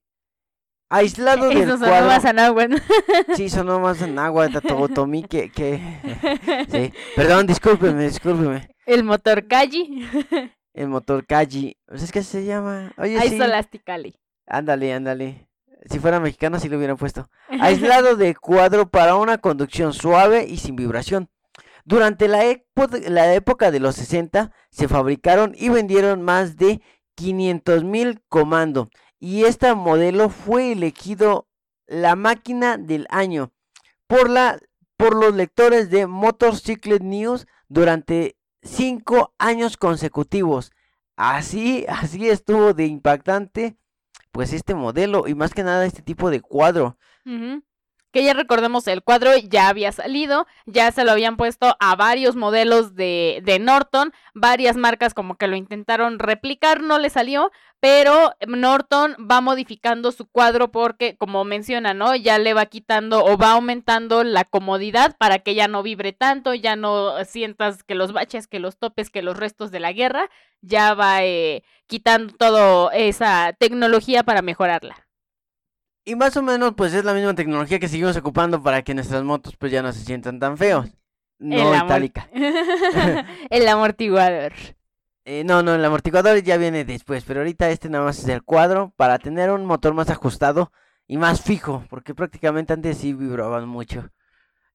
aislado 0.94 1.50
del 1.50 1.58
Eso 1.58 1.78
sonó 1.78 1.88
cuadro. 1.88 2.08
más 2.08 2.26
a 2.26 2.34
náhuatl. 2.34 2.76
Sí, 3.36 3.50
sonó 3.50 3.80
más 3.80 4.02
en 4.02 4.18
agua, 4.20 4.50
Tomí 4.94 5.24
que, 5.24 5.50
que... 5.52 5.80
Sí. 6.70 6.94
Perdón, 7.16 7.48
discúlpeme, 7.48 8.04
discúlpeme. 8.04 8.70
El 8.86 9.04
motor 9.04 9.48
Kaji. 9.48 10.08
El 10.74 10.88
motor 10.90 11.26
Kaji. 11.26 11.78
Pues 11.86 12.04
es 12.04 12.12
que 12.12 12.24
se 12.24 12.46
llama. 12.46 12.94
Oye, 12.98 13.20
sí. 13.22 13.36
Isolasticali. 13.36 14.16
Ándale, 14.46 14.94
ándale. 14.94 15.48
Si 15.90 16.00
fuera 16.00 16.20
mexicano, 16.20 16.60
sí 16.60 16.70
lo 16.70 16.78
hubieran 16.78 16.98
puesto. 16.98 17.30
Aislado 17.62 18.16
de 18.16 18.36
cuadro 18.36 18.90
para 18.90 19.16
una 19.16 19.38
conducción 19.38 19.94
suave 19.94 20.46
y 20.48 20.58
sin 20.58 20.76
vibración. 20.76 21.30
Durante 21.86 22.28
la, 22.30 22.44
la 23.10 23.34
época 23.34 23.70
de 23.70 23.80
los 23.80 23.96
60 23.96 24.52
se 24.72 24.88
fabricaron 24.88 25.54
y 25.58 25.70
vendieron 25.70 26.22
más 26.22 26.56
de 26.56 26.82
500 27.16 27.84
mil 27.84 28.22
comando. 28.30 28.90
Y 29.26 29.46
este 29.46 29.74
modelo 29.74 30.28
fue 30.28 30.74
elegido 30.74 31.48
la 31.88 32.18
máquina 32.18 32.78
del 32.78 33.08
año 33.10 33.54
por, 34.06 34.30
la, 34.30 34.60
por 34.98 35.16
los 35.16 35.34
lectores 35.34 35.90
de 35.90 36.08
Motorcycle 36.08 37.00
News 37.00 37.48
durante 37.70 38.36
cinco 38.62 39.34
años 39.38 39.78
consecutivos. 39.78 40.74
Así, 41.16 41.86
así 41.88 42.28
estuvo 42.28 42.74
de 42.74 42.86
impactante, 42.86 43.78
pues 44.34 44.52
este 44.52 44.76
modelo 44.76 45.26
y 45.26 45.36
más 45.36 45.54
que 45.54 45.64
nada 45.64 45.86
este 45.86 46.02
tipo 46.02 46.30
de 46.30 46.42
cuadro. 46.42 46.98
Ujú. 47.26 47.64
Que 48.14 48.24
ya 48.24 48.34
recordemos, 48.34 48.88
el 48.88 49.02
cuadro 49.02 49.36
ya 49.36 49.68
había 49.68 49.92
salido, 49.92 50.46
ya 50.68 50.92
se 50.92 51.04
lo 51.04 51.12
habían 51.12 51.36
puesto 51.36 51.76
a 51.80 51.96
varios 51.96 52.36
modelos 52.36 52.96
de, 52.96 53.42
de 53.44 53.58
Norton, 53.58 54.14
varias 54.36 54.78
marcas 54.78 55.16
como 55.16 55.36
que 55.36 55.48
lo 55.48 55.56
intentaron 55.56 56.20
replicar, 56.20 56.82
no 56.82 57.00
le 57.00 57.10
salió, 57.10 57.52
pero 57.84 58.34
Norton 58.48 59.18
va 59.30 59.42
modificando 59.42 60.14
su 60.14 60.26
cuadro 60.26 60.72
porque, 60.72 61.18
como 61.18 61.44
menciona, 61.44 61.94
¿no? 61.94 62.16
Ya 62.16 62.38
le 62.38 62.54
va 62.54 62.68
quitando 62.68 63.26
o 63.26 63.36
va 63.36 63.52
aumentando 63.52 64.24
la 64.24 64.46
comodidad 64.46 65.18
para 65.18 65.40
que 65.40 65.54
ya 65.54 65.68
no 65.68 65.84
vibre 65.84 66.14
tanto, 66.14 66.54
ya 66.54 66.78
no 66.78 67.26
sientas 67.26 67.84
que 67.84 67.96
los 67.96 68.14
baches, 68.14 68.48
que 68.48 68.60
los 68.60 68.78
topes, 68.78 69.10
que 69.10 69.22
los 69.22 69.36
restos 69.36 69.70
de 69.72 69.82
la 69.82 69.92
guerra, 69.92 70.30
ya 70.62 70.94
va 70.94 71.26
eh, 71.26 71.64
quitando 71.88 72.34
toda 72.36 72.96
esa 72.96 73.54
tecnología 73.60 74.24
para 74.24 74.42
mejorarla. 74.42 75.03
Y 76.06 76.16
más 76.16 76.36
o 76.36 76.42
menos 76.42 76.74
pues 76.76 76.94
es 76.94 77.06
la 77.06 77.14
misma 77.14 77.34
tecnología 77.34 77.80
que 77.80 77.88
seguimos 77.88 78.18
ocupando 78.18 78.62
para 78.62 78.82
que 78.82 78.94
nuestras 78.94 79.24
motos 79.24 79.56
pues 79.56 79.72
ya 79.72 79.82
no 79.82 79.94
se 79.94 80.04
sientan 80.04 80.40
tan 80.40 80.58
feos. 80.58 80.90
No 81.40 81.74
El 81.74 81.84
itálica. 81.84 82.30
el 83.50 83.68
amortiguador. 83.68 84.54
Eh, 85.26 85.44
no, 85.46 85.64
no, 85.64 85.76
el 85.76 85.86
amortiguador 85.86 86.42
ya 86.44 86.58
viene 86.58 86.84
después, 86.84 87.24
pero 87.26 87.40
ahorita 87.40 87.70
este 87.70 87.90
nada 87.90 88.04
más 88.04 88.20
es 88.20 88.28
el 88.28 88.44
cuadro 88.44 88.94
para 88.98 89.20
tener 89.20 89.52
un 89.52 89.66
motor 89.66 89.94
más 89.94 90.10
ajustado 90.10 90.72
y 91.08 91.18
más 91.18 91.42
fijo, 91.42 91.86
porque 91.90 92.14
prácticamente 92.14 92.74
antes 92.74 92.98
sí 92.98 93.14
vibraban 93.14 93.68
mucho. 93.68 94.10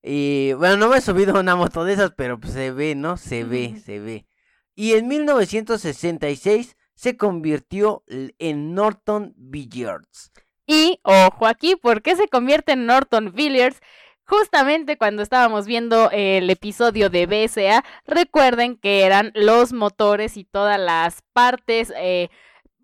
Y 0.03 0.55
bueno, 0.55 0.77
no 0.77 0.89
me 0.89 0.99
he 0.99 1.01
subido 1.03 1.37
a 1.37 1.41
una 1.41 1.57
moto 1.57 1.85
de 1.85 1.93
esas, 1.93 2.13
pero 2.17 2.39
pues, 2.39 2.55
se 2.55 2.71
ve, 2.71 2.95
¿no? 2.95 3.17
Se 3.19 3.45
ve, 3.45 3.81
se 3.85 4.01
ve. 4.01 4.27
Y 4.75 4.93
en 4.93 5.09
1966 5.09 6.77
se 6.95 7.17
convirtió 7.17 8.05
en 8.07 8.75
Norton 8.75 9.35
Billiards. 9.37 10.33
Y 10.69 11.01
ojo 11.03 11.47
aquí, 11.47 11.77
¿por 11.77 12.03
qué 12.03 12.15
se 12.15 12.29
convierte 12.29 12.73
en 12.73 12.85
Norton 12.85 13.33
Villiers? 13.35 13.81
Justamente 14.25 14.99
cuando 14.99 15.23
estábamos 15.23 15.67
viendo 15.67 16.11
el 16.13 16.51
episodio 16.51 17.09
de 17.09 17.25
BSA, 17.25 17.83
recuerden 18.07 18.77
que 18.77 19.05
eran 19.05 19.33
los 19.35 19.73
motores 19.73 20.37
y 20.37 20.45
todas 20.45 20.79
las 20.79 21.23
partes 21.33 21.91
eh, 21.97 22.29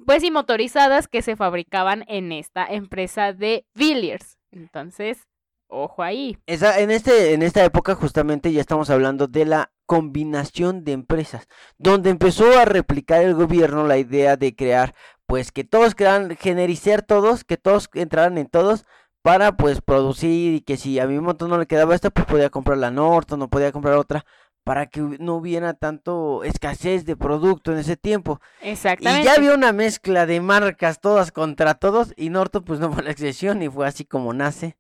pues 0.07 0.25
y 0.25 0.31
motorizadas 0.31 1.09
que 1.09 1.21
se 1.21 1.37
fabricaban 1.37 2.07
en 2.09 2.33
esta 2.33 2.65
empresa 2.65 3.35
de 3.35 3.67
Villiers. 3.75 4.39
Entonces, 4.51 5.29
ojo 5.69 6.03
ahí. 6.03 6.39
En, 6.47 6.91
este, 6.91 7.35
en 7.35 7.43
esta 7.43 7.63
época 7.65 7.95
justamente 7.95 8.51
ya 8.51 8.63
estamos 8.63 8.89
hablando 8.89 9.27
de 9.27 9.45
la 9.45 9.73
combinación 9.87 10.85
de 10.85 10.93
empresas, 10.93 11.47
donde 11.77 12.11
empezó 12.11 12.59
a 12.59 12.65
replicar 12.65 13.23
el 13.23 13.35
gobierno 13.35 13.87
la 13.87 13.99
idea 13.99 14.37
de 14.37 14.55
crear, 14.55 14.95
pues 15.27 15.53
que 15.53 15.65
todos 15.65 15.95
quedan, 15.95 16.37
generizar 16.37 17.03
todos, 17.03 17.45
que 17.45 17.57
todos 17.57 17.89
entraran 17.95 18.39
en 18.39 18.47
todos 18.47 18.85
para 19.23 19.57
pues 19.57 19.81
producir 19.81 20.55
y 20.55 20.61
que 20.61 20.77
si 20.77 20.99
a 20.99 21.07
mi 21.07 21.19
moto 21.19 21.49
no 21.49 21.59
le 21.59 21.67
quedaba 21.67 21.95
esta, 21.95 22.11
pues 22.11 22.27
podía 22.27 22.51
comprar 22.51 22.79
la 22.79 22.91
Norton, 22.91 23.39
no 23.39 23.49
podía 23.49 23.73
comprar 23.73 23.97
otra, 23.97 24.27
para 24.65 24.87
que 24.87 25.01
no 25.01 25.37
hubiera 25.37 25.75
tanto 25.75 26.45
escasez 26.45 27.05
de 27.05 27.17
producto 27.17 27.73
en 27.73 27.79
ese 27.79 27.97
tiempo. 27.97 28.41
Exactamente. 28.61 29.23
Y 29.23 29.25
ya 29.25 29.35
había 29.35 29.55
una 29.55 29.73
mezcla 29.73 30.27
de 30.27 30.41
marcas 30.41 31.01
todas 31.01 31.33
contra 31.33 31.75
todos 31.75 32.13
y 32.17 32.31
Norton 32.31 32.65
pues 32.65 32.81
no 32.81 32.93
fue 32.93 33.03
la 33.03 33.11
excepción 33.11 33.63
y 33.63 33.69
fue 33.69 33.87
así 33.87 34.05
como 34.05 34.33
nace. 34.33 34.77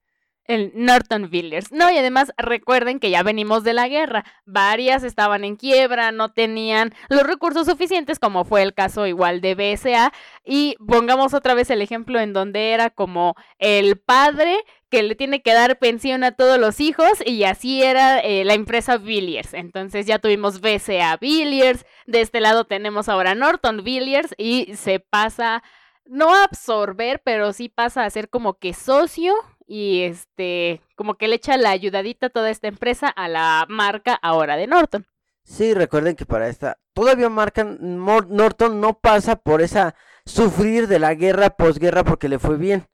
El 0.46 0.72
Norton 0.74 1.30
Villiers. 1.30 1.72
No, 1.72 1.90
y 1.90 1.96
además 1.96 2.32
recuerden 2.36 3.00
que 3.00 3.10
ya 3.10 3.22
venimos 3.22 3.64
de 3.64 3.72
la 3.72 3.88
guerra. 3.88 4.24
Varias 4.44 5.02
estaban 5.02 5.44
en 5.44 5.56
quiebra, 5.56 6.12
no 6.12 6.32
tenían 6.32 6.92
los 7.08 7.22
recursos 7.22 7.66
suficientes, 7.66 8.18
como 8.18 8.44
fue 8.44 8.62
el 8.62 8.74
caso 8.74 9.06
igual 9.06 9.40
de 9.40 9.54
BSA. 9.54 10.12
Y 10.44 10.76
pongamos 10.86 11.34
otra 11.34 11.54
vez 11.54 11.70
el 11.70 11.82
ejemplo 11.82 12.20
en 12.20 12.32
donde 12.32 12.72
era 12.72 12.90
como 12.90 13.34
el 13.58 13.98
padre 13.98 14.58
que 14.94 15.02
le 15.02 15.16
tiene 15.16 15.42
que 15.42 15.52
dar 15.52 15.80
pensión 15.80 16.22
a 16.22 16.32
todos 16.32 16.56
los 16.56 16.78
hijos 16.78 17.10
y 17.26 17.42
así 17.42 17.82
era 17.82 18.20
eh, 18.20 18.44
la 18.44 18.54
empresa 18.54 18.96
Villiers. 18.96 19.52
Entonces 19.52 20.06
ya 20.06 20.20
tuvimos 20.20 20.60
BCA 20.60 21.16
Villiers, 21.16 21.84
de 22.06 22.20
este 22.20 22.40
lado 22.40 22.64
tenemos 22.64 23.08
ahora 23.08 23.34
Norton 23.34 23.82
Villiers 23.82 24.36
y 24.38 24.76
se 24.76 25.00
pasa, 25.00 25.64
no 26.04 26.32
a 26.32 26.44
absorber, 26.44 27.20
pero 27.24 27.52
sí 27.52 27.68
pasa 27.68 28.04
a 28.04 28.10
ser 28.10 28.28
como 28.28 28.54
que 28.60 28.72
socio 28.72 29.34
y 29.66 30.02
este, 30.02 30.80
como 30.96 31.14
que 31.14 31.28
le 31.28 31.36
echa 31.36 31.56
la 31.56 31.70
ayudadita 31.70 32.26
a 32.26 32.30
toda 32.30 32.50
esta 32.50 32.68
empresa 32.68 33.08
a 33.08 33.28
la 33.28 33.66
marca 33.68 34.14
ahora 34.14 34.56
de 34.56 34.66
Norton. 34.66 35.06
Sí, 35.44 35.74
recuerden 35.74 36.16
que 36.16 36.24
para 36.24 36.48
esta, 36.48 36.78
todavía 36.94 37.28
marca 37.28 37.64
Norton 37.64 38.80
no 38.80 38.98
pasa 38.98 39.36
por 39.36 39.60
esa 39.60 39.94
sufrir 40.24 40.88
de 40.88 40.98
la 40.98 41.14
guerra, 41.14 41.50
posguerra, 41.50 42.02
porque 42.02 42.28
le 42.28 42.38
fue 42.38 42.56
bien. 42.56 42.86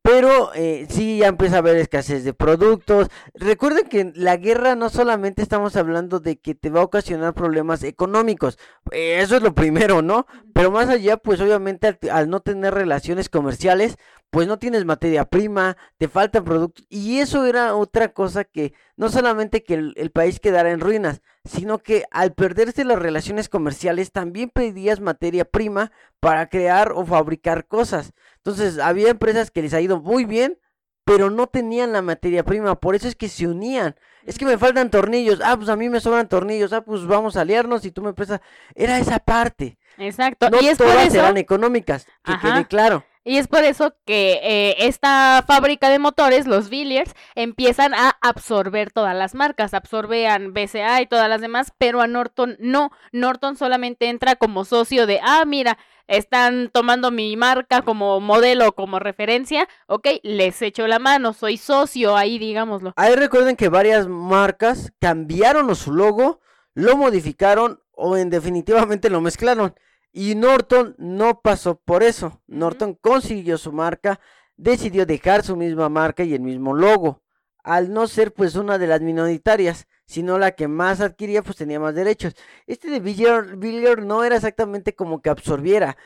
Pero 0.00 0.52
eh, 0.54 0.86
sí 0.88 1.18
ya 1.18 1.28
empieza 1.28 1.56
a 1.56 1.58
haber 1.58 1.76
escasez 1.76 2.24
de 2.24 2.32
productos. 2.32 3.08
Recuerden 3.34 3.86
que 3.88 4.10
la 4.16 4.38
guerra 4.38 4.74
no 4.74 4.88
solamente 4.88 5.42
estamos 5.42 5.76
hablando 5.76 6.18
de 6.18 6.38
que 6.38 6.54
te 6.54 6.70
va 6.70 6.80
a 6.80 6.84
ocasionar 6.84 7.34
problemas 7.34 7.82
económicos. 7.82 8.58
Eh, 8.90 9.18
eso 9.20 9.36
es 9.36 9.42
lo 9.42 9.54
primero, 9.54 10.00
¿no? 10.00 10.26
Pero 10.54 10.70
más 10.70 10.88
allá, 10.88 11.18
pues 11.18 11.42
obviamente 11.42 11.98
al 12.10 12.30
no 12.30 12.40
tener 12.40 12.72
relaciones 12.72 13.28
comerciales, 13.28 13.98
pues 14.30 14.46
no 14.46 14.58
tienes 14.58 14.84
materia 14.84 15.24
prima, 15.24 15.76
te 15.98 16.08
faltan 16.08 16.44
productos. 16.44 16.86
Y 16.88 17.18
eso 17.18 17.46
era 17.46 17.74
otra 17.74 18.12
cosa 18.12 18.44
que 18.44 18.72
no 18.96 19.08
solamente 19.08 19.64
que 19.64 19.74
el, 19.74 20.10
país 20.12 20.38
quedara 20.38 20.70
en 20.70 20.80
ruinas, 20.80 21.20
sino 21.44 21.78
que 21.78 22.04
al 22.12 22.32
perderse 22.32 22.84
las 22.84 22.98
relaciones 22.98 23.48
comerciales 23.48 24.12
también 24.12 24.50
pedías 24.50 25.00
materia 25.00 25.44
prima 25.44 25.90
para 26.20 26.48
crear 26.48 26.92
o 26.92 27.04
fabricar 27.04 27.66
cosas. 27.66 28.12
Entonces 28.36 28.78
había 28.78 29.10
empresas 29.10 29.50
que 29.50 29.62
les 29.62 29.74
ha 29.74 29.80
ido 29.80 30.00
muy 30.00 30.24
bien, 30.24 30.58
pero 31.04 31.28
no 31.28 31.48
tenían 31.48 31.92
la 31.92 32.02
materia 32.02 32.44
prima, 32.44 32.78
por 32.78 32.94
eso 32.94 33.08
es 33.08 33.16
que 33.16 33.28
se 33.28 33.48
unían. 33.48 33.96
Es 34.24 34.38
que 34.38 34.44
me 34.44 34.58
faltan 34.58 34.90
tornillos, 34.90 35.40
ah, 35.42 35.56
pues 35.56 35.68
a 35.68 35.76
mí 35.76 35.88
me 35.88 35.98
sobran 35.98 36.28
tornillos, 36.28 36.72
ah, 36.72 36.82
pues 36.82 37.04
vamos 37.04 37.36
a 37.36 37.40
aliarnos 37.40 37.84
y 37.84 37.90
tú 37.90 38.02
me 38.02 38.12
prestas. 38.12 38.40
Era 38.76 38.98
esa 38.98 39.18
parte. 39.18 39.76
Exacto. 39.98 40.50
No 40.50 40.60
y 40.60 40.68
es 40.68 40.78
todas 40.78 40.94
por 40.94 41.02
eso... 41.02 41.18
eran 41.18 41.36
económicas, 41.36 42.06
que 42.22 42.38
quede 42.40 42.66
claro. 42.66 43.04
Y 43.22 43.36
es 43.36 43.48
por 43.48 43.64
eso 43.64 43.94
que 44.06 44.40
eh, 44.42 44.76
esta 44.86 45.44
fábrica 45.46 45.90
de 45.90 45.98
motores, 45.98 46.46
los 46.46 46.70
Villiers, 46.70 47.14
empiezan 47.34 47.92
a 47.94 48.16
absorber 48.22 48.90
todas 48.90 49.14
las 49.14 49.34
marcas, 49.34 49.74
absorbean 49.74 50.54
BCA 50.54 51.02
y 51.02 51.06
todas 51.06 51.28
las 51.28 51.42
demás, 51.42 51.72
pero 51.76 52.00
a 52.00 52.06
Norton 52.06 52.56
no. 52.60 52.90
Norton 53.12 53.56
solamente 53.56 54.08
entra 54.08 54.36
como 54.36 54.64
socio 54.64 55.06
de, 55.06 55.20
ah, 55.22 55.44
mira, 55.46 55.76
están 56.06 56.70
tomando 56.72 57.10
mi 57.10 57.36
marca 57.36 57.82
como 57.82 58.20
modelo, 58.20 58.72
como 58.72 58.98
referencia, 58.98 59.68
ok, 59.86 60.08
les 60.22 60.60
echo 60.62 60.86
la 60.86 60.98
mano, 60.98 61.34
soy 61.34 61.58
socio 61.58 62.16
ahí, 62.16 62.38
digámoslo. 62.38 62.94
Ahí 62.96 63.14
recuerden 63.14 63.54
que 63.54 63.68
varias 63.68 64.08
marcas 64.08 64.92
cambiaron 64.98 65.74
su 65.76 65.92
logo, 65.92 66.40
lo 66.74 66.96
modificaron 66.96 67.80
o 67.92 68.16
en 68.16 68.30
definitivamente 68.30 69.10
lo 69.10 69.20
mezclaron. 69.20 69.74
Y 70.12 70.34
Norton 70.34 70.94
no 70.98 71.40
pasó 71.40 71.76
por 71.76 72.02
eso. 72.02 72.42
Norton 72.46 72.94
consiguió 72.94 73.58
su 73.58 73.72
marca, 73.72 74.20
decidió 74.56 75.06
dejar 75.06 75.44
su 75.44 75.56
misma 75.56 75.88
marca 75.88 76.24
y 76.24 76.34
el 76.34 76.40
mismo 76.40 76.74
logo. 76.74 77.22
Al 77.62 77.92
no 77.92 78.06
ser 78.06 78.32
pues 78.32 78.56
una 78.56 78.78
de 78.78 78.86
las 78.86 79.00
minoritarias, 79.00 79.86
sino 80.06 80.38
la 80.38 80.52
que 80.52 80.66
más 80.66 81.00
adquiría 81.00 81.42
pues 81.42 81.56
tenía 81.56 81.78
más 81.78 81.94
derechos. 81.94 82.34
Este 82.66 82.90
de 82.90 83.00
Villiers 83.00 84.04
no 84.04 84.24
era 84.24 84.36
exactamente 84.36 84.94
como 84.94 85.22
que 85.22 85.30
absorbiera. 85.30 85.96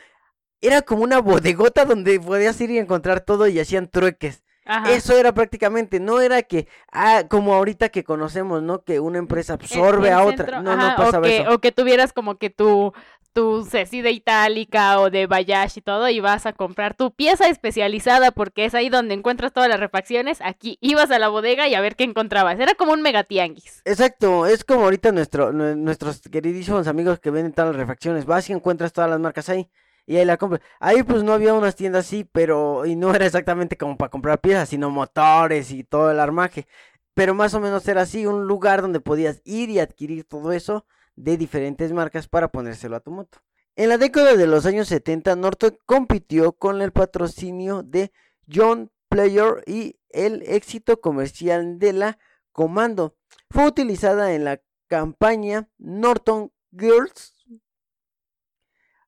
Era 0.61 0.83
como 0.83 1.05
una 1.05 1.21
bodegota 1.23 1.85
donde 1.87 2.21
podías 2.21 2.61
ir 2.61 2.71
y 2.71 2.79
encontrar 2.79 3.23
todo 3.23 3.49
y 3.49 3.59
hacían 3.59 3.89
trueques. 3.91 4.44
Eso 4.89 5.17
era 5.17 5.35
prácticamente, 5.35 6.01
no 6.01 6.21
era 6.21 6.43
que, 6.43 6.69
ah, 6.91 7.25
como 7.29 7.55
ahorita 7.55 7.91
que 7.91 8.03
conocemos, 8.03 8.63
¿no? 8.63 8.83
Que 8.83 8.99
una 8.99 9.19
empresa 9.19 9.55
absorbe 9.55 10.11
a 10.11 10.25
otra. 10.25 10.63
No, 10.63 10.77
no 10.77 10.97
pasaba 10.97 11.19
o 11.19 11.23
que, 11.23 11.37
eso. 11.39 11.51
O 11.53 11.59
que 11.59 11.73
tuvieras 11.73 12.13
como 12.15 12.39
que 12.39 12.49
tu, 12.49 12.95
tu 13.35 13.65
Ceci 13.65 14.01
de 14.01 14.13
Itálica 14.13 15.01
o 15.01 15.11
de 15.11 15.27
Bayash 15.27 15.77
y 15.77 15.81
todo 15.83 16.09
y 16.09 16.21
vas 16.21 16.47
a 16.47 16.55
comprar 16.55 16.95
tu 16.95 17.11
pieza 17.11 17.49
especializada 17.49 18.31
porque 18.31 18.65
es 18.65 18.75
ahí 18.75 18.89
donde 18.89 19.13
encuentras 19.13 19.53
todas 19.53 19.69
las 19.69 19.81
refacciones. 19.81 20.39
Aquí 20.41 20.79
ibas 20.81 21.11
a 21.11 21.19
la 21.19 21.29
bodega 21.29 21.69
y 21.69 21.75
a 21.75 21.81
ver 21.83 21.97
qué 21.97 22.05
encontrabas. 22.05 22.59
Era 22.59 22.75
como 22.75 22.93
un 22.93 23.03
megatianguis. 23.03 23.83
Exacto, 23.85 24.47
es 24.47 24.65
como 24.65 24.85
ahorita 24.85 25.13
nuestro, 25.13 25.53
nuestros 25.53 26.21
queridísimos 26.23 26.87
amigos 26.87 27.19
que 27.19 27.31
venden 27.31 27.53
todas 27.53 27.73
las 27.73 27.81
refacciones. 27.81 28.25
Vas 28.25 28.49
y 28.49 28.55
encuentras 28.55 28.93
todas 28.93 29.11
las 29.11 29.21
marcas 29.21 29.49
ahí 29.51 29.69
y 30.07 30.17
ahí 30.17 30.25
la 30.25 30.37
compras. 30.37 30.63
Ahí 30.81 31.03
pues 31.03 31.23
no 31.23 31.33
había 31.33 31.55
unas 31.55 31.77
tiendas 31.77 32.07
así, 32.07 32.25
pero 32.25 32.87
y 32.87 32.97
no 32.97 33.15
era 33.15 33.27
exactamente 33.27 33.77
como 33.77 33.97
para 33.97 34.11
comprar 34.11 34.41
piezas, 34.41 34.69
sino 34.69 34.91
motores 34.91 35.71
y 35.71 35.85
todo 35.85 36.11
el 36.11 36.21
armaje. 36.21 36.67
Pero 37.15 37.35
más 37.35 37.55
o 37.55 37.61
menos 37.61 37.87
era 37.89 38.03
así, 38.03 38.27
un 38.27 38.47
lugar 38.47 38.83
donde 38.83 39.01
podías 39.01 39.41
ir 39.45 39.71
y 39.71 39.79
adquirir 39.79 40.25
todo 40.25 40.53
eso 40.53 40.87
de 41.17 41.37
diferentes 41.37 41.93
marcas 41.93 42.29
para 42.29 42.49
ponérselo 42.49 42.97
a 42.97 43.01
tu 43.01 43.13
moto. 43.13 43.39
En 43.77 43.89
la 43.89 43.99
década 43.99 44.37
de 44.37 44.47
los 44.47 44.67
años 44.67 44.89
70, 44.89 45.35
Norton 45.37 45.77
compitió 45.87 46.53
con 46.53 46.81
el 46.83 46.93
patrocinio 46.93 47.83
de 47.83 48.13
John 48.53 48.91
Player 49.09 49.63
y 49.67 49.99
el 50.11 50.43
éxito 50.43 51.01
comercial 51.01 51.79
de 51.79 51.93
la 51.93 52.19
Comando. 52.53 53.17
Fue 53.51 53.67
utilizada 53.67 54.33
en 54.35 54.45
la 54.45 54.61
campaña 54.87 55.69
Norton 55.79 56.53
Girls, 56.71 57.34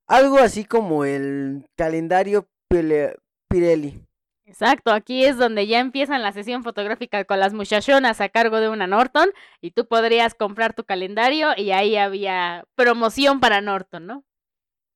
algo 0.07 0.39
así 0.39 0.65
como 0.65 1.05
el 1.05 1.67
calendario 1.77 2.49
Pirelli. 3.49 4.03
Exacto, 4.47 4.93
aquí 4.93 5.25
es 5.25 5.37
donde 5.39 5.67
ya 5.67 5.81
empiezan 5.81 6.23
la 6.23 6.31
sesión 6.31 6.63
fotográfica 6.63 7.25
con 7.25 7.41
las 7.41 7.53
muchachonas 7.53 8.21
a 8.21 8.29
cargo 8.29 8.61
de 8.61 8.69
una 8.69 8.87
Norton 8.87 9.31
y 9.61 9.73
tú 9.73 9.87
podrías 9.89 10.35
comprar 10.35 10.73
tu 10.73 10.85
calendario 10.85 11.49
y 11.57 11.73
ahí 11.73 11.97
había 11.97 12.65
promoción 12.77 13.41
para 13.41 13.61
Norton, 13.61 14.07
¿no? 14.07 14.25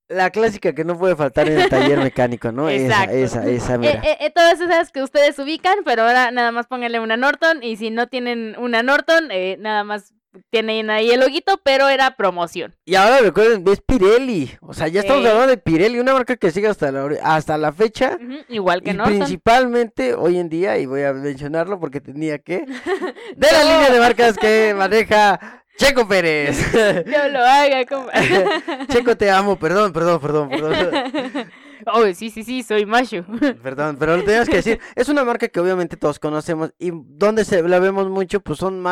La 0.06 0.30
clásica 0.30 0.72
que 0.72 0.84
no 0.84 0.96
puede 0.96 1.16
faltar 1.16 1.48
en 1.48 1.60
el 1.60 1.68
taller 1.68 1.98
mecánico, 2.02 2.52
¿no? 2.52 2.68
Exacto. 2.70 3.14
Esa, 3.14 3.40
esa, 3.42 3.50
esa, 3.50 3.78
mira. 3.78 4.02
Eh, 4.04 4.18
eh, 4.20 4.30
todas 4.30 4.60
esas 4.60 4.92
que 4.92 5.02
ustedes 5.02 5.36
ubican, 5.40 5.78
pero 5.84 6.02
ahora 6.02 6.30
nada 6.30 6.52
más 6.52 6.68
pónganle 6.68 7.00
una 7.00 7.16
Norton 7.16 7.62
y 7.62 7.76
si 7.76 7.90
no 7.90 8.08
tienen 8.08 8.54
una 8.56 8.84
Norton, 8.84 9.30
eh, 9.32 9.56
nada 9.58 9.82
más 9.82 10.14
tienen 10.50 10.90
ahí 10.90 11.10
el 11.10 11.20
loguito, 11.20 11.60
pero 11.62 11.88
era 11.88 12.16
promoción. 12.16 12.74
Y 12.84 12.94
ahora 12.94 13.18
recuerden, 13.18 13.64
es 13.68 13.80
Pirelli. 13.80 14.50
O 14.60 14.74
sea, 14.74 14.88
ya 14.88 15.00
estamos 15.00 15.24
hablando 15.26 15.48
de 15.48 15.56
Pirelli, 15.56 15.98
una 15.98 16.12
marca 16.12 16.36
que 16.36 16.50
sigue 16.50 16.68
hasta 16.68 16.92
la, 16.92 17.08
hasta 17.22 17.58
la 17.58 17.72
fecha. 17.72 18.18
igual 18.48 18.82
que 18.82 18.90
y 18.90 18.94
Principalmente 18.94 20.14
hoy 20.14 20.38
en 20.38 20.48
día, 20.48 20.78
y 20.78 20.86
voy 20.86 21.02
a 21.02 21.12
mencionarlo 21.12 21.80
porque 21.80 22.00
tenía 22.00 22.38
que. 22.38 22.58
De 23.36 23.52
la 23.52 23.62
línea 23.64 23.90
de 23.90 24.00
marcas 24.00 24.36
que 24.36 24.74
maneja 24.76 25.64
Checo 25.76 26.06
Pérez. 26.06 26.58
No 27.06 27.28
lo 27.28 27.40
haga, 27.40 27.84
como... 27.86 28.08
Checo, 28.88 29.16
te 29.16 29.30
amo, 29.30 29.58
perdón, 29.58 29.92
perdón, 29.92 30.20
perdón, 30.20 30.48
perdón. 30.50 31.50
Oh, 31.92 32.04
sí, 32.14 32.30
sí, 32.30 32.42
sí, 32.44 32.62
soy 32.62 32.86
macho. 32.86 33.24
Perdón, 33.62 33.96
pero 33.98 34.16
lo 34.16 34.24
tenías 34.24 34.48
que 34.48 34.56
decir. 34.56 34.80
Es 34.96 35.08
una 35.08 35.24
marca 35.24 35.48
que 35.48 35.60
obviamente 35.60 35.96
todos 35.96 36.18
conocemos 36.18 36.74
y 36.78 36.90
donde 36.92 37.44
se 37.44 37.62
la 37.62 37.78
vemos 37.78 38.08
mucho, 38.08 38.40
pues 38.40 38.58
son 38.58 38.82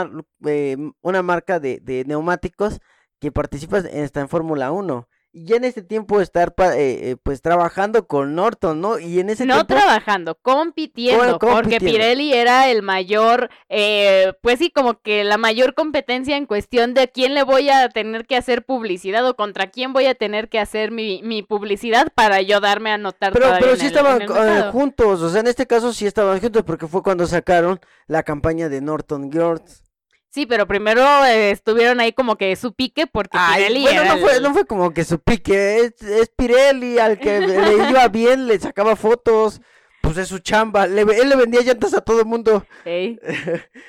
eh, 0.47 0.77
una 1.01 1.23
marca 1.23 1.61
de, 1.61 2.05
neumáticos 2.07 2.81
que 3.21 3.33
participa 3.33 3.79
en, 3.79 4.05
está 4.05 4.21
en 4.21 4.29
Fórmula 4.29 4.73
1. 4.73 5.09
Y 5.31 5.45
ya 5.45 5.57
en 5.57 5.65
este 5.65 5.83
tiempo 5.83 6.21
estar 6.21 6.55
pa- 6.55 6.77
eh, 6.77 7.11
eh, 7.11 7.17
pues 7.23 7.43
trabajando 7.43 8.07
con 8.07 8.35
Norton, 8.35 8.81
¿no? 8.81 8.99
Y 8.99 9.21
en 9.21 9.29
ese 9.31 9.45
No 9.45 9.55
tiempo 9.55 9.75
trabajando, 9.75 10.37
compitiendo, 10.37 11.39
Co- 11.39 11.49
porque. 11.49 11.79
Pirelli 11.81 12.33
era 12.33 12.71
el 12.71 12.83
mayor, 12.83 13.51
eh, 13.69 14.33
pues 14.43 14.59
sí, 14.59 14.71
como 14.71 15.01
que 15.01 15.25
la 15.25 15.37
mayor 15.37 15.75
competencia 15.75 16.37
en 16.37 16.47
cuestión 16.47 16.95
de 16.95 17.09
quién 17.09 17.35
le 17.35 17.43
voy 17.43 17.69
a 17.71 17.89
tener 17.91 18.27
que 18.27 18.37
hacer 18.37 18.65
publicidad 18.65 19.27
o 19.29 19.37
contra 19.37 19.71
quién 19.71 19.93
voy 19.93 20.07
a 20.07 20.15
tener 20.15 20.49
que 20.49 20.59
hacer 20.59 20.91
mi, 20.91 21.21
mi 21.23 21.43
publicidad 21.43 22.09
para 22.15 22.41
yo 22.41 22.61
darme 22.61 22.91
a 22.91 22.99
notar 22.99 23.33
Pero, 23.33 23.49
pero 23.61 23.77
sí 23.77 23.83
el- 23.83 23.87
estaban 23.89 24.23
eh, 24.23 24.71
juntos, 24.73 25.21
o 25.23 25.29
sea, 25.31 25.41
en 25.41 25.47
este 25.47 25.67
caso 25.67 25.93
sí 25.93 26.07
estaban 26.07 26.41
juntos 26.41 26.63
porque 26.65 26.87
fue 26.87 27.03
cuando 27.03 27.27
sacaron 27.27 27.79
la 28.07 28.23
campaña 28.23 28.69
de 28.69 28.81
Norton 28.81 29.31
Girls. 29.31 29.85
Sí, 30.31 30.47
pero 30.47 30.67
primero 30.67 31.03
eh, 31.25 31.51
estuvieron 31.51 32.01
ahí 32.01 32.13
como 32.13 32.37
que 32.37 32.55
su 32.57 32.75
pique 32.75 33.07
porque 33.07 33.39
Ay, 33.41 33.63
Pirelli 33.65 33.83
bueno, 33.83 34.01
era 34.03 34.15
no 34.15 34.21
fue, 34.21 34.37
el- 34.37 34.43
no 34.43 34.53
fue 34.53 34.67
como 34.67 34.93
que 34.93 35.05
su 35.05 35.19
pique, 35.21 35.79
es, 35.81 36.03
es 36.03 36.29
Pirelli 36.37 36.99
al 36.99 37.19
que 37.19 37.41
le 37.41 37.55
iba 37.91 38.07
bien, 38.09 38.47
le 38.47 38.59
sacaba 38.61 38.95
fotos, 38.95 39.61
pues 40.03 40.17
es 40.19 40.29
su 40.29 40.39
chamba, 40.41 40.87
le, 40.87 41.03
él 41.03 41.29
le 41.31 41.37
vendía 41.37 41.63
llantas 41.63 41.95
a 41.95 42.03
todo 42.03 42.21
el 42.21 42.27
mundo, 42.27 42.65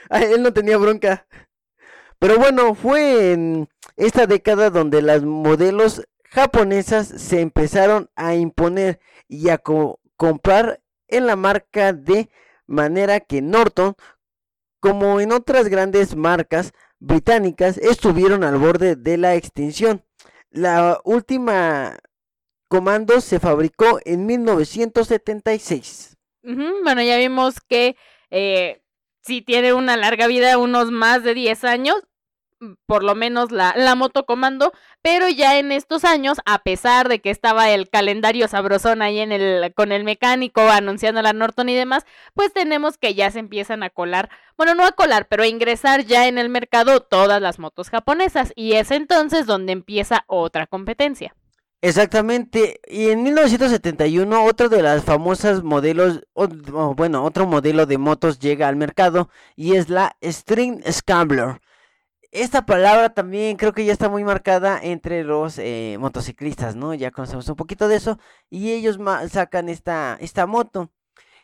él 0.09 0.41
no 0.43 0.53
tenía 0.53 0.77
bronca. 0.77 1.27
Pero 2.19 2.37
bueno, 2.37 2.73
fue 2.75 3.31
en 3.33 3.69
esta 3.95 4.25
década 4.27 4.69
donde 4.69 5.01
las 5.01 5.23
modelos 5.23 6.03
japonesas 6.29 7.07
se 7.07 7.41
empezaron 7.41 8.09
a 8.15 8.35
imponer 8.35 8.99
y 9.27 9.49
a 9.49 9.57
co- 9.57 9.99
comprar 10.17 10.81
en 11.07 11.27
la 11.27 11.35
marca 11.35 11.93
de 11.93 12.29
manera 12.67 13.19
que 13.19 13.41
Norton, 13.41 13.95
como 14.79 15.19
en 15.19 15.31
otras 15.31 15.67
grandes 15.67 16.15
marcas 16.15 16.73
británicas, 16.99 17.77
estuvieron 17.77 18.43
al 18.43 18.57
borde 18.57 18.95
de 18.95 19.17
la 19.17 19.35
extinción. 19.35 20.03
La 20.51 20.99
última 21.03 21.97
comando 22.67 23.21
se 23.21 23.39
fabricó 23.39 23.99
en 24.05 24.25
1976. 24.25 26.17
ujú, 26.43 26.83
Bueno, 26.83 27.01
ya 27.01 27.17
vimos 27.17 27.55
que 27.61 27.95
eh, 28.31 28.81
sí 29.21 29.41
tiene 29.41 29.73
una 29.73 29.97
larga 29.97 30.27
vida, 30.27 30.57
unos 30.57 30.91
más 30.91 31.23
de 31.23 31.33
10 31.33 31.63
años, 31.63 31.95
por 32.85 33.03
lo 33.03 33.15
menos 33.15 33.51
la, 33.51 33.73
la 33.77 33.95
moto 33.95 34.25
comando, 34.25 34.73
pero 35.01 35.29
ya 35.29 35.57
en 35.57 35.71
estos 35.71 36.03
años, 36.03 36.39
a 36.45 36.59
pesar 36.59 37.07
de 37.07 37.19
que 37.19 37.29
estaba 37.29 37.69
el 37.69 37.89
calendario 37.89 38.47
sabrosón 38.47 39.01
ahí 39.01 39.19
en 39.19 39.31
el, 39.31 39.73
con 39.73 39.91
el 39.91 40.03
mecánico 40.03 40.61
anunciando 40.61 41.21
la 41.21 41.33
Norton 41.33 41.69
y 41.69 41.75
demás, 41.75 42.05
pues 42.33 42.53
tenemos 42.53 42.97
que 42.97 43.13
ya 43.13 43.31
se 43.31 43.39
empiezan 43.39 43.83
a 43.83 43.89
colar, 43.89 44.29
bueno, 44.57 44.75
no 44.75 44.85
a 44.85 44.91
colar, 44.91 45.27
pero 45.27 45.43
a 45.43 45.47
ingresar 45.47 46.05
ya 46.05 46.27
en 46.27 46.37
el 46.37 46.49
mercado 46.49 46.99
todas 46.99 47.41
las 47.41 47.59
motos 47.59 47.89
japonesas, 47.89 48.51
y 48.55 48.73
es 48.73 48.91
entonces 48.91 49.45
donde 49.45 49.71
empieza 49.71 50.25
otra 50.27 50.67
competencia. 50.67 51.35
Exactamente, 51.81 52.81
y 52.89 53.07
en 53.07 53.23
1971 53.23 54.43
otro 54.43 54.67
de 54.67 54.81
las 54.81 55.05
famosas 55.05 55.63
modelos, 55.63 56.25
o 56.33 56.49
bueno, 56.93 57.23
otro 57.23 57.47
modelo 57.47 57.85
de 57.85 57.97
motos 57.97 58.39
llega 58.39 58.67
al 58.67 58.75
mercado 58.75 59.29
y 59.55 59.75
es 59.75 59.87
la 59.87 60.17
String 60.21 60.83
Scrambler. 60.91 61.61
Esta 62.31 62.65
palabra 62.65 63.09
también 63.13 63.57
creo 63.57 63.73
que 63.73 63.85
ya 63.85 63.91
está 63.91 64.07
muy 64.07 64.23
marcada 64.23 64.79
entre 64.81 65.23
los 65.23 65.57
eh, 65.57 65.97
motociclistas, 65.99 66.75
¿no? 66.75 66.93
Ya 66.93 67.09
conocemos 67.09 67.49
un 67.49 67.55
poquito 67.55 67.87
de 67.87 67.95
eso 67.95 68.19
y 68.51 68.71
ellos 68.71 68.99
sacan 69.31 69.67
esta, 69.67 70.15
esta 70.21 70.45
moto. 70.45 70.91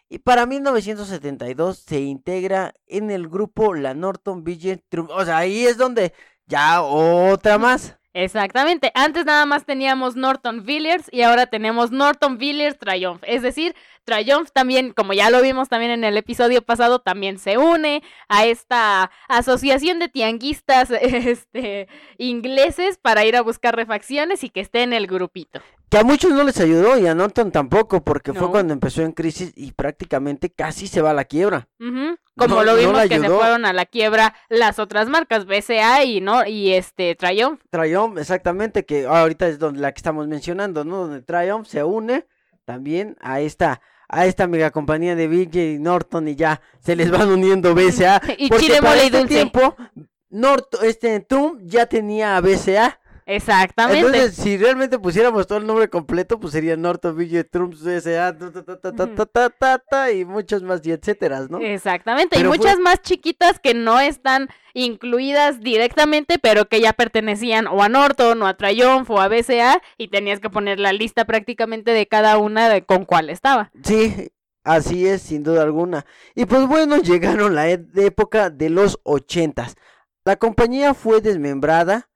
Y 0.10 0.20
para 0.20 0.46
1972 0.46 1.80
se 1.80 2.02
integra 2.02 2.76
en 2.88 3.10
el 3.12 3.28
grupo 3.30 3.74
la 3.74 3.96
Norton 3.96 4.44
Villiers 4.44 4.84
Triumph. 4.90 5.10
O 5.12 5.26
sea, 5.26 5.38
ahí 5.40 5.66
es 5.66 5.78
donde 5.78 6.14
ya 6.46 6.84
otra 6.84 7.58
más. 7.58 7.95
Exactamente. 8.16 8.94
Antes 8.96 9.26
nada 9.26 9.46
más 9.46 9.66
teníamos 9.66 10.16
Norton 10.16 10.64
Villiers 10.64 11.10
y 11.12 11.24
ahora 11.24 11.48
tenemos 11.48 11.92
Norton 11.92 12.38
Villiers 12.38 12.80
Triumph. 12.80 13.22
Es 13.28 13.42
decir, 13.42 13.76
Triumph 14.06 14.52
también, 14.54 14.94
como 14.94 15.12
ya 15.12 15.30
lo 15.30 15.42
vimos 15.42 15.68
también 15.68 15.92
en 15.92 16.06
el 16.06 16.16
episodio 16.16 16.62
pasado, 16.62 17.00
también 17.00 17.40
se 17.40 17.58
une 17.58 18.04
a 18.30 18.46
esta 18.46 19.12
asociación 19.28 20.00
de 20.00 20.08
tianguistas 20.08 20.92
este, 21.02 21.90
ingleses 22.18 22.98
para 22.98 23.26
ir 23.26 23.36
a 23.36 23.42
buscar 23.42 23.76
refacciones 23.76 24.46
y 24.46 24.50
que 24.50 24.62
esté 24.62 24.84
en 24.84 24.94
el 24.94 25.08
grupito. 25.08 25.62
Que 25.90 25.98
a 25.98 26.06
muchos 26.06 26.32
no 26.32 26.44
les 26.46 26.62
ayudó 26.62 26.98
y 26.98 27.08
a 27.08 27.16
Norton 27.16 27.52
tampoco, 27.52 28.02
porque 28.02 28.34
fue 28.34 28.50
cuando 28.50 28.72
empezó 28.72 29.02
en 29.02 29.12
crisis 29.12 29.52
y 29.58 29.74
prácticamente 29.74 30.50
casi 30.50 30.88
se 30.88 31.02
va 31.02 31.12
a 31.12 31.14
la 31.14 31.26
quiebra. 31.26 31.68
Ujú. 31.82 32.16
Como 32.38 32.56
No- 32.56 32.64
lo 32.64 32.76
vimos 32.76 33.02
que 33.04 33.20
se 33.20 33.30
fueron 33.30 33.66
a 33.66 33.72
la 33.74 33.86
quiebra 33.86 34.36
las 34.50 34.78
otras 34.80 35.08
marcas, 35.08 35.46
BCA 35.46 36.04
y 36.04 36.20
no 36.22 36.46
y 36.46 36.74
este 36.74 37.16
Triumph. 37.16 37.62
Triumph, 37.70 38.18
exactamente, 38.18 38.86
que 38.86 39.06
ahorita 39.06 39.48
es 39.48 39.58
donde 39.60 39.80
la 39.80 39.92
que 39.94 40.00
estamos 40.00 40.28
mencionando, 40.28 40.84
¿no? 40.84 41.08
Donde 41.08 41.22
Triumph 41.22 41.66
se 41.68 41.84
une 41.84 42.26
también 42.66 43.16
a 43.22 43.40
esta 43.40 43.82
a 44.08 44.26
esta 44.28 44.46
mega 44.48 44.70
compañía 44.70 45.16
de 45.16 45.28
BJ 45.28 45.74
y 45.76 45.80
Norton 45.80 46.28
y 46.28 46.36
ya 46.36 46.62
se 46.80 46.96
les 46.96 47.10
van 47.10 47.30
uniendo 47.30 47.74
BCA. 47.76 48.22
Y 48.38 48.50
porque 48.50 48.66
chile, 48.66 48.82
para 48.82 49.02
este 49.02 49.26
tiempo 49.26 49.76
Norton, 50.30 50.82
este 50.84 51.20
Trump 51.22 51.62
ya 51.64 51.86
tenía 51.86 52.40
BCA. 52.42 53.00
Exactamente. 53.26 54.06
Entonces, 54.06 54.36
si 54.36 54.58
realmente 54.58 55.00
pusiéramos 55.00 55.48
todo 55.48 55.58
el 55.58 55.66
nombre 55.66 55.90
completo, 55.90 56.40
pues 56.40 56.54
sería 56.54 56.78
Norton 56.78 57.18
Billy 57.18 57.44
Trumps 57.44 57.86
S.A. 57.86 58.36
y 60.14 60.26
muchas 60.26 60.62
más 60.62 60.86
y 60.86 60.92
etcétera, 60.92 61.48
¿no? 61.50 61.60
Exactamente. 61.60 62.38
Y 62.38 62.44
pues, 62.44 62.60
muchas 62.60 62.80
más 62.80 63.02
chiquitas 63.02 63.60
que 63.60 63.74
no 63.74 64.00
están 64.00 64.50
incluidas 64.74 65.60
directamente, 65.62 66.38
pero 66.38 66.66
que 66.66 66.82
ya 66.82 66.94
pertenecían 66.94 67.66
o 67.68 67.82
a 67.82 67.90
Norton 67.90 68.42
o 68.44 68.48
a 68.48 68.56
Triumph 68.56 69.10
o 69.10 69.20
a 69.20 69.28
BCA 69.28 69.82
y 69.98 70.10
tenías 70.10 70.40
que 70.40 70.50
poner 70.50 70.80
la 70.80 70.94
lista 70.94 71.26
prácticamente 71.26 71.92
de 71.92 72.08
cada 72.08 72.38
una 72.38 72.80
con 72.82 73.06
cuál 73.06 73.30
estaba. 73.30 73.72
Sí, 73.84 74.32
Así 74.66 75.08
es, 75.08 75.22
sin 75.22 75.44
duda 75.44 75.62
alguna. 75.62 76.06
Y 76.34 76.46
pues 76.46 76.68
bueno, 76.68 76.98
llegaron 77.02 77.56
la 77.56 77.70
e-, 77.70 77.86
época 77.96 78.50
de 78.50 78.70
los 78.70 79.00
ochentas. 79.04 79.76
La 80.26 80.38
compañía 80.38 80.96
fue 80.96 81.22
desmembrada, 81.22 82.10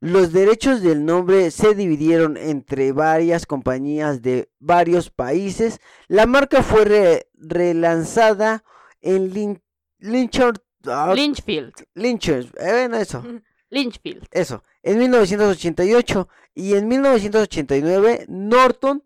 los 0.00 0.32
derechos 0.32 0.82
del 0.82 1.04
nombre 1.04 1.50
se 1.50 1.74
dividieron 1.74 2.36
entre 2.36 2.92
varias 2.92 3.46
compañías 3.46 4.20
de 4.22 4.48
varios 4.58 5.10
países. 5.10 5.80
La 6.08 6.26
marca 6.26 6.62
fue 6.62 6.84
re- 6.84 7.28
relanzada 7.34 8.62
en 9.00 9.32
Lin 9.32 9.62
Lynchard- 10.00 10.60
ah, 10.86 11.12
Lynchfield, 11.14 11.72
Lynchers, 11.94 12.46
eh, 12.58 12.70
bueno, 12.72 12.96
eso. 12.98 13.24
Lynchfield. 13.70 14.26
Eso, 14.30 14.62
en 14.82 14.98
1988 14.98 16.28
y 16.54 16.74
en 16.74 16.86
1989 16.88 18.26
Norton 18.28 19.02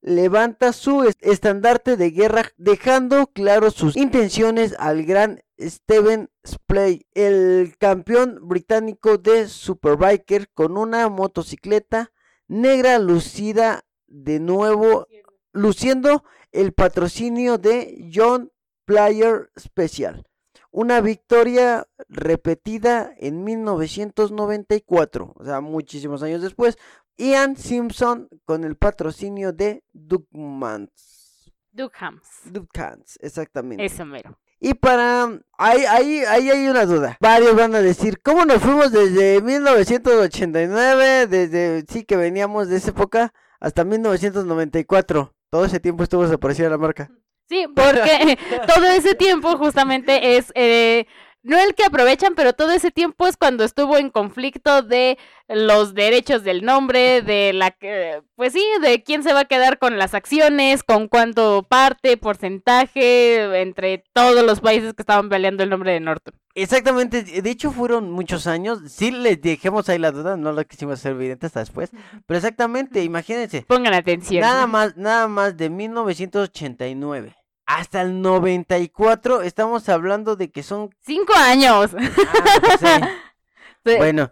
levanta 0.00 0.72
su 0.72 1.02
es- 1.04 1.16
estandarte 1.20 1.96
de 1.96 2.10
guerra 2.12 2.44
dejando 2.56 3.26
claro 3.26 3.70
sus 3.70 3.96
intenciones 3.96 4.74
al 4.78 5.04
gran 5.04 5.42
Steven 5.58 6.30
Splay, 6.46 7.06
el 7.14 7.74
campeón 7.78 8.38
británico 8.42 9.18
de 9.18 9.48
Superbiker 9.48 10.48
con 10.50 10.76
una 10.76 11.08
motocicleta 11.08 12.12
negra 12.46 12.98
lucida 12.98 13.84
de 14.06 14.40
nuevo 14.40 15.06
luciendo 15.52 16.24
el 16.52 16.72
patrocinio 16.72 17.58
de 17.58 18.10
John 18.14 18.52
Player 18.84 19.50
Special. 19.58 20.24
Una 20.70 21.00
victoria 21.00 21.88
repetida 22.08 23.12
en 23.16 23.42
1994, 23.42 25.34
o 25.34 25.44
sea, 25.44 25.60
muchísimos 25.60 26.22
años 26.22 26.42
después. 26.42 26.78
Ian 27.16 27.56
Simpson 27.56 28.28
con 28.44 28.64
el 28.64 28.76
patrocinio 28.76 29.52
de 29.52 29.82
Duckmans. 29.92 31.52
Dukhams. 31.72 32.42
Duckmans, 32.44 33.18
exactamente. 33.20 33.84
Eso 33.84 34.04
mero. 34.04 34.38
Y 34.60 34.74
para... 34.74 35.40
Ahí, 35.56 35.84
ahí, 35.88 36.20
ahí 36.28 36.50
hay 36.50 36.68
una 36.68 36.86
duda. 36.86 37.16
Varios 37.20 37.56
van 37.56 37.74
a 37.74 37.80
decir, 37.80 38.20
¿cómo 38.22 38.44
nos 38.44 38.58
fuimos 38.58 38.92
desde 38.92 39.40
1989? 39.42 41.26
Desde... 41.26 41.84
Sí 41.88 42.04
que 42.04 42.16
veníamos 42.16 42.68
de 42.68 42.76
esa 42.76 42.90
época 42.90 43.32
hasta 43.60 43.84
1994. 43.84 45.34
Todo 45.50 45.64
ese 45.64 45.80
tiempo 45.80 46.02
estuvo 46.02 46.22
desaparecida 46.22 46.68
la 46.68 46.78
marca. 46.78 47.10
Sí, 47.48 47.66
porque 47.74 48.38
todo 48.66 48.84
ese 48.86 49.14
tiempo 49.14 49.56
justamente 49.56 50.36
es, 50.36 50.52
eh, 50.54 51.06
no 51.48 51.58
el 51.58 51.74
que 51.74 51.84
aprovechan, 51.84 52.34
pero 52.34 52.52
todo 52.52 52.72
ese 52.72 52.90
tiempo 52.90 53.26
es 53.26 53.38
cuando 53.38 53.64
estuvo 53.64 53.96
en 53.96 54.10
conflicto 54.10 54.82
de 54.82 55.18
los 55.48 55.94
derechos 55.94 56.44
del 56.44 56.62
nombre, 56.62 57.22
de 57.22 57.54
la 57.54 57.70
que, 57.70 58.22
pues 58.36 58.52
sí, 58.52 58.62
de 58.82 59.02
quién 59.02 59.22
se 59.22 59.32
va 59.32 59.40
a 59.40 59.44
quedar 59.46 59.78
con 59.78 59.96
las 59.96 60.12
acciones, 60.12 60.82
con 60.82 61.08
cuánto 61.08 61.62
parte, 61.66 62.18
porcentaje, 62.18 63.60
entre 63.62 64.04
todos 64.12 64.44
los 64.44 64.60
países 64.60 64.92
que 64.92 65.00
estaban 65.00 65.30
peleando 65.30 65.62
el 65.62 65.70
nombre 65.70 65.92
de 65.92 66.00
Norton. 66.00 66.34
Exactamente, 66.54 67.22
de 67.22 67.50
hecho 67.50 67.72
fueron 67.72 68.10
muchos 68.10 68.46
años. 68.46 68.80
Sí 68.88 69.10
les 69.10 69.40
dejemos 69.40 69.88
ahí 69.88 69.98
la 69.98 70.12
duda, 70.12 70.36
no 70.36 70.52
la 70.52 70.64
quisimos 70.64 71.00
hacer 71.00 71.12
evidente 71.12 71.46
hasta 71.46 71.60
después. 71.60 71.90
Pero 72.26 72.36
exactamente, 72.36 73.02
imagínense. 73.02 73.62
Pongan 73.62 73.94
atención. 73.94 74.42
Nada 74.42 74.66
más, 74.66 74.98
nada 74.98 75.28
más 75.28 75.56
de 75.56 75.70
1989 75.70 77.37
hasta 77.68 78.00
el 78.00 78.22
94 78.22 79.42
estamos 79.42 79.88
hablando 79.90 80.36
de 80.36 80.50
que 80.50 80.62
son 80.62 80.90
Cinco 81.00 81.34
años. 81.36 81.94
ah, 81.94 82.58
pues, 82.60 82.80
sí. 82.80 83.96
Bueno, 83.98 84.30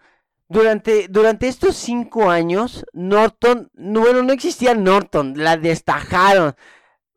Durante, 0.49 1.09
durante 1.09 1.49
estos 1.49 1.77
cinco 1.77 2.31
años, 2.31 2.85
Norton, 2.93 3.69
no, 3.75 4.01
bueno, 4.01 4.23
no 4.23 4.33
existía 4.33 4.75
Norton, 4.75 5.35
la 5.37 5.57
destajaron. 5.57 6.55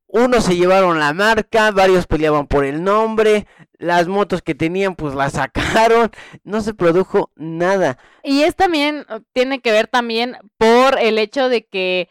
Unos 0.08 0.46
se 0.46 0.56
llevaron 0.56 1.00
la 1.00 1.14
marca, 1.14 1.70
varios 1.72 2.08
peleaban 2.08 2.48
por 2.48 2.66
el 2.66 2.84
nombre, 2.84 3.46
las 3.78 4.08
motos 4.08 4.42
que 4.42 4.56
tenían 4.56 4.96
pues 4.96 5.14
las 5.14 5.34
sacaron, 5.34 6.10
no 6.44 6.62
se 6.62 6.74
produjo 6.74 7.32
nada. 7.36 8.00
Y 8.24 8.42
es 8.44 8.56
también, 8.56 9.06
tiene 9.34 9.60
que 9.62 9.72
ver 9.72 9.88
también 9.88 10.38
por 10.58 10.98
el 11.00 11.20
hecho 11.20 11.50
de 11.50 11.66
que 11.66 12.10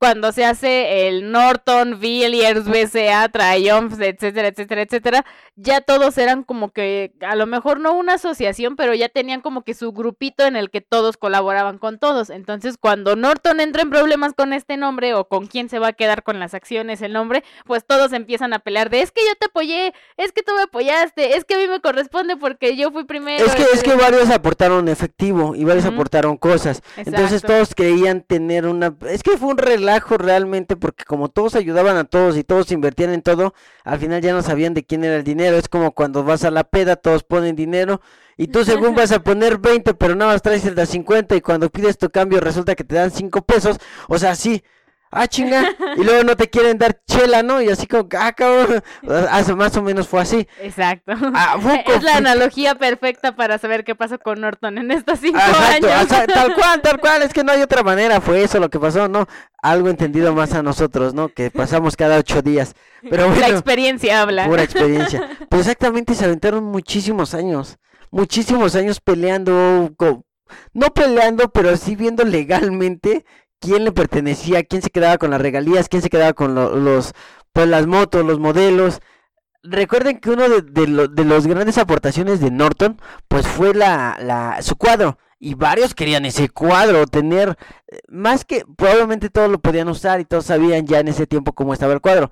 cuando 0.00 0.32
se 0.32 0.46
hace 0.46 1.08
el 1.08 1.30
Norton, 1.30 2.00
Villiers, 2.00 2.64
BCA, 2.64 3.28
Triumph, 3.28 4.00
etcétera, 4.00 4.48
etcétera, 4.48 4.80
etcétera, 4.80 5.26
ya 5.56 5.82
todos 5.82 6.16
eran 6.16 6.42
como 6.42 6.70
que, 6.70 7.12
a 7.20 7.36
lo 7.36 7.46
mejor 7.46 7.80
no 7.80 7.92
una 7.92 8.14
asociación, 8.14 8.76
pero 8.76 8.94
ya 8.94 9.10
tenían 9.10 9.42
como 9.42 9.60
que 9.60 9.74
su 9.74 9.92
grupito 9.92 10.46
en 10.46 10.56
el 10.56 10.70
que 10.70 10.80
todos 10.80 11.18
colaboraban 11.18 11.76
con 11.76 11.98
todos. 11.98 12.30
Entonces, 12.30 12.78
cuando 12.80 13.14
Norton 13.14 13.60
entra 13.60 13.82
en 13.82 13.90
problemas 13.90 14.32
con 14.32 14.54
este 14.54 14.78
nombre 14.78 15.12
o 15.12 15.28
con 15.28 15.46
quién 15.46 15.68
se 15.68 15.78
va 15.78 15.88
a 15.88 15.92
quedar 15.92 16.22
con 16.22 16.40
las 16.40 16.54
acciones, 16.54 17.02
el 17.02 17.12
nombre, 17.12 17.44
pues 17.66 17.84
todos 17.84 18.14
empiezan 18.14 18.54
a 18.54 18.60
pelear 18.60 18.88
de, 18.88 19.02
es 19.02 19.12
que 19.12 19.20
yo 19.20 19.34
te 19.38 19.46
apoyé, 19.48 19.92
es 20.16 20.32
que 20.32 20.42
tú 20.42 20.54
me 20.54 20.62
apoyaste, 20.62 21.36
es 21.36 21.44
que 21.44 21.56
a 21.56 21.58
mí 21.58 21.68
me 21.68 21.80
corresponde 21.80 22.38
porque 22.38 22.74
yo 22.74 22.90
fui 22.90 23.04
primero. 23.04 23.44
Es 23.44 23.54
que, 23.54 23.64
es 23.64 23.82
que 23.82 23.94
varios 23.96 24.30
aportaron 24.30 24.88
efectivo 24.88 25.54
y 25.54 25.64
varios 25.64 25.84
aportaron 25.84 26.38
cosas. 26.38 26.82
Entonces 26.96 27.42
todos 27.42 27.74
creían 27.74 28.22
tener 28.22 28.66
una... 28.66 28.94
Es 29.06 29.22
que 29.22 29.36
fue 29.36 29.50
un 29.50 29.58
relato 29.58 29.89
realmente 29.98 30.76
porque 30.76 31.04
como 31.04 31.28
todos 31.28 31.54
ayudaban 31.54 31.96
a 31.96 32.04
todos 32.04 32.36
y 32.36 32.44
todos 32.44 32.70
invertían 32.72 33.10
en 33.10 33.22
todo, 33.22 33.54
al 33.84 33.98
final 33.98 34.20
ya 34.20 34.32
no 34.32 34.42
sabían 34.42 34.74
de 34.74 34.84
quién 34.84 35.04
era 35.04 35.16
el 35.16 35.24
dinero. 35.24 35.56
Es 35.56 35.68
como 35.68 35.92
cuando 35.92 36.22
vas 36.22 36.44
a 36.44 36.50
la 36.50 36.64
peda, 36.64 36.96
todos 36.96 37.24
ponen 37.24 37.56
dinero 37.56 38.00
y 38.36 38.48
tú 38.48 38.64
según 38.64 38.94
vas 38.94 39.12
a 39.12 39.20
poner 39.24 39.58
20, 39.58 39.94
pero 39.94 40.14
nada 40.14 40.32
más 40.32 40.42
traes 40.42 40.64
el 40.64 40.74
de 40.74 40.86
50 40.86 41.36
y 41.36 41.40
cuando 41.40 41.70
pides 41.70 41.98
tu 41.98 42.10
cambio 42.10 42.40
resulta 42.40 42.74
que 42.74 42.84
te 42.84 42.94
dan 42.94 43.10
5 43.10 43.42
pesos. 43.42 43.78
O 44.08 44.18
sea, 44.18 44.34
sí, 44.34 44.62
ah, 45.10 45.26
chinga, 45.26 45.74
y 45.96 46.04
luego 46.04 46.24
no 46.24 46.36
te 46.36 46.48
quieren 46.48 46.78
dar 46.78 47.00
chela, 47.06 47.42
¿no? 47.42 47.60
Y 47.60 47.68
así 47.68 47.86
como, 47.86 48.08
ah, 48.18 48.32
cabrón, 48.32 48.82
más 49.56 49.76
o 49.76 49.82
menos 49.82 50.08
fue 50.08 50.20
así. 50.20 50.46
Exacto. 50.60 51.12
Ah, 51.34 51.56
es 51.86 52.02
la 52.02 52.16
analogía 52.16 52.76
perfecta 52.76 53.34
para 53.34 53.58
saber 53.58 53.84
qué 53.84 53.94
pasó 53.94 54.18
con 54.18 54.40
Norton 54.40 54.78
en 54.78 54.90
estos 54.90 55.18
cinco 55.20 55.38
años. 55.38 56.08
tal 56.08 56.54
cual, 56.54 56.80
tal 56.82 57.00
cual, 57.00 57.22
es 57.22 57.32
que 57.32 57.44
no 57.44 57.52
hay 57.52 57.62
otra 57.62 57.82
manera, 57.82 58.20
fue 58.20 58.42
eso 58.42 58.60
lo 58.60 58.70
que 58.70 58.78
pasó, 58.78 59.08
¿no? 59.08 59.26
Algo 59.62 59.88
entendido 59.88 60.34
más 60.34 60.54
a 60.54 60.62
nosotros, 60.62 61.14
¿no? 61.14 61.28
Que 61.28 61.50
pasamos 61.50 61.96
cada 61.96 62.18
ocho 62.18 62.42
días. 62.42 62.74
Pero 63.02 63.26
bueno, 63.26 63.40
la 63.40 63.48
experiencia 63.48 64.22
habla. 64.22 64.46
Pura 64.46 64.62
experiencia. 64.62 65.28
Pues 65.48 65.62
exactamente 65.62 66.14
se 66.14 66.24
aventaron 66.24 66.64
muchísimos 66.64 67.34
años, 67.34 67.78
muchísimos 68.10 68.74
años 68.74 69.00
peleando, 69.00 69.94
no 70.72 70.86
peleando, 70.94 71.50
pero 71.50 71.76
sí 71.76 71.96
viendo 71.96 72.24
legalmente 72.24 73.24
quién 73.60 73.84
le 73.84 73.92
pertenecía, 73.92 74.64
quién 74.64 74.82
se 74.82 74.90
quedaba 74.90 75.18
con 75.18 75.30
las 75.30 75.40
regalías, 75.40 75.88
quién 75.88 76.02
se 76.02 76.10
quedaba 76.10 76.32
con 76.32 76.54
los, 76.54 77.12
pues 77.52 77.68
las 77.68 77.86
motos, 77.86 78.24
los 78.24 78.38
modelos. 78.38 79.00
Recuerden 79.62 80.18
que 80.20 80.30
uno 80.30 80.48
de, 80.48 81.24
los 81.24 81.46
grandes 81.46 81.78
aportaciones 81.78 82.40
de 82.40 82.50
Norton, 82.50 83.00
pues 83.28 83.46
fue 83.46 83.74
la, 83.74 84.18
la, 84.20 84.62
su 84.62 84.76
cuadro. 84.76 85.18
Y 85.38 85.54
varios 85.54 85.94
querían 85.94 86.26
ese 86.26 86.50
cuadro, 86.50 87.06
tener, 87.06 87.56
eh, 87.88 88.00
más 88.08 88.44
que 88.44 88.64
probablemente 88.76 89.30
todos 89.30 89.50
lo 89.50 89.58
podían 89.58 89.88
usar 89.88 90.20
y 90.20 90.26
todos 90.26 90.46
sabían 90.46 90.86
ya 90.86 91.00
en 91.00 91.08
ese 91.08 91.26
tiempo 91.26 91.54
cómo 91.54 91.72
estaba 91.72 91.94
el 91.94 92.02
cuadro 92.02 92.30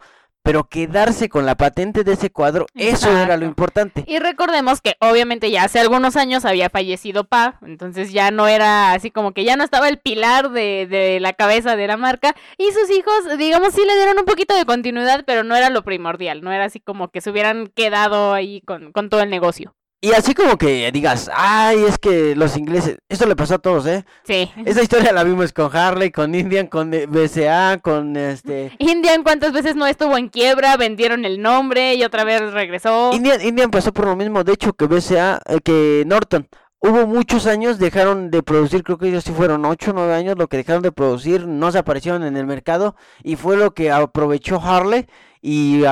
pero 0.49 0.65
quedarse 0.65 1.29
con 1.29 1.45
la 1.45 1.57
patente 1.57 2.05
de 2.05 2.15
ese 2.15 2.31
cuadro, 2.31 2.69
eso 2.75 3.11
era 3.11 3.37
lo 3.37 3.45
importante. 3.45 4.05
Y 4.07 4.19
recordemos 4.19 4.81
que 4.81 4.97
obviamente 4.99 5.51
ya 5.51 5.65
hace 5.65 5.79
algunos 5.79 6.17
años 6.17 6.47
había 6.47 6.71
fallecido 6.71 7.25
Pa, 7.25 7.59
entonces 7.61 8.13
ya 8.13 8.31
no 8.31 8.49
era 8.49 8.93
así 8.93 9.11
como 9.11 9.33
que 9.33 9.45
ya 9.45 9.57
no 9.57 9.65
estaba 9.65 9.91
el 9.91 9.99
pilar 9.99 10.51
de, 10.51 10.87
de 10.87 11.21
la 11.21 11.35
cabeza 11.35 11.77
de 11.77 11.87
la 11.87 11.99
marca 11.99 12.35
y 12.57 12.65
sus 12.73 12.89
hijos, 12.97 13.37
digamos, 13.37 13.75
sí 13.75 13.83
le 13.87 13.95
dieron 13.97 14.19
un 14.19 14.25
poquito 14.25 14.57
de 14.57 14.65
continuidad, 14.65 15.25
pero 15.27 15.45
no 15.45 15.55
era 15.55 15.69
lo 15.69 15.85
primordial, 15.85 16.41
no 16.41 16.51
era 16.51 16.65
así 16.65 16.81
como 16.81 17.09
que 17.09 17.21
se 17.21 17.29
hubieran 17.29 17.67
quedado 17.67 18.33
ahí 18.33 18.63
con, 18.63 18.93
con 18.93 19.11
todo 19.11 19.21
el 19.21 19.29
negocio. 19.29 19.75
Y 20.01 20.13
así 20.13 20.33
como 20.33 20.57
que 20.57 20.93
digas, 20.93 21.29
ay, 21.35 21.83
es 21.83 21.99
que 21.99 22.37
los 22.37 22.57
ingleses, 22.57 22.99
esto 23.09 23.27
le 23.27 23.35
pasó 23.35 23.55
a 23.55 23.59
todos, 23.59 23.85
¿eh? 23.87 24.05
Sí. 24.23 24.49
Esa 24.65 24.81
historia 24.81 25.13
la 25.13 25.25
vimos 25.25 25.53
con 25.53 25.75
Harley, 25.77 26.13
con 26.13 26.37
Indian, 26.37 26.69
con 26.69 26.93
BCA, 26.93 27.81
con 27.83 28.17
este... 28.17 28.71
Indian, 28.79 29.25
¿cuántas 29.25 29.53
veces 29.53 29.75
no 29.75 29.89
estuvo 29.89 30.17
en 30.17 30.29
quiebra? 30.29 30.77
Vendieron 30.77 31.25
el 31.25 31.43
nombre 31.43 31.97
y 31.97 32.05
otra 32.05 32.23
vez 32.23 32.53
regresó. 32.53 33.11
Indian, 33.13 33.41
Indian 33.45 33.73
pasó 33.73 33.93
por 33.93 34.07
lo 34.07 34.15
mismo, 34.15 34.45
de 34.45 34.53
hecho, 34.53 34.73
que 34.73 34.87
BCA, 34.87 35.41
eh, 35.47 35.59
que 35.65 36.05
Norton. 36.07 36.49
Hubo 36.81 37.09
muchos 37.09 37.49
años, 37.49 37.81
dejaron 37.81 38.31
de 38.31 38.45
producir, 38.45 38.85
creo 38.85 38.99
que 38.99 39.09
ellos 39.09 39.25
sí 39.25 39.33
fueron 39.33 39.65
8 39.65 39.91
o 39.91 39.95
9 39.95 40.15
años, 40.15 40.39
lo 40.39 40.47
que 40.47 40.59
dejaron 40.59 40.83
de 40.83 40.93
producir, 40.93 41.49
no 41.49 41.73
se 41.73 41.79
aparecieron 41.79 42.23
en 42.23 42.37
el 42.37 42.47
mercado 42.47 42.95
y 43.25 43.35
fue 43.35 43.57
lo 43.57 43.75
que 43.75 43.91
aprovechó 43.91 44.61
Harley 44.63 45.07
y 45.43 45.83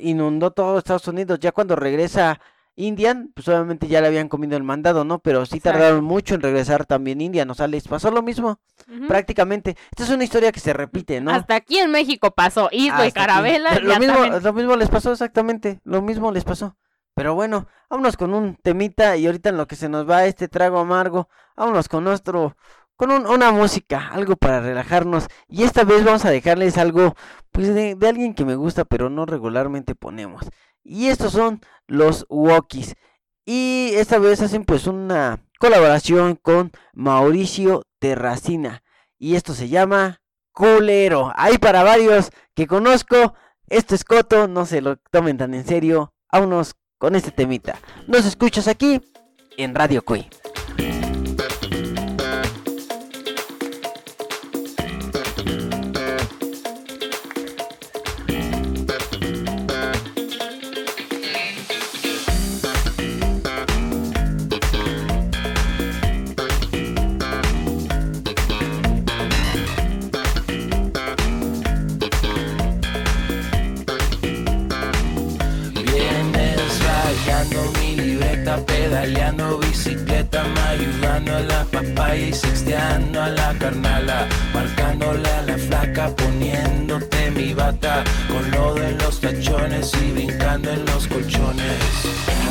inundó 0.00 0.50
todo 0.50 0.76
Estados 0.76 1.08
Unidos. 1.08 1.38
Ya 1.40 1.52
cuando 1.52 1.74
regresa 1.74 2.38
Indian, 2.78 3.32
pues 3.34 3.48
obviamente 3.48 3.88
ya 3.88 4.00
le 4.00 4.06
habían 4.06 4.28
comido 4.28 4.56
el 4.56 4.62
mandado, 4.62 5.04
¿no? 5.04 5.18
Pero 5.18 5.44
sí 5.46 5.58
tardaron 5.58 6.04
mucho 6.04 6.36
en 6.36 6.42
regresar 6.42 6.86
también 6.86 7.20
Indian, 7.20 7.50
o 7.50 7.54
sea, 7.54 7.66
les 7.66 7.88
pasó 7.88 8.10
lo 8.12 8.22
mismo, 8.22 8.60
prácticamente. 9.08 9.76
Esta 9.90 10.04
es 10.04 10.10
una 10.10 10.22
historia 10.22 10.52
que 10.52 10.60
se 10.60 10.72
repite, 10.72 11.20
¿no? 11.20 11.32
Hasta 11.32 11.56
aquí 11.56 11.78
en 11.78 11.90
México 11.90 12.30
pasó, 12.30 12.68
Isla 12.70 13.06
y 13.08 13.12
Carabela. 13.12 13.78
Lo 13.80 13.98
mismo, 13.98 14.24
lo 14.40 14.52
mismo 14.52 14.76
les 14.76 14.88
pasó 14.88 15.10
exactamente, 15.12 15.80
lo 15.84 16.02
mismo 16.02 16.30
les 16.30 16.44
pasó. 16.44 16.76
Pero 17.14 17.34
bueno, 17.34 17.66
vámonos 17.90 18.16
con 18.16 18.32
un 18.32 18.54
temita 18.54 19.16
y 19.16 19.26
ahorita 19.26 19.48
en 19.48 19.56
lo 19.56 19.66
que 19.66 19.74
se 19.74 19.88
nos 19.88 20.08
va 20.08 20.26
este 20.26 20.46
trago 20.46 20.78
amargo, 20.78 21.28
vámonos 21.56 21.88
con 21.88 22.04
nuestro, 22.04 22.56
con 22.94 23.10
una 23.10 23.50
música, 23.50 24.10
algo 24.12 24.36
para 24.36 24.60
relajarnos. 24.60 25.26
Y 25.48 25.64
esta 25.64 25.82
vez 25.82 26.04
vamos 26.04 26.24
a 26.24 26.30
dejarles 26.30 26.78
algo, 26.78 27.16
pues 27.50 27.74
de, 27.74 27.96
de 27.96 28.08
alguien 28.08 28.34
que 28.34 28.44
me 28.44 28.54
gusta, 28.54 28.84
pero 28.84 29.10
no 29.10 29.26
regularmente 29.26 29.96
ponemos. 29.96 30.46
Y 30.88 31.08
estos 31.08 31.32
son 31.32 31.60
los 31.86 32.24
Walkies. 32.30 32.96
Y 33.44 33.90
esta 33.94 34.18
vez 34.18 34.40
hacen 34.40 34.64
pues 34.64 34.86
una 34.86 35.44
colaboración 35.58 36.34
con 36.34 36.72
Mauricio 36.94 37.82
Terracina. 37.98 38.82
Y 39.18 39.36
esto 39.36 39.52
se 39.52 39.68
llama 39.68 40.22
Culero. 40.52 41.30
Hay 41.36 41.58
para 41.58 41.82
varios 41.82 42.30
que 42.54 42.66
conozco. 42.66 43.34
Esto 43.68 43.94
es 43.94 44.04
Coto, 44.04 44.48
no 44.48 44.64
se 44.64 44.80
lo 44.80 44.96
tomen 44.96 45.36
tan 45.36 45.52
en 45.52 45.66
serio. 45.66 46.14
Vámonos 46.32 46.74
con 46.96 47.14
este 47.14 47.32
temita. 47.32 47.78
Nos 48.06 48.24
escuchas 48.24 48.66
aquí 48.66 49.02
en 49.58 49.74
Radio 49.74 50.02
Cui. 50.02 50.26
A 81.26 81.40
la 81.40 81.64
papaya 81.64 82.28
y 82.28 82.32
sexteando 82.32 83.20
a 83.20 83.28
la 83.28 83.52
carnala, 83.58 84.28
marcándole 84.54 85.28
a 85.28 85.42
la 85.42 85.58
flaca, 85.58 86.14
poniéndote 86.14 87.30
mi 87.32 87.54
bata, 87.54 88.04
con 88.28 88.48
lodo 88.52 88.82
en 88.82 88.96
los 88.98 89.20
tachones 89.20 89.92
y 90.00 90.12
brincando 90.12 90.70
en 90.70 90.84
los 90.86 91.08
colchones. 91.08 92.47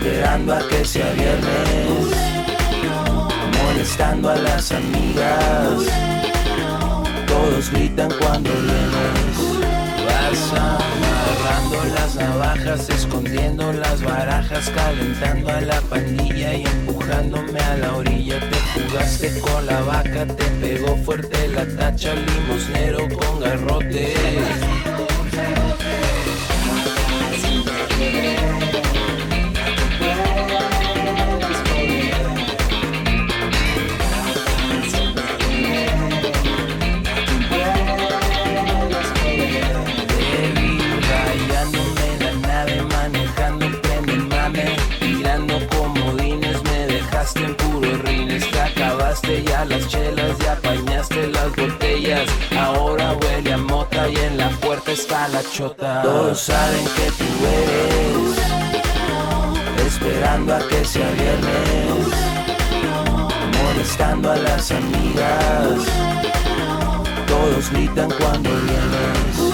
Esperando 0.00 0.54
a 0.54 0.66
que 0.66 0.82
sea 0.82 1.12
viernes, 1.12 2.16
molestando 3.62 4.30
a 4.30 4.36
las 4.36 4.72
amigas. 4.72 5.84
Todos 7.26 7.70
gritan 7.70 8.10
cuando 8.18 8.50
vienes. 8.50 9.60
Vas 10.06 10.52
amarrando 10.58 11.84
las 11.94 12.14
navajas, 12.14 12.88
escondiendo 12.88 13.72
las 13.74 14.02
barajas, 14.02 14.70
calentando 14.70 15.50
a 15.50 15.60
la 15.60 15.80
pandilla 15.82 16.54
y 16.54 16.64
empujándome 16.64 17.60
a 17.60 17.76
la 17.76 17.96
orilla. 17.96 18.40
Te 18.40 18.80
jugaste 18.80 19.38
con 19.40 19.66
la 19.66 19.82
vaca, 19.82 20.24
te 20.24 20.44
pegó 20.62 20.96
fuerte 20.96 21.48
la 21.48 21.66
tacha, 21.76 22.14
limosnero 22.14 23.06
con 23.18 23.40
garrote. 23.40 24.14
ya 49.44 49.64
las 49.64 49.88
chelas, 49.88 50.38
ya 50.38 50.52
apañaste 50.52 51.26
las 51.28 51.54
botellas. 51.56 52.28
Ahora 52.56 53.12
huele 53.14 53.52
a 53.52 53.56
mota 53.58 54.08
y 54.08 54.16
en 54.16 54.38
la 54.38 54.48
puerta 54.50 54.92
está 54.92 55.28
la 55.28 55.42
chota. 55.52 56.02
Todos 56.02 56.40
saben 56.40 56.84
que 56.96 57.10
tú 57.18 57.24
eres, 57.60 58.38
esperando 59.86 60.54
a 60.54 60.68
que 60.68 60.84
sea 60.84 61.10
viernes, 61.10 62.06
molestando 63.62 64.30
a 64.30 64.36
las 64.36 64.70
amigas. 64.70 65.86
Todos 67.26 67.70
gritan 67.70 68.10
cuando 68.12 68.48
vienes. 68.48 69.49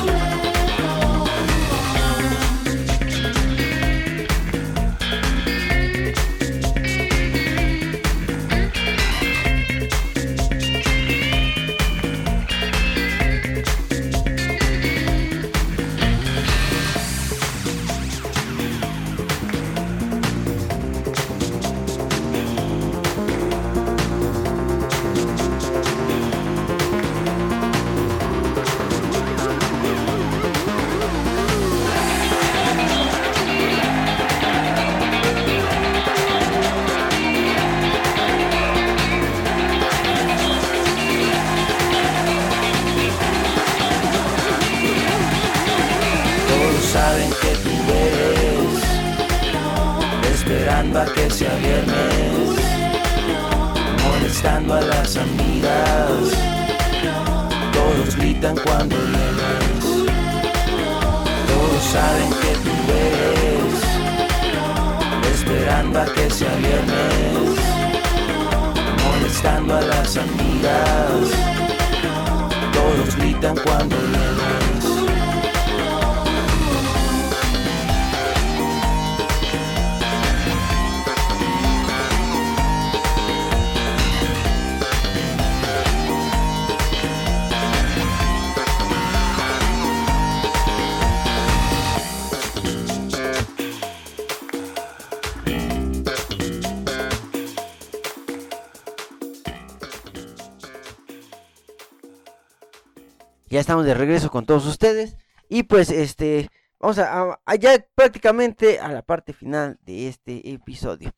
Ya 103.56 103.60
estamos 103.60 103.86
de 103.86 103.94
regreso 103.94 104.30
con 104.30 104.44
todos 104.44 104.66
ustedes. 104.66 105.16
Y 105.48 105.62
pues 105.62 105.88
este, 105.88 106.50
vamos 106.78 106.98
a, 106.98 107.38
a- 107.46 107.54
ya 107.54 107.82
prácticamente 107.94 108.80
a 108.80 108.88
la 108.92 109.00
parte 109.00 109.32
final 109.32 109.78
de 109.80 110.08
este 110.08 110.52
episodio. 110.52 111.10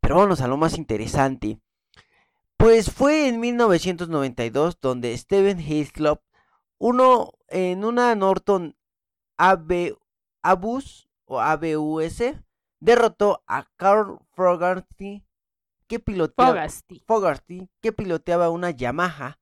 Pero 0.00 0.16
vámonos 0.16 0.40
a 0.40 0.48
lo 0.48 0.56
más 0.56 0.76
interesante. 0.76 1.60
Pues 2.56 2.90
fue 2.90 3.28
en 3.28 3.38
1992 3.38 4.80
donde 4.80 5.16
Steven 5.16 5.60
Hislop, 5.60 6.20
uno 6.78 7.30
en 7.46 7.84
una 7.84 8.12
Norton 8.16 8.74
AB, 9.36 9.96
Abus 10.42 11.08
o 11.26 11.40
ABUS, 11.40 12.22
derrotó 12.80 13.44
a 13.46 13.68
Carl 13.76 14.18
Fogarty, 14.32 15.24
que 15.86 16.00
piloteaba, 16.00 16.50
Fogasty. 16.50 17.02
Fogarty, 17.06 17.68
que 17.80 17.92
piloteaba 17.92 18.50
una 18.50 18.72
Yamaha, 18.72 19.38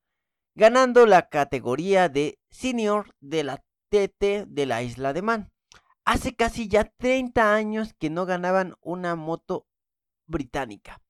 ganando 0.55 1.05
la 1.05 1.29
categoría 1.29 2.09
de 2.09 2.39
senior 2.49 3.15
de 3.19 3.43
la 3.43 3.63
TT 3.89 4.45
de 4.47 4.65
la 4.65 4.83
isla 4.83 5.13
de 5.13 5.21
Man. 5.21 5.51
Hace 6.05 6.35
casi 6.35 6.67
ya 6.67 6.83
30 6.83 7.53
años 7.53 7.93
que 7.97 8.09
no 8.09 8.25
ganaban 8.25 8.75
una 8.81 9.15
moto 9.15 9.67
británica. 10.25 11.01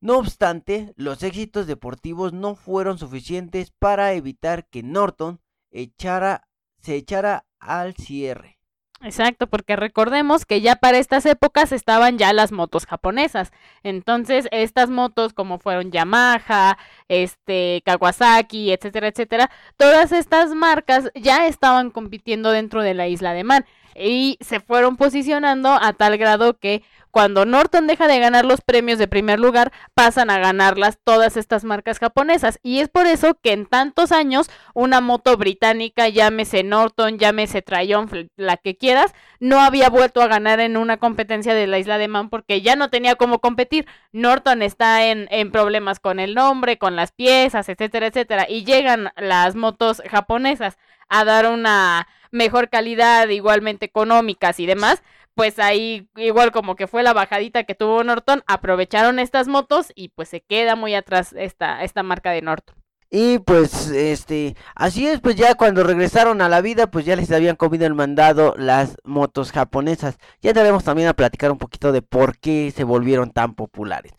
No 0.00 0.18
obstante, 0.18 0.92
los 0.96 1.22
éxitos 1.22 1.66
deportivos 1.66 2.32
no 2.32 2.56
fueron 2.56 2.98
suficientes 2.98 3.70
para 3.70 4.12
evitar 4.14 4.68
que 4.68 4.82
Norton 4.82 5.40
se 5.70 6.96
echara 6.96 7.46
al 7.60 7.94
cierre. 7.94 8.58
Exacto, 9.04 9.48
porque 9.48 9.74
recordemos 9.74 10.44
que 10.46 10.60
ya 10.60 10.76
para 10.76 10.98
estas 10.98 11.26
épocas 11.26 11.72
estaban 11.72 12.18
ya 12.18 12.32
las 12.32 12.52
motos 12.52 12.86
japonesas. 12.86 13.50
Entonces, 13.82 14.46
estas 14.52 14.90
motos 14.90 15.32
como 15.32 15.58
fueron 15.58 15.90
Yamaha, 15.90 16.78
este, 17.08 17.82
Kawasaki, 17.84 18.70
etcétera, 18.72 19.08
etcétera, 19.08 19.50
todas 19.76 20.12
estas 20.12 20.54
marcas 20.54 21.10
ya 21.16 21.48
estaban 21.48 21.90
compitiendo 21.90 22.52
dentro 22.52 22.82
de 22.82 22.94
la 22.94 23.08
isla 23.08 23.32
de 23.32 23.42
Man 23.42 23.64
y 23.94 24.38
se 24.40 24.60
fueron 24.60 24.96
posicionando 24.96 25.70
a 25.70 25.92
tal 25.92 26.18
grado 26.18 26.58
que 26.58 26.82
cuando 27.12 27.44
Norton 27.44 27.86
deja 27.86 28.08
de 28.08 28.18
ganar 28.18 28.46
los 28.46 28.62
premios 28.62 28.98
de 28.98 29.06
primer 29.06 29.38
lugar, 29.38 29.70
pasan 29.92 30.30
a 30.30 30.38
ganarlas 30.38 30.98
todas 31.04 31.36
estas 31.36 31.62
marcas 31.62 31.98
japonesas. 31.98 32.58
Y 32.62 32.80
es 32.80 32.88
por 32.88 33.06
eso 33.06 33.34
que 33.34 33.52
en 33.52 33.66
tantos 33.66 34.12
años 34.12 34.50
una 34.72 35.02
moto 35.02 35.36
británica, 35.36 36.08
llámese 36.08 36.62
Norton, 36.64 37.18
llámese 37.18 37.60
Triumph, 37.60 38.14
la 38.36 38.56
que 38.56 38.78
quieras, 38.78 39.12
no 39.40 39.60
había 39.60 39.90
vuelto 39.90 40.22
a 40.22 40.26
ganar 40.26 40.58
en 40.60 40.78
una 40.78 40.96
competencia 40.96 41.52
de 41.52 41.66
la 41.66 41.78
isla 41.78 41.98
de 41.98 42.08
Man 42.08 42.30
porque 42.30 42.62
ya 42.62 42.76
no 42.76 42.88
tenía 42.88 43.14
cómo 43.16 43.40
competir. 43.40 43.86
Norton 44.12 44.62
está 44.62 45.04
en, 45.04 45.28
en 45.30 45.52
problemas 45.52 46.00
con 46.00 46.18
el 46.18 46.34
nombre, 46.34 46.78
con 46.78 46.96
las 46.96 47.12
piezas, 47.12 47.68
etcétera, 47.68 48.06
etcétera. 48.06 48.46
Y 48.48 48.64
llegan 48.64 49.10
las 49.16 49.54
motos 49.54 50.02
japonesas 50.10 50.78
a 51.10 51.26
dar 51.26 51.46
una 51.46 52.08
mejor 52.32 52.68
calidad, 52.68 53.28
igualmente 53.28 53.86
económicas 53.86 54.58
y 54.58 54.66
demás. 54.66 55.02
Pues 55.34 55.58
ahí, 55.58 56.08
igual 56.16 56.52
como 56.52 56.74
que 56.76 56.86
fue 56.86 57.02
la 57.02 57.12
bajadita 57.12 57.64
que 57.64 57.74
tuvo 57.74 58.02
Norton, 58.04 58.42
aprovecharon 58.46 59.18
estas 59.18 59.48
motos 59.48 59.92
y 59.94 60.08
pues 60.08 60.28
se 60.28 60.40
queda 60.40 60.76
muy 60.76 60.94
atrás 60.94 61.32
esta, 61.32 61.82
esta 61.84 62.02
marca 62.02 62.32
de 62.32 62.42
Norton. 62.42 62.76
Y 63.14 63.40
pues, 63.40 63.90
este, 63.90 64.56
así 64.74 65.06
es, 65.06 65.20
pues 65.20 65.36
ya 65.36 65.54
cuando 65.54 65.84
regresaron 65.84 66.40
a 66.40 66.48
la 66.48 66.62
vida, 66.62 66.90
pues 66.90 67.04
ya 67.04 67.14
les 67.14 67.30
habían 67.30 67.56
comido 67.56 67.86
el 67.86 67.94
mandado 67.94 68.54
las 68.56 68.96
motos 69.04 69.52
japonesas. 69.52 70.16
Ya 70.40 70.50
entraremos 70.50 70.82
también 70.82 71.08
a 71.08 71.14
platicar 71.14 71.52
un 71.52 71.58
poquito 71.58 71.92
de 71.92 72.00
por 72.00 72.38
qué 72.38 72.72
se 72.74 72.84
volvieron 72.84 73.30
tan 73.30 73.54
populares. 73.54 74.12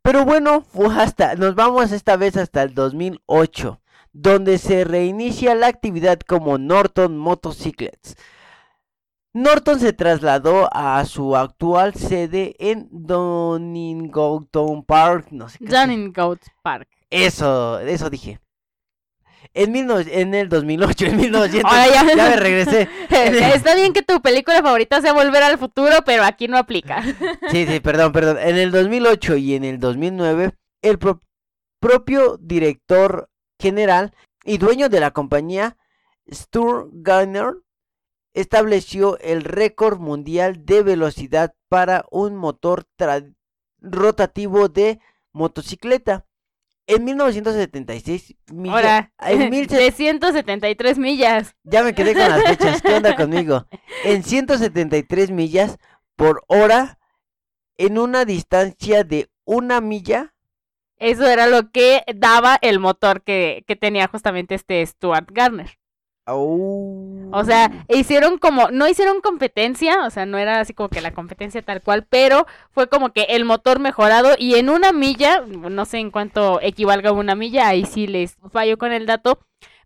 Pero 0.00 0.24
bueno, 0.24 0.64
hasta, 0.96 1.34
nos 1.34 1.56
vamos 1.56 1.90
esta 1.90 2.16
vez 2.16 2.36
hasta 2.36 2.62
el 2.62 2.72
2008, 2.74 3.80
donde 4.14 4.56
se 4.58 4.84
reinicia 4.84 5.54
la 5.54 5.66
actividad 5.66 6.20
como 6.20 6.56
Norton 6.56 7.18
Motorcycles. 7.18 8.16
Norton 9.34 9.80
se 9.80 9.92
trasladó 9.92 10.68
a 10.72 11.04
su 11.04 11.36
actual 11.36 11.94
sede 11.94 12.54
en 12.60 12.88
Donington 12.92 14.84
Park, 14.86 15.26
no 15.32 15.48
sé 15.48 15.58
Park. 16.62 16.88
Eso, 17.10 17.80
eso 17.80 18.08
dije. 18.10 18.40
En, 19.52 19.72
mil 19.72 19.86
no- 19.86 19.98
en 19.98 20.34
el 20.34 20.48
2008, 20.48 21.06
en 21.06 21.16
1900. 21.16 21.70
Ahora 21.70 21.86
ya. 21.88 22.06
ya 22.06 22.14
me 22.30 22.36
regresé. 22.36 22.88
Está 23.54 23.74
bien 23.74 23.92
que 23.92 24.02
tu 24.02 24.20
película 24.22 24.62
favorita 24.62 25.00
sea 25.00 25.12
Volver 25.12 25.42
al 25.42 25.58
Futuro, 25.58 25.96
pero 26.04 26.24
aquí 26.24 26.48
no 26.48 26.56
aplica. 26.56 27.02
Sí, 27.50 27.66
sí, 27.66 27.80
perdón, 27.80 28.12
perdón. 28.12 28.38
En 28.40 28.56
el 28.56 28.70
2008 28.70 29.36
y 29.36 29.54
en 29.54 29.64
el 29.64 29.78
2009, 29.78 30.54
el 30.82 30.98
pro- 30.98 31.20
propio 31.80 32.36
director 32.40 33.28
general 33.64 34.12
y 34.44 34.58
dueño 34.58 34.88
de 34.90 35.00
la 35.00 35.10
compañía, 35.12 35.76
Stur 36.30 36.90
Garner, 36.92 37.54
estableció 38.34 39.18
el 39.20 39.42
récord 39.42 39.98
mundial 39.98 40.64
de 40.66 40.82
velocidad 40.82 41.54
para 41.68 42.04
un 42.10 42.36
motor 42.36 42.86
rotativo 43.80 44.68
de 44.68 45.00
motocicleta. 45.32 46.26
En 46.86 47.04
1976, 47.04 48.34
milla- 48.52 48.74
Ahora, 48.74 49.12
en 49.20 49.48
mil 49.50 49.66
se- 49.70 49.76
de 49.78 49.90
173 49.92 50.98
millas. 50.98 51.54
Ya 51.62 51.82
me 51.82 51.94
quedé 51.94 52.12
con 52.12 52.28
las 52.28 52.44
fechas. 52.44 52.82
¿Qué 52.82 52.94
onda 52.94 53.16
conmigo? 53.22 53.66
En 54.04 54.22
173 54.22 55.30
millas 55.30 55.78
por 56.16 56.42
hora, 56.48 56.98
en 57.78 57.98
una 57.98 58.24
distancia 58.26 59.02
de 59.04 59.30
una 59.46 59.80
milla, 59.80 60.33
Eso 61.04 61.26
era 61.26 61.46
lo 61.46 61.70
que 61.70 62.02
daba 62.14 62.58
el 62.62 62.78
motor 62.80 63.22
que, 63.22 63.64
que 63.66 63.76
tenía 63.76 64.08
justamente 64.08 64.54
este 64.54 64.84
Stuart 64.86 65.30
Garner. 65.30 65.78
O 67.32 67.44
sea, 67.44 67.84
hicieron 67.88 68.38
como, 68.38 68.70
no 68.70 68.88
hicieron 68.88 69.20
competencia, 69.20 70.06
o 70.06 70.10
sea, 70.10 70.24
no 70.24 70.38
era 70.38 70.60
así 70.60 70.72
como 70.72 70.88
que 70.88 71.02
la 71.02 71.12
competencia 71.12 71.60
tal 71.60 71.82
cual, 71.82 72.06
pero 72.08 72.46
fue 72.70 72.88
como 72.88 73.12
que 73.12 73.24
el 73.24 73.44
motor 73.44 73.78
mejorado 73.78 74.34
y 74.38 74.54
en 74.54 74.70
una 74.70 74.92
milla, 74.92 75.42
no 75.46 75.84
sé 75.84 75.98
en 75.98 76.10
cuánto 76.10 76.60
equivalga 76.62 77.12
una 77.12 77.34
milla, 77.34 77.68
ahí 77.68 77.84
sí 77.84 78.06
les 78.06 78.36
fallo 78.50 78.78
con 78.78 78.92
el 78.92 79.04
dato, 79.04 79.40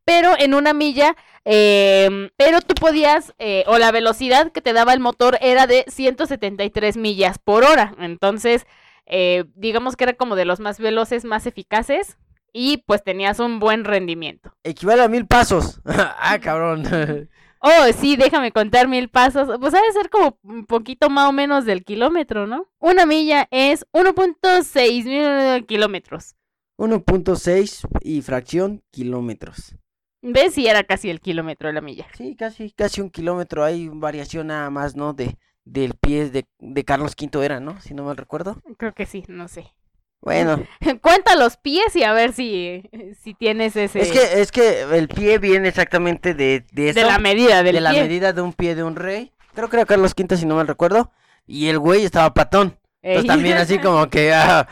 pero 0.04 0.34
en 0.38 0.54
una 0.54 0.72
milla, 0.74 1.16
em, 1.44 2.30
pero 2.36 2.60
tú 2.60 2.74
podías, 2.74 3.34
eh, 3.38 3.64
o 3.66 3.78
la 3.78 3.90
velocidad 3.90 4.52
que 4.52 4.60
te 4.60 4.72
daba 4.72 4.92
el 4.92 5.00
motor 5.00 5.38
era 5.40 5.66
de 5.66 5.84
173 5.88 6.96
millas 6.96 7.38
por 7.38 7.64
hora, 7.64 7.94
entonces, 7.98 8.64
eh, 9.08 9.44
digamos 9.54 9.96
que 9.96 10.04
era 10.04 10.14
como 10.14 10.36
de 10.36 10.44
los 10.44 10.60
más 10.60 10.78
veloces, 10.78 11.24
más 11.24 11.46
eficaces, 11.46 12.16
y 12.52 12.78
pues 12.86 13.02
tenías 13.02 13.40
un 13.40 13.60
buen 13.60 13.84
rendimiento. 13.84 14.52
Equivale 14.64 15.02
a 15.02 15.08
mil 15.08 15.26
pasos. 15.26 15.80
ah, 15.86 16.38
cabrón. 16.40 16.84
oh, 17.60 17.92
sí, 17.96 18.16
déjame 18.16 18.52
contar 18.52 18.88
mil 18.88 19.08
pasos. 19.08 19.48
Pues 19.60 19.74
ha 19.74 19.80
de 19.80 19.92
ser 19.92 20.10
como 20.10 20.38
un 20.42 20.66
poquito 20.66 21.10
más 21.10 21.28
o 21.28 21.32
menos 21.32 21.64
del 21.64 21.84
kilómetro, 21.84 22.46
¿no? 22.46 22.68
Una 22.78 23.06
milla 23.06 23.48
es 23.50 23.86
1.6 23.92 25.04
mil 25.04 25.66
kilómetros. 25.66 26.34
1.6 26.78 27.88
y 28.02 28.22
fracción 28.22 28.82
kilómetros. 28.90 29.74
¿Ves? 30.22 30.54
Sí, 30.54 30.66
era 30.66 30.84
casi 30.84 31.10
el 31.10 31.20
kilómetro 31.20 31.68
de 31.68 31.74
la 31.74 31.80
milla. 31.80 32.06
Sí, 32.16 32.34
casi, 32.34 32.70
casi 32.72 33.00
un 33.00 33.10
kilómetro. 33.10 33.64
Hay 33.64 33.88
variación 33.88 34.48
nada 34.48 34.68
más, 34.70 34.96
¿no? 34.96 35.12
De, 35.12 35.36
del 35.68 35.94
pie 35.94 36.30
de, 36.30 36.46
de 36.58 36.84
Carlos 36.84 37.14
V 37.20 37.44
era, 37.44 37.60
¿no? 37.60 37.80
Si 37.80 37.94
no 37.94 38.04
mal 38.04 38.16
recuerdo. 38.16 38.60
Creo 38.76 38.94
que 38.94 39.06
sí, 39.06 39.24
no 39.28 39.48
sé. 39.48 39.72
Bueno. 40.20 40.64
Cuenta 41.02 41.36
los 41.36 41.56
pies 41.56 41.94
y 41.94 42.02
a 42.02 42.12
ver 42.12 42.32
si, 42.32 42.82
si 43.22 43.34
tienes 43.34 43.76
ese. 43.76 44.00
Es 44.00 44.10
que, 44.10 44.40
es 44.40 44.52
que 44.52 44.82
el 44.82 45.08
pie 45.08 45.38
viene 45.38 45.68
exactamente 45.68 46.34
de, 46.34 46.64
de, 46.72 46.92
de 46.92 47.04
la 47.04 47.18
medida 47.18 47.62
del 47.62 47.76
De 47.76 47.80
la 47.80 47.92
medida 47.92 48.32
de 48.32 48.42
un 48.42 48.52
pie 48.52 48.74
de 48.74 48.82
un 48.82 48.96
rey. 48.96 49.32
Creo 49.54 49.68
que 49.68 49.76
era 49.76 49.86
Carlos 49.86 50.14
V, 50.16 50.36
si 50.36 50.46
no 50.46 50.56
mal 50.56 50.68
recuerdo. 50.68 51.12
Y 51.46 51.68
el 51.68 51.78
güey 51.78 52.04
estaba 52.04 52.34
patón. 52.34 52.78
Entonces 53.00 53.28
también 53.28 53.58
así 53.58 53.78
como 53.78 54.08
que... 54.08 54.32
Ah, 54.38 54.66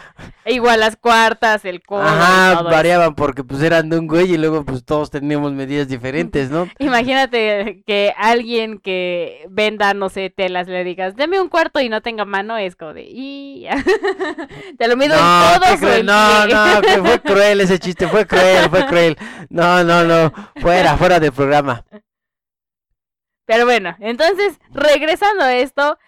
Igual 0.44 0.78
las 0.78 0.96
cuartas, 0.96 1.64
el 1.64 1.82
codo. 1.82 2.02
Ajá, 2.02 2.62
variaban 2.62 3.16
porque 3.16 3.42
pues 3.42 3.62
eran 3.62 3.88
de 3.88 3.98
un 3.98 4.06
güey 4.06 4.32
y 4.32 4.36
luego 4.38 4.64
pues 4.64 4.84
todos 4.84 5.10
teníamos 5.10 5.52
medidas 5.52 5.88
diferentes, 5.88 6.50
¿no? 6.50 6.68
Imagínate 6.78 7.82
que 7.84 8.14
alguien 8.16 8.78
que 8.78 9.44
venda, 9.50 9.92
no 9.92 10.08
sé, 10.08 10.30
telas 10.30 10.68
le 10.68 10.84
digas, 10.84 11.16
deme 11.16 11.40
un 11.40 11.48
cuarto 11.48 11.80
y 11.80 11.88
no 11.88 12.00
tenga 12.00 12.24
mano, 12.24 12.56
es 12.58 12.76
como 12.76 12.94
de... 12.94 13.06
Y... 13.08 13.66
Te 14.78 14.86
lo 14.86 14.96
mido 14.96 15.16
no, 15.16 15.54
en 15.54 15.80
todo. 15.80 16.02
No, 16.04 16.46
no, 16.46 16.80
que 16.80 16.98
fue 17.02 17.20
cruel 17.20 17.60
ese 17.60 17.78
chiste, 17.78 18.06
fue 18.06 18.26
cruel, 18.26 18.70
fue 18.70 18.86
cruel. 18.86 19.16
No, 19.48 19.82
no, 19.82 20.04
no, 20.04 20.32
fuera, 20.60 20.96
fuera 20.96 21.18
del 21.18 21.32
programa. 21.32 21.84
Pero 23.46 23.64
bueno, 23.64 23.96
entonces, 24.00 24.58
regresando 24.72 25.44
a 25.44 25.54
esto, 25.56 25.98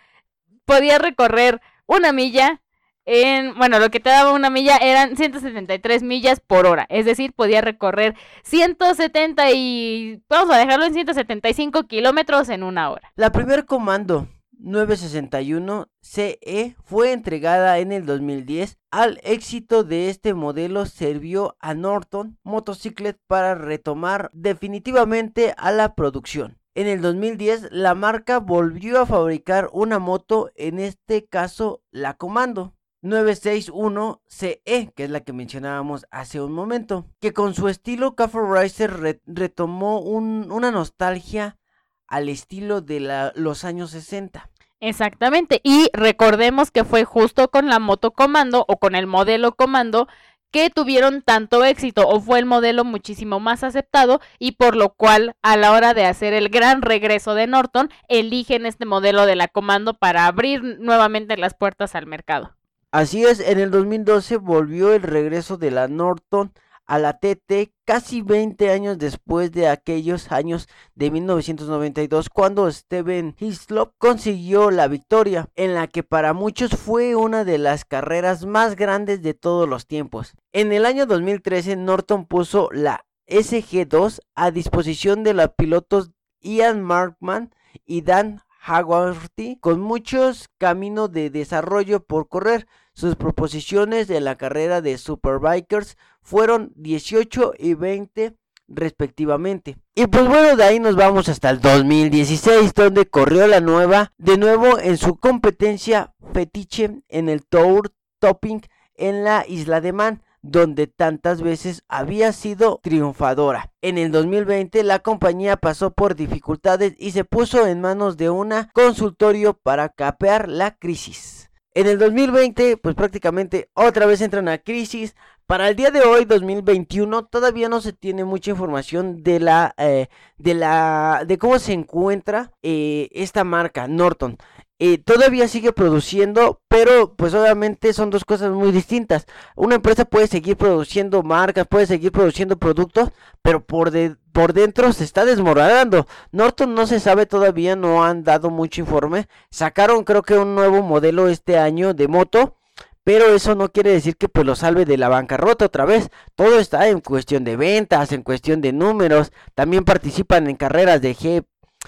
podía 0.65 0.99
recorrer 0.99 1.61
una 1.89 2.13
milla 2.13 2.61
en, 3.05 3.57
bueno, 3.57 3.79
lo 3.79 3.91
que 3.91 4.01
te 4.01 4.11
daba 4.11 4.35
una 4.35 4.51
milla 4.51 4.77
eran 4.77 5.17
173 5.17 6.03
millas 6.03 6.41
por 6.41 6.67
hora, 6.67 6.87
es 6.91 7.07
decir, 7.07 7.33
podía 7.33 7.63
recorrer 7.63 8.15
170 8.45 9.51
y, 9.53 10.23
vamos 10.29 10.55
a 10.55 10.59
dejarlo 10.59 10.85
en 10.85 10.93
175 10.93 11.85
kilómetros 11.85 12.51
en 12.51 12.63
una 12.63 12.91
hora. 12.91 13.11
La 13.17 13.33
primer 13.33 13.65
comando 13.65 14.29
961 14.59 15.89
CE 16.03 16.77
fue 16.85 17.13
entregada 17.13 17.79
en 17.79 17.93
el 17.93 18.05
2010. 18.05 18.77
Al 18.91 19.21
éxito 19.23 19.85
de 19.85 20.11
este 20.11 20.35
modelo 20.35 20.85
sirvió 20.85 21.57
a 21.61 21.73
Norton 21.73 22.39
Motorcycle 22.43 23.15
para 23.27 23.55
retomar 23.55 24.31
definitivamente 24.35 25.55
a 25.57 25.71
la 25.71 25.95
producción. 25.95 26.59
En 26.79 26.87
el 26.87 27.01
2010 27.01 27.71
la 27.73 27.97
marca 27.97 28.39
volvió 28.39 29.01
a 29.01 29.07
fabricar 29.07 29.69
una 29.73 29.99
moto, 29.99 30.53
en 30.55 30.79
este 30.79 31.27
caso 31.27 31.83
la 31.91 32.15
Comando 32.15 32.77
961CE, 33.03 34.93
que 34.95 35.03
es 35.03 35.11
la 35.11 35.23
que 35.23 35.33
mencionábamos 35.33 36.07
hace 36.13 36.41
un 36.41 36.53
momento, 36.53 37.05
que 37.19 37.33
con 37.33 37.55
su 37.55 37.67
estilo 37.67 38.15
Cafe 38.15 38.39
Racer 38.41 39.19
retomó 39.27 39.99
una 39.99 40.71
nostalgia 40.71 41.59
al 42.07 42.29
estilo 42.29 42.81
de 42.81 43.33
los 43.35 43.65
años 43.65 43.91
60. 43.91 44.49
Exactamente, 44.79 45.61
y 45.65 45.91
recordemos 45.93 46.71
que 46.71 46.85
fue 46.85 47.03
justo 47.03 47.51
con 47.51 47.67
la 47.67 47.81
moto 47.81 48.13
Comando 48.13 48.65
o 48.69 48.79
con 48.79 48.95
el 48.95 49.09
modelo 49.09 49.57
Comando 49.57 50.07
que 50.51 50.71
tuvieron 50.71 51.23
tanto 51.23 51.65
éxito 51.65 52.09
o 52.09 52.21
fue 52.21 52.39
el 52.39 52.47
modelo 52.47 52.85
muchísimo 52.85 53.41
más 53.41 53.65
aceptado 53.65 54.21
y 54.39 54.53
por 54.53 54.77
lo 54.77 54.95
cual 54.95 55.37
a 55.43 55.57
la 55.57 55.73
hora 55.73 55.95
de 55.95 56.07
hacer 56.07 56.33
el 56.33 56.49
gran 56.49 56.83
regreso 56.83 57.35
de 57.35 57.47
Norton 57.47 57.91
eligen 58.09 58.67
este 58.67 58.87
modelo 58.87 59.27
de 59.27 59.37
la 59.37 59.49
comando 59.49 59.95
para 59.95 60.27
abrir 60.27 60.63
nuevamente 60.81 61.37
las 61.37 61.55
puertas 61.55 61.95
al 61.95 62.07
mercado. 62.07 62.55
Así 62.91 63.25
es, 63.25 63.41
en 63.41 63.61
el 63.61 63.71
2012 63.71 64.39
volvió 64.39 64.95
el 64.95 65.03
regreso 65.03 65.59
de 65.59 65.71
la 65.71 65.89
Norton 65.89 66.53
a 66.89 66.99
la 66.99 67.19
TT 67.19 67.71
casi 67.85 68.23
20 68.23 68.71
años 68.71 68.99
después 68.99 69.53
de 69.53 69.69
aquellos 69.69 70.33
años 70.33 70.69
de 70.95 71.11
1992 71.11 72.31
cuando 72.31 72.71
Steven 72.73 73.37
Hislop 73.39 73.93
consiguió 73.99 74.71
la 74.71 74.89
victoria 74.89 75.49
en 75.55 75.75
la 75.75 75.87
que 75.87 76.03
para 76.03 76.33
muchos 76.33 76.73
fue 76.73 77.15
una 77.15 77.45
de 77.45 77.59
las 77.59 77.85
carreras 77.85 78.47
más 78.47 78.75
grandes 78.75 79.23
de 79.23 79.35
todos 79.35 79.69
los 79.69 79.87
tiempos. 79.87 80.35
En 80.53 80.73
el 80.73 80.87
año 80.87 81.07
2013 81.07 81.77
Norton 81.77 82.27
puso 82.27 82.71
la 82.73 83.05
SG2 83.29 84.21
a 84.35 84.51
disposición 84.51 85.23
de 85.23 85.35
los 85.35 85.51
pilotos 85.51 86.11
Ian 86.41 86.83
Markman 86.83 87.55
y 87.85 88.01
Dan 88.01 88.41
Haggerty 88.61 89.57
con 89.57 89.81
muchos 89.81 90.49
caminos 90.59 91.13
de 91.13 91.31
desarrollo 91.31 92.01
por 92.01 92.29
correr. 92.29 92.67
Sus 92.99 93.15
proposiciones 93.15 94.09
de 94.09 94.21
la 94.21 94.35
carrera 94.35 94.81
de 94.81 94.99
Superbikers 94.99 95.97
fueron 96.21 96.73
18 96.75 97.53
y 97.57 97.75
20 97.75 98.35
respectivamente. 98.67 99.77
Y 99.95 100.09
pues 100.09 100.27
bueno, 100.27 100.57
de 100.57 100.65
ahí 100.65 100.81
nos 100.81 100.97
vamos 100.97 101.29
hasta 101.29 101.49
el 101.51 101.61
2016, 101.61 102.75
donde 102.75 103.07
corrió 103.07 103.47
la 103.47 103.61
nueva, 103.61 104.11
de 104.19 104.37
nuevo 104.37 104.81
en 104.81 104.97
su 104.97 105.15
competencia 105.15 106.13
fetiche 106.35 107.05
en 107.09 107.29
el 107.29 107.47
Tour 107.47 107.93
Topping 108.19 108.63
en 108.97 109.23
la 109.23 109.45
isla 109.47 109.81
de 109.81 109.93
Man 109.93 110.23
donde 110.43 110.89
tantas 110.89 111.41
veces 111.41 111.85
había 111.87 112.33
sido 112.33 112.81
triunfadora. 112.83 113.71
En 113.81 113.97
el 113.97 114.11
2020 114.11 114.83
la 114.83 114.99
compañía 114.99 115.57
pasó 115.57 115.93
por 115.93 116.17
dificultades 116.17 116.95
y 116.99 117.13
se 117.13 117.23
puso 117.23 117.65
en 117.69 117.81
manos 117.81 118.17
de 118.17 118.31
una 118.31 118.71
consultorio 118.73 119.55
para 119.55 119.89
capear 119.89 120.49
la 120.49 120.77
crisis. 120.77 121.48
En 121.79 121.87
el 121.87 121.97
2020 121.97 122.77
pues 122.79 122.97
prácticamente 122.97 123.71
otra 123.73 124.05
vez 124.05 124.21
entran 124.21 124.49
a 124.49 124.59
crisis. 124.59 125.15
Para 125.47 125.69
el 125.69 125.77
día 125.77 125.93
de 125.93 126.01
hoy 126.01 126.25
2021 126.25 127.27
todavía 127.27 127.69
no 127.69 127.81
se 127.81 127.93
tiene 127.93 128.25
mucha 128.25 128.51
información 128.51 129.23
de 129.23 129.39
la 129.39 129.75
eh, 129.79 130.09
de 130.39 130.55
la 130.55 131.23
de 131.25 131.39
cómo 131.39 131.61
se 131.61 131.75
encuentra 131.75 132.51
eh, 132.65 133.09
esta 133.13 133.45
marca 133.45 133.87
Norton. 133.87 134.39
Eh, 134.81 134.99
todavía 134.99 135.47
sigue 135.47 135.73
produciendo, 135.73 136.61
pero 136.67 137.15
pues 137.15 137.33
obviamente 137.35 137.93
son 137.93 138.11
dos 138.11 138.25
cosas 138.25 138.51
muy 138.51 138.73
distintas. 138.73 139.27
Una 139.55 139.77
empresa 139.77 140.05
puede 140.05 140.27
seguir 140.27 140.57
produciendo 140.57 141.23
marcas, 141.23 141.69
puede 141.69 141.87
seguir 141.87 142.11
produciendo 142.11 142.59
productos, 142.59 143.11
pero 143.43 143.65
por, 143.65 143.93
de, 143.93 144.17
por 144.39 144.53
dentro 144.53 144.93
se 144.93 145.03
está 145.03 145.25
desmoronando. 145.25 146.07
Norton 146.31 146.73
no 146.73 146.87
se 146.87 147.01
sabe 147.01 147.27
todavía, 147.27 147.75
no 147.75 148.05
han 148.05 148.23
dado 148.23 148.51
mucho 148.51 148.81
informe. 148.81 149.27
Sacaron 149.51 150.05
creo 150.05 150.23
que 150.23 150.39
un 150.39 150.55
nuevo 150.55 150.81
modelo 150.81 151.27
este 151.27 151.59
año 151.59 151.93
de 151.93 152.07
moto. 152.07 152.55
Pero 153.03 153.35
eso 153.35 153.57
no 153.57 153.73
quiere 153.73 153.91
decir 153.91 154.17
que 154.17 154.29
pues 154.29 154.47
lo 154.47 154.55
salve 154.55 154.85
de 154.85 154.97
la 154.97 155.09
bancarrota 155.09 155.65
otra 155.65 155.85
vez. 155.85 156.11
Todo 156.37 156.61
está 156.61 156.87
en 156.87 157.01
cuestión 157.01 157.43
de 157.43 157.57
ventas, 157.57 158.13
en 158.13 158.23
cuestión 158.23 158.61
de 158.61 158.73
números. 158.73 159.33
También 159.57 159.85
participan 159.85 160.49
en 160.49 160.55
carreras 160.55 161.03
de 161.03 161.17
G, 161.17 161.45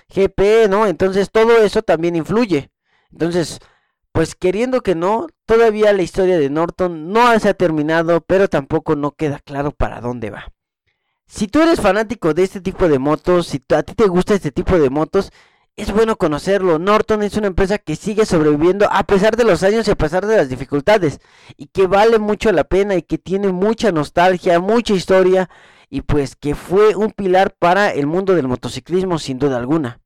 GP, 0.08 0.68
¿no? 0.68 0.88
Entonces 0.88 1.30
todo 1.30 1.56
eso 1.58 1.82
también 1.82 2.16
influye. 2.16 2.72
Entonces, 3.12 3.60
pues 4.10 4.34
queriendo 4.34 4.80
que 4.80 4.96
no, 4.96 5.28
todavía 5.46 5.92
la 5.92 6.02
historia 6.02 6.36
de 6.36 6.50
Norton 6.50 7.12
no 7.12 7.38
se 7.38 7.48
ha 7.48 7.54
terminado, 7.54 8.22
pero 8.22 8.48
tampoco 8.48 8.96
no 8.96 9.12
queda 9.12 9.38
claro 9.38 9.70
para 9.70 10.00
dónde 10.00 10.30
va. 10.30 10.46
Si 11.30 11.46
tú 11.46 11.62
eres 11.62 11.80
fanático 11.80 12.34
de 12.34 12.42
este 12.42 12.60
tipo 12.60 12.88
de 12.88 12.98
motos, 12.98 13.46
si 13.46 13.62
a 13.68 13.84
ti 13.84 13.94
te 13.94 14.08
gusta 14.08 14.34
este 14.34 14.50
tipo 14.50 14.76
de 14.76 14.90
motos, 14.90 15.30
es 15.76 15.92
bueno 15.92 16.16
conocerlo. 16.16 16.80
Norton 16.80 17.22
es 17.22 17.36
una 17.36 17.46
empresa 17.46 17.78
que 17.78 17.94
sigue 17.94 18.26
sobreviviendo 18.26 18.88
a 18.90 19.04
pesar 19.04 19.36
de 19.36 19.44
los 19.44 19.62
años 19.62 19.86
y 19.86 19.92
a 19.92 19.96
pesar 19.96 20.26
de 20.26 20.36
las 20.36 20.48
dificultades. 20.48 21.20
Y 21.56 21.66
que 21.66 21.86
vale 21.86 22.18
mucho 22.18 22.50
la 22.50 22.64
pena 22.64 22.96
y 22.96 23.02
que 23.02 23.16
tiene 23.16 23.52
mucha 23.52 23.92
nostalgia, 23.92 24.58
mucha 24.58 24.92
historia. 24.92 25.48
Y 25.88 26.00
pues 26.00 26.34
que 26.34 26.56
fue 26.56 26.96
un 26.96 27.12
pilar 27.12 27.54
para 27.56 27.90
el 27.90 28.08
mundo 28.08 28.34
del 28.34 28.48
motociclismo 28.48 29.20
sin 29.20 29.38
duda 29.38 29.56
alguna. 29.56 30.00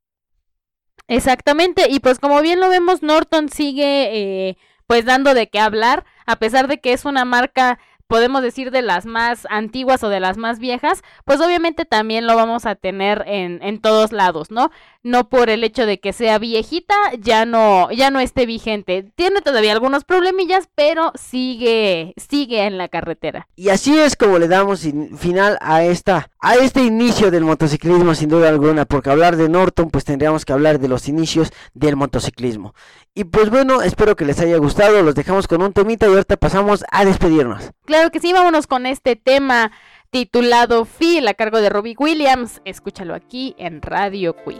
Exactamente, 1.07 1.87
y 1.89 2.01
pues 2.01 2.19
como 2.19 2.41
bien 2.41 2.59
lo 2.59 2.69
vemos, 2.69 3.01
Norton 3.01 3.49
sigue 3.49 4.49
eh, 4.49 4.57
pues 4.87 5.05
dando 5.05 5.33
de 5.33 5.49
qué 5.49 5.59
hablar, 5.59 6.03
a 6.25 6.37
pesar 6.37 6.67
de 6.67 6.79
que 6.79 6.93
es 6.93 7.05
una 7.05 7.25
marca 7.25 7.79
podemos 8.07 8.41
decir 8.41 8.71
de 8.71 8.81
las 8.81 9.05
más 9.05 9.47
antiguas 9.49 10.03
o 10.03 10.09
de 10.09 10.19
las 10.19 10.37
más 10.37 10.59
viejas, 10.59 11.03
pues 11.25 11.41
obviamente 11.41 11.85
también 11.85 12.27
lo 12.27 12.35
vamos 12.35 12.65
a 12.65 12.75
tener 12.75 13.23
en, 13.27 13.61
en 13.63 13.81
todos 13.81 14.11
lados, 14.11 14.51
¿no? 14.51 14.71
No 15.05 15.29
por 15.29 15.51
el 15.51 15.63
hecho 15.63 15.85
de 15.85 15.99
que 15.99 16.13
sea 16.13 16.39
viejita, 16.39 16.95
ya 17.19 17.45
no, 17.45 17.91
ya 17.91 18.09
no 18.09 18.19
esté 18.19 18.47
vigente. 18.47 19.05
Tiene 19.15 19.41
todavía 19.41 19.71
algunos 19.71 20.03
problemillas, 20.03 20.67
pero 20.73 21.11
sigue, 21.13 22.15
sigue 22.17 22.65
en 22.65 22.79
la 22.79 22.87
carretera. 22.87 23.47
Y 23.55 23.69
así 23.69 23.95
es 23.95 24.15
como 24.15 24.39
le 24.39 24.47
damos 24.47 24.81
final 25.15 25.59
a 25.61 25.83
esta, 25.83 26.31
a 26.39 26.55
este 26.55 26.81
inicio 26.81 27.29
del 27.29 27.43
motociclismo 27.43 28.15
sin 28.15 28.29
duda 28.29 28.49
alguna, 28.49 28.85
porque 28.85 29.11
hablar 29.11 29.35
de 29.35 29.47
Norton, 29.47 29.91
pues 29.91 30.05
tendríamos 30.05 30.43
que 30.43 30.53
hablar 30.53 30.79
de 30.79 30.87
los 30.87 31.07
inicios 31.07 31.53
del 31.75 31.95
motociclismo. 31.95 32.73
Y 33.13 33.25
pues 33.25 33.51
bueno, 33.51 33.83
espero 33.83 34.15
que 34.15 34.25
les 34.25 34.39
haya 34.39 34.57
gustado, 34.57 35.03
los 35.03 35.13
dejamos 35.13 35.47
con 35.47 35.61
un 35.61 35.71
temita 35.71 36.07
y 36.07 36.13
ahorita 36.13 36.35
pasamos 36.37 36.83
a 36.89 37.05
despedirnos. 37.05 37.69
Claro 37.85 38.09
que 38.09 38.19
sí, 38.19 38.33
vámonos 38.33 38.65
con 38.65 38.87
este 38.87 39.15
tema 39.15 39.71
titulado 40.09 40.85
Phil 40.85 41.27
a 41.27 41.35
cargo 41.35 41.61
de 41.61 41.69
Robbie 41.69 41.95
Williams. 41.95 42.59
Escúchalo 42.65 43.13
aquí 43.13 43.53
en 43.59 43.83
Radio 43.83 44.35
Cui. 44.35 44.59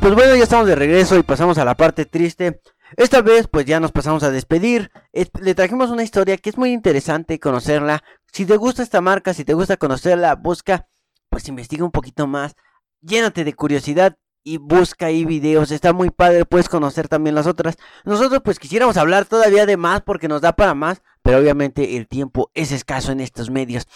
Pues 0.00 0.14
bueno, 0.14 0.34
ya 0.34 0.42
estamos 0.44 0.66
de 0.66 0.74
regreso 0.74 1.16
y 1.18 1.22
pasamos 1.22 1.58
a 1.58 1.64
la 1.64 1.76
parte 1.76 2.06
triste. 2.06 2.60
Esta 2.96 3.22
vez 3.22 3.46
pues 3.48 3.66
ya 3.66 3.80
nos 3.80 3.92
pasamos 3.92 4.22
a 4.22 4.30
despedir. 4.30 4.90
Es- 5.12 5.30
le 5.40 5.54
trajimos 5.54 5.90
una 5.90 6.02
historia 6.02 6.36
que 6.38 6.50
es 6.50 6.58
muy 6.58 6.72
interesante 6.72 7.38
conocerla. 7.38 8.02
Si 8.32 8.46
te 8.46 8.56
gusta 8.56 8.82
esta 8.82 9.00
marca, 9.00 9.34
si 9.34 9.44
te 9.44 9.54
gusta 9.54 9.76
conocerla, 9.76 10.34
busca, 10.36 10.88
pues 11.28 11.46
investiga 11.48 11.84
un 11.84 11.90
poquito 11.90 12.26
más. 12.26 12.54
Llénate 13.02 13.44
de 13.44 13.54
curiosidad 13.54 14.16
y 14.42 14.56
busca 14.56 15.06
ahí 15.06 15.24
videos. 15.24 15.70
Está 15.70 15.92
muy 15.92 16.10
padre, 16.10 16.44
puedes 16.46 16.68
conocer 16.68 17.08
también 17.08 17.34
las 17.34 17.46
otras. 17.46 17.76
Nosotros 18.04 18.40
pues 18.44 18.58
quisiéramos 18.58 18.96
hablar 18.96 19.26
todavía 19.26 19.66
de 19.66 19.76
más 19.76 20.00
porque 20.02 20.28
nos 20.28 20.40
da 20.40 20.52
para 20.54 20.74
más, 20.74 21.02
pero 21.22 21.38
obviamente 21.38 21.96
el 21.96 22.08
tiempo 22.08 22.50
es 22.54 22.72
escaso 22.72 23.12
en 23.12 23.20
estos 23.20 23.50
medios. 23.50 23.86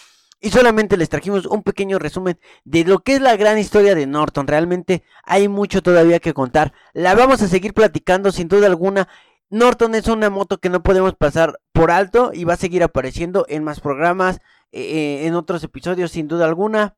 Y 0.44 0.50
solamente 0.50 0.98
les 0.98 1.08
trajimos 1.08 1.46
un 1.46 1.62
pequeño 1.62 1.98
resumen 1.98 2.38
de 2.64 2.84
lo 2.84 2.98
que 2.98 3.14
es 3.14 3.22
la 3.22 3.34
gran 3.34 3.56
historia 3.56 3.94
de 3.94 4.06
Norton. 4.06 4.46
Realmente 4.46 5.02
hay 5.22 5.48
mucho 5.48 5.82
todavía 5.82 6.20
que 6.20 6.34
contar. 6.34 6.74
La 6.92 7.14
vamos 7.14 7.40
a 7.40 7.48
seguir 7.48 7.72
platicando 7.72 8.30
sin 8.30 8.48
duda 8.48 8.66
alguna. 8.66 9.08
Norton 9.48 9.94
es 9.94 10.06
una 10.06 10.28
moto 10.28 10.58
que 10.58 10.68
no 10.68 10.82
podemos 10.82 11.14
pasar 11.14 11.58
por 11.72 11.90
alto 11.90 12.30
y 12.34 12.44
va 12.44 12.52
a 12.52 12.58
seguir 12.58 12.82
apareciendo 12.82 13.46
en 13.48 13.64
más 13.64 13.80
programas, 13.80 14.42
eh, 14.70 14.82
eh, 14.82 15.26
en 15.26 15.34
otros 15.34 15.64
episodios 15.64 16.10
sin 16.10 16.28
duda 16.28 16.44
alguna. 16.44 16.94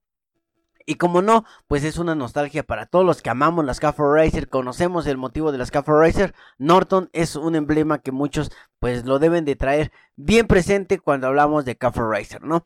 Y 0.84 0.96
como 0.96 1.22
no, 1.22 1.44
pues 1.68 1.84
es 1.84 1.98
una 1.98 2.16
nostalgia 2.16 2.64
para 2.64 2.86
todos 2.86 3.06
los 3.06 3.22
que 3.22 3.30
amamos 3.30 3.64
las 3.64 3.78
Cafe 3.78 4.02
Racer, 4.12 4.48
conocemos 4.48 5.06
el 5.06 5.18
motivo 5.18 5.52
de 5.52 5.58
las 5.58 5.70
Cafe 5.70 5.92
Racer. 5.92 6.34
Norton 6.58 7.10
es 7.12 7.36
un 7.36 7.54
emblema 7.54 8.00
que 8.00 8.10
muchos 8.10 8.50
pues 8.80 9.04
lo 9.04 9.20
deben 9.20 9.44
de 9.44 9.54
traer 9.54 9.92
bien 10.16 10.48
presente 10.48 10.98
cuando 10.98 11.28
hablamos 11.28 11.64
de 11.64 11.76
Cafe 11.76 12.00
Racer, 12.02 12.42
¿no? 12.42 12.64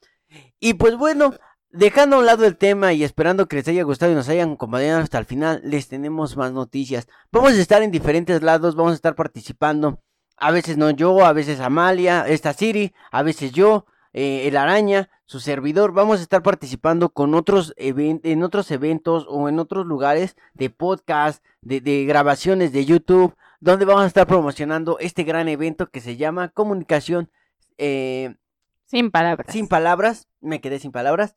Y 0.58 0.74
pues 0.74 0.96
bueno, 0.96 1.34
dejando 1.70 2.16
a 2.16 2.18
un 2.20 2.26
lado 2.26 2.44
el 2.44 2.56
tema 2.56 2.92
y 2.92 3.04
esperando 3.04 3.46
que 3.46 3.56
les 3.56 3.68
haya 3.68 3.82
gustado 3.82 4.12
y 4.12 4.14
nos 4.14 4.28
hayan 4.28 4.52
acompañado 4.52 5.00
hasta 5.00 5.18
el 5.18 5.24
final, 5.24 5.60
les 5.64 5.88
tenemos 5.88 6.36
más 6.36 6.52
noticias. 6.52 7.08
Vamos 7.32 7.52
a 7.52 7.60
estar 7.60 7.82
en 7.82 7.90
diferentes 7.90 8.42
lados, 8.42 8.74
vamos 8.74 8.92
a 8.92 8.96
estar 8.96 9.14
participando. 9.14 10.00
A 10.36 10.50
veces 10.50 10.76
no 10.76 10.90
yo, 10.90 11.24
a 11.24 11.32
veces 11.32 11.60
Amalia, 11.60 12.26
esta 12.26 12.52
Siri, 12.52 12.94
a 13.10 13.22
veces 13.22 13.52
yo, 13.52 13.86
eh, 14.12 14.48
el 14.48 14.56
Araña, 14.56 15.10
su 15.26 15.38
servidor. 15.38 15.92
Vamos 15.92 16.18
a 16.18 16.22
estar 16.22 16.42
participando 16.42 17.10
con 17.10 17.34
otros 17.34 17.74
en 17.76 18.42
otros 18.42 18.70
eventos 18.70 19.26
o 19.28 19.48
en 19.48 19.58
otros 19.58 19.86
lugares 19.86 20.36
de 20.54 20.70
podcast, 20.70 21.44
de, 21.60 21.80
de 21.80 22.04
grabaciones 22.04 22.72
de 22.72 22.84
YouTube, 22.84 23.36
donde 23.60 23.84
vamos 23.84 24.04
a 24.04 24.06
estar 24.06 24.26
promocionando 24.26 24.98
este 24.98 25.22
gran 25.24 25.46
evento 25.48 25.90
que 25.90 26.00
se 26.00 26.16
llama 26.16 26.48
Comunicación 26.48 27.30
eh, 27.78 28.34
Sin 28.90 29.10
palabras. 29.10 29.52
sin 29.52 29.68
palabras. 29.68 30.28
Me 30.40 30.60
quedé 30.60 30.78
sin 30.78 30.90
palabras 30.92 31.36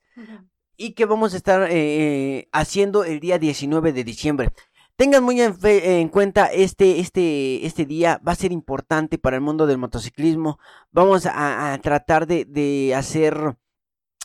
y 0.76 0.92
que 0.94 1.04
vamos 1.06 1.34
a 1.34 1.36
estar 1.36 1.68
eh, 1.70 2.48
haciendo 2.52 3.04
el 3.04 3.20
día 3.20 3.38
19 3.38 3.92
de 3.92 4.04
diciembre. 4.04 4.50
Tengan 4.96 5.24
muy 5.24 5.40
en, 5.40 5.56
fe- 5.56 6.00
en 6.00 6.08
cuenta 6.08 6.46
este, 6.46 7.00
este, 7.00 7.66
este 7.66 7.84
día, 7.84 8.20
va 8.26 8.32
a 8.32 8.36
ser 8.36 8.52
importante 8.52 9.18
para 9.18 9.36
el 9.36 9.42
mundo 9.42 9.66
del 9.66 9.78
motociclismo. 9.78 10.58
Vamos 10.92 11.26
a, 11.26 11.72
a 11.72 11.78
tratar 11.78 12.26
de, 12.26 12.44
de 12.44 12.94
hacer 12.94 13.56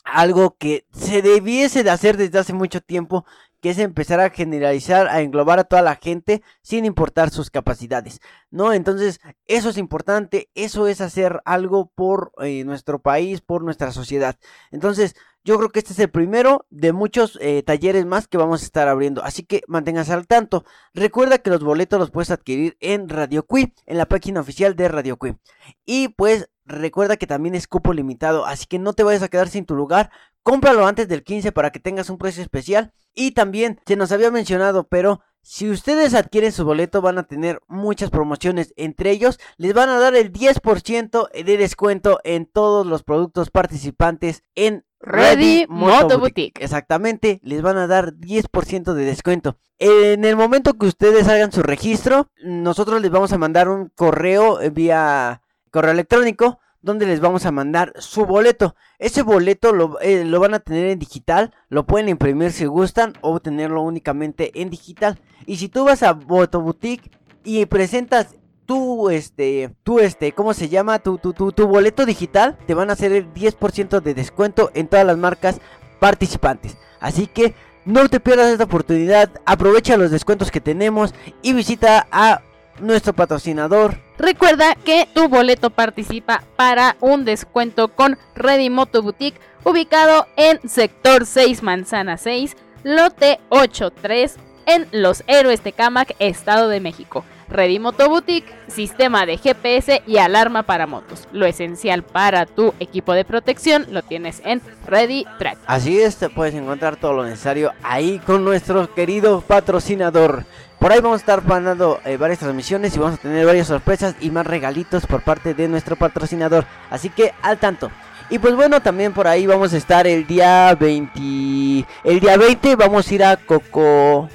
algo 0.04 0.56
que 0.58 0.86
se 0.92 1.22
debiese 1.22 1.84
de 1.84 1.90
hacer 1.92 2.18
desde 2.18 2.40
hace 2.40 2.54
mucho 2.54 2.82
tiempo, 2.82 3.26
que 3.62 3.72
es 3.72 3.80
empezar 3.80 4.20
a 4.20 4.30
generalizar, 4.30 5.08
a 5.08 5.22
englobar 5.22 5.60
a 5.60 5.64
toda 5.64 5.82
la 5.82 5.96
gente 5.96 6.42
sin 6.62 6.86
importar 6.86 7.30
sus 7.30 7.50
capacidades, 7.50 8.22
¿no? 8.52 8.74
Entonces, 8.74 9.20
eso 9.46 9.70
es 9.70 9.78
importante, 9.78 10.50
eso 10.56 10.88
es 10.88 11.02
hacer 11.02 11.42
algo 11.46 11.92
por 11.94 12.32
eh, 12.40 12.64
nuestro 12.64 13.00
país, 13.00 13.42
por 13.42 13.64
nuestra 13.64 13.92
sociedad. 13.92 14.38
Entonces, 14.72 15.16
yo 15.46 15.58
creo 15.58 15.70
que 15.70 15.80
este 15.80 15.94
es 15.94 16.00
el 16.00 16.10
primero 16.10 16.66
de 16.70 16.92
muchos 16.92 17.38
eh, 17.42 17.64
talleres 17.64 18.06
más 18.06 18.28
que 18.28 18.38
vamos 18.38 18.62
a 18.62 18.66
estar 18.66 18.88
abriendo, 18.88 19.24
así 19.24 19.44
que 19.44 19.64
manténganse 19.68 20.14
al 20.14 20.28
tanto. 20.28 20.66
Recuerda 20.94 21.38
que 21.38 21.50
los 21.50 21.64
boletos 21.64 22.00
los 22.00 22.12
puedes 22.12 22.30
adquirir 22.30 22.78
en 22.82 23.10
Radio 23.10 23.44
Cui, 23.46 23.74
en 23.86 23.98
la 23.98 24.06
página 24.06 24.42
oficial 24.42 24.76
de 24.76 24.90
Radio 24.90 25.18
Cui. 25.18 25.38
Y 25.86 26.10
pues 26.10 26.50
recuerda 26.66 27.18
que 27.18 27.26
también 27.26 27.56
es 27.56 27.68
cupo 27.68 27.94
limitado, 27.94 28.46
así 28.46 28.66
que 28.68 28.80
no 28.80 28.94
te 28.94 29.04
vayas 29.04 29.24
a 29.24 29.28
quedar 29.28 29.50
sin 29.50 29.66
tu 29.66 29.76
lugar. 29.76 30.12
Cómpralo 30.44 30.86
antes 30.86 31.08
del 31.08 31.24
15 31.24 31.52
para 31.52 31.72
que 31.72 31.80
tengas 31.80 32.10
un 32.10 32.18
precio 32.18 32.42
especial. 32.42 32.94
Y 33.14 33.32
también 33.32 33.80
se 33.86 33.96
nos 33.96 34.12
había 34.12 34.32
mencionado, 34.32 34.88
pero 34.88 35.22
si 35.42 35.70
ustedes 35.70 36.14
adquieren 36.14 36.52
su 36.52 36.66
boleto 36.66 37.02
van 37.02 37.18
a 37.18 37.24
tener 37.24 37.62
muchas 37.68 38.10
promociones. 38.10 38.74
Entre 38.78 39.12
ellos 39.12 39.40
les 39.58 39.74
van 39.74 39.90
a 39.90 40.00
dar 40.00 40.16
el 40.16 40.32
10% 40.32 41.32
de 41.32 41.58
descuento 41.58 42.20
en 42.24 42.46
todos 42.46 42.86
los 42.86 43.04
productos 43.04 43.50
participantes 43.50 44.44
en 44.56 44.86
Ready 45.00 45.66
Moto 45.70 46.20
Boutique. 46.20 46.62
Exactamente, 46.62 47.40
les 47.44 47.62
van 47.62 47.78
a 47.78 47.88
dar 47.88 48.14
10% 48.14 48.94
de 48.94 49.06
descuento. 49.06 49.58
En 49.78 50.26
el 50.26 50.36
momento 50.36 50.74
que 50.74 50.88
ustedes 50.88 51.28
hagan 51.30 51.54
su 51.54 51.64
registro, 51.64 52.28
nosotros 52.44 53.02
les 53.02 53.10
vamos 53.10 53.32
a 53.32 53.38
mandar 53.38 53.70
un 53.70 53.90
correo 53.96 54.60
vía 54.72 55.42
correo 55.72 55.92
electrónico 55.92 56.60
donde 56.82 57.06
les 57.06 57.20
vamos 57.20 57.46
a 57.46 57.52
mandar 57.52 57.94
su 57.98 58.26
boleto. 58.26 58.76
Ese 58.98 59.22
boleto 59.22 59.74
lo, 59.74 60.00
eh, 60.02 60.24
lo 60.26 60.40
van 60.40 60.54
a 60.54 60.60
tener 60.60 60.88
en 60.88 61.00
digital, 61.00 61.54
lo 61.70 61.86
pueden 61.86 62.10
imprimir 62.10 62.52
si 62.52 62.66
gustan 62.66 63.14
o 63.22 63.40
tenerlo 63.40 63.82
únicamente 63.82 64.62
en 64.62 64.70
digital. 64.70 65.20
Y 65.46 65.58
si 65.58 65.70
tú 65.70 65.86
vas 65.86 66.04
a 66.04 66.14
Moto 66.14 66.62
Boutique 66.62 67.12
y 67.44 67.66
presentas 67.66 68.36
tu 68.70 69.10
este 69.10 69.76
tu 69.82 69.98
este 69.98 70.32
cómo 70.32 70.54
se 70.54 70.70
llama 70.70 71.00
tu 71.00 71.18
tu, 71.18 71.34
tu, 71.34 71.52
tu 71.52 71.66
boleto 71.66 72.06
digital 72.06 72.56
te 72.68 72.76
van 72.76 72.92
a 72.92 72.94
hacer 72.94 73.12
el 73.14 73.34
10% 73.34 74.00
de 74.00 74.14
descuento 74.14 74.70
en 74.76 74.88
todas 74.88 75.08
las 75.08 75.18
marcas 75.18 75.60
participantes 76.00 76.78
así 77.00 77.26
que 77.26 77.56
no 77.86 78.08
te 78.10 78.20
pierdas 78.20 78.52
esta 78.52 78.66
oportunidad 78.66 79.32
aprovecha 79.48 79.98
los 79.98 80.12
descuentos 80.12 80.52
que 80.52 80.62
tenemos 80.62 81.16
y 81.42 81.54
visita 81.54 82.08
a 82.12 82.44
nuestro 82.82 83.14
patrocinador 83.14 83.98
Recuerda 84.18 84.76
que 84.76 85.08
tu 85.14 85.30
boleto 85.30 85.70
participa 85.70 86.44
para 86.58 86.98
un 87.00 87.24
descuento 87.24 87.88
con 87.88 88.18
Ready 88.36 88.70
Moto 88.70 89.02
Boutique 89.02 89.40
ubicado 89.64 90.28
en 90.36 90.68
sector 90.68 91.26
6 91.26 91.64
Manzana 91.64 92.18
6, 92.18 92.58
lote 92.84 93.40
83 93.50 94.38
en 94.66 94.88
Los 94.92 95.24
Héroes 95.28 95.62
Tecámac, 95.62 96.16
Estado 96.20 96.68
de 96.70 96.80
México. 96.80 97.24
Ready 97.50 97.80
Moto 97.80 98.08
Boutique, 98.10 98.54
sistema 98.68 99.26
de 99.26 99.38
GPS 99.38 100.04
y 100.06 100.18
alarma 100.18 100.64
para 100.64 100.86
motos. 100.88 101.28
Lo 101.32 101.46
esencial 101.46 102.04
para 102.04 102.46
tu 102.46 102.74
equipo 102.80 103.14
de 103.14 103.26
protección 103.26 103.88
lo 103.92 104.02
tienes 104.04 104.42
en 104.46 104.62
Ready 104.86 105.26
Track. 105.40 105.58
Así 105.66 106.00
es, 106.00 106.18
te 106.18 106.30
puedes 106.30 106.54
encontrar 106.56 106.96
todo 106.98 107.14
lo 107.14 107.24
necesario 107.24 107.72
ahí 107.82 108.20
con 108.20 108.46
nuestro 108.46 108.94
querido 108.94 109.42
patrocinador. 109.42 110.46
Por 110.80 110.92
ahí 110.92 111.02
vamos 111.02 111.18
a 111.18 111.20
estar 111.22 111.44
mandando 111.46 112.00
eh, 112.06 112.18
varias 112.18 112.40
transmisiones 112.40 112.96
y 112.96 113.00
vamos 113.00 113.20
a 113.20 113.22
tener 113.22 113.46
varias 113.46 113.68
sorpresas 113.68 114.16
y 114.22 114.30
más 114.30 114.48
regalitos 114.48 115.06
por 115.06 115.22
parte 115.24 115.54
de 115.54 115.68
nuestro 115.68 115.96
patrocinador. 115.96 116.66
Así 116.90 117.10
que 117.10 117.34
al 117.42 117.58
tanto. 117.58 117.92
Y 118.30 118.38
pues 118.38 118.56
bueno, 118.56 118.80
también 118.82 119.12
por 119.12 119.28
ahí 119.28 119.48
vamos 119.48 119.74
a 119.74 119.78
estar 119.78 120.06
el 120.06 120.28
día 120.28 120.74
20. 120.80 121.86
El 122.04 122.20
día 122.20 122.38
20 122.38 122.76
vamos 122.76 123.10
a 123.10 123.14
ir 123.16 123.24
a 123.24 123.36
Coco. 123.38 124.30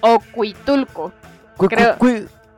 O 0.00 0.18
Cuitulco. 0.32 1.12
Creo- 1.68 1.96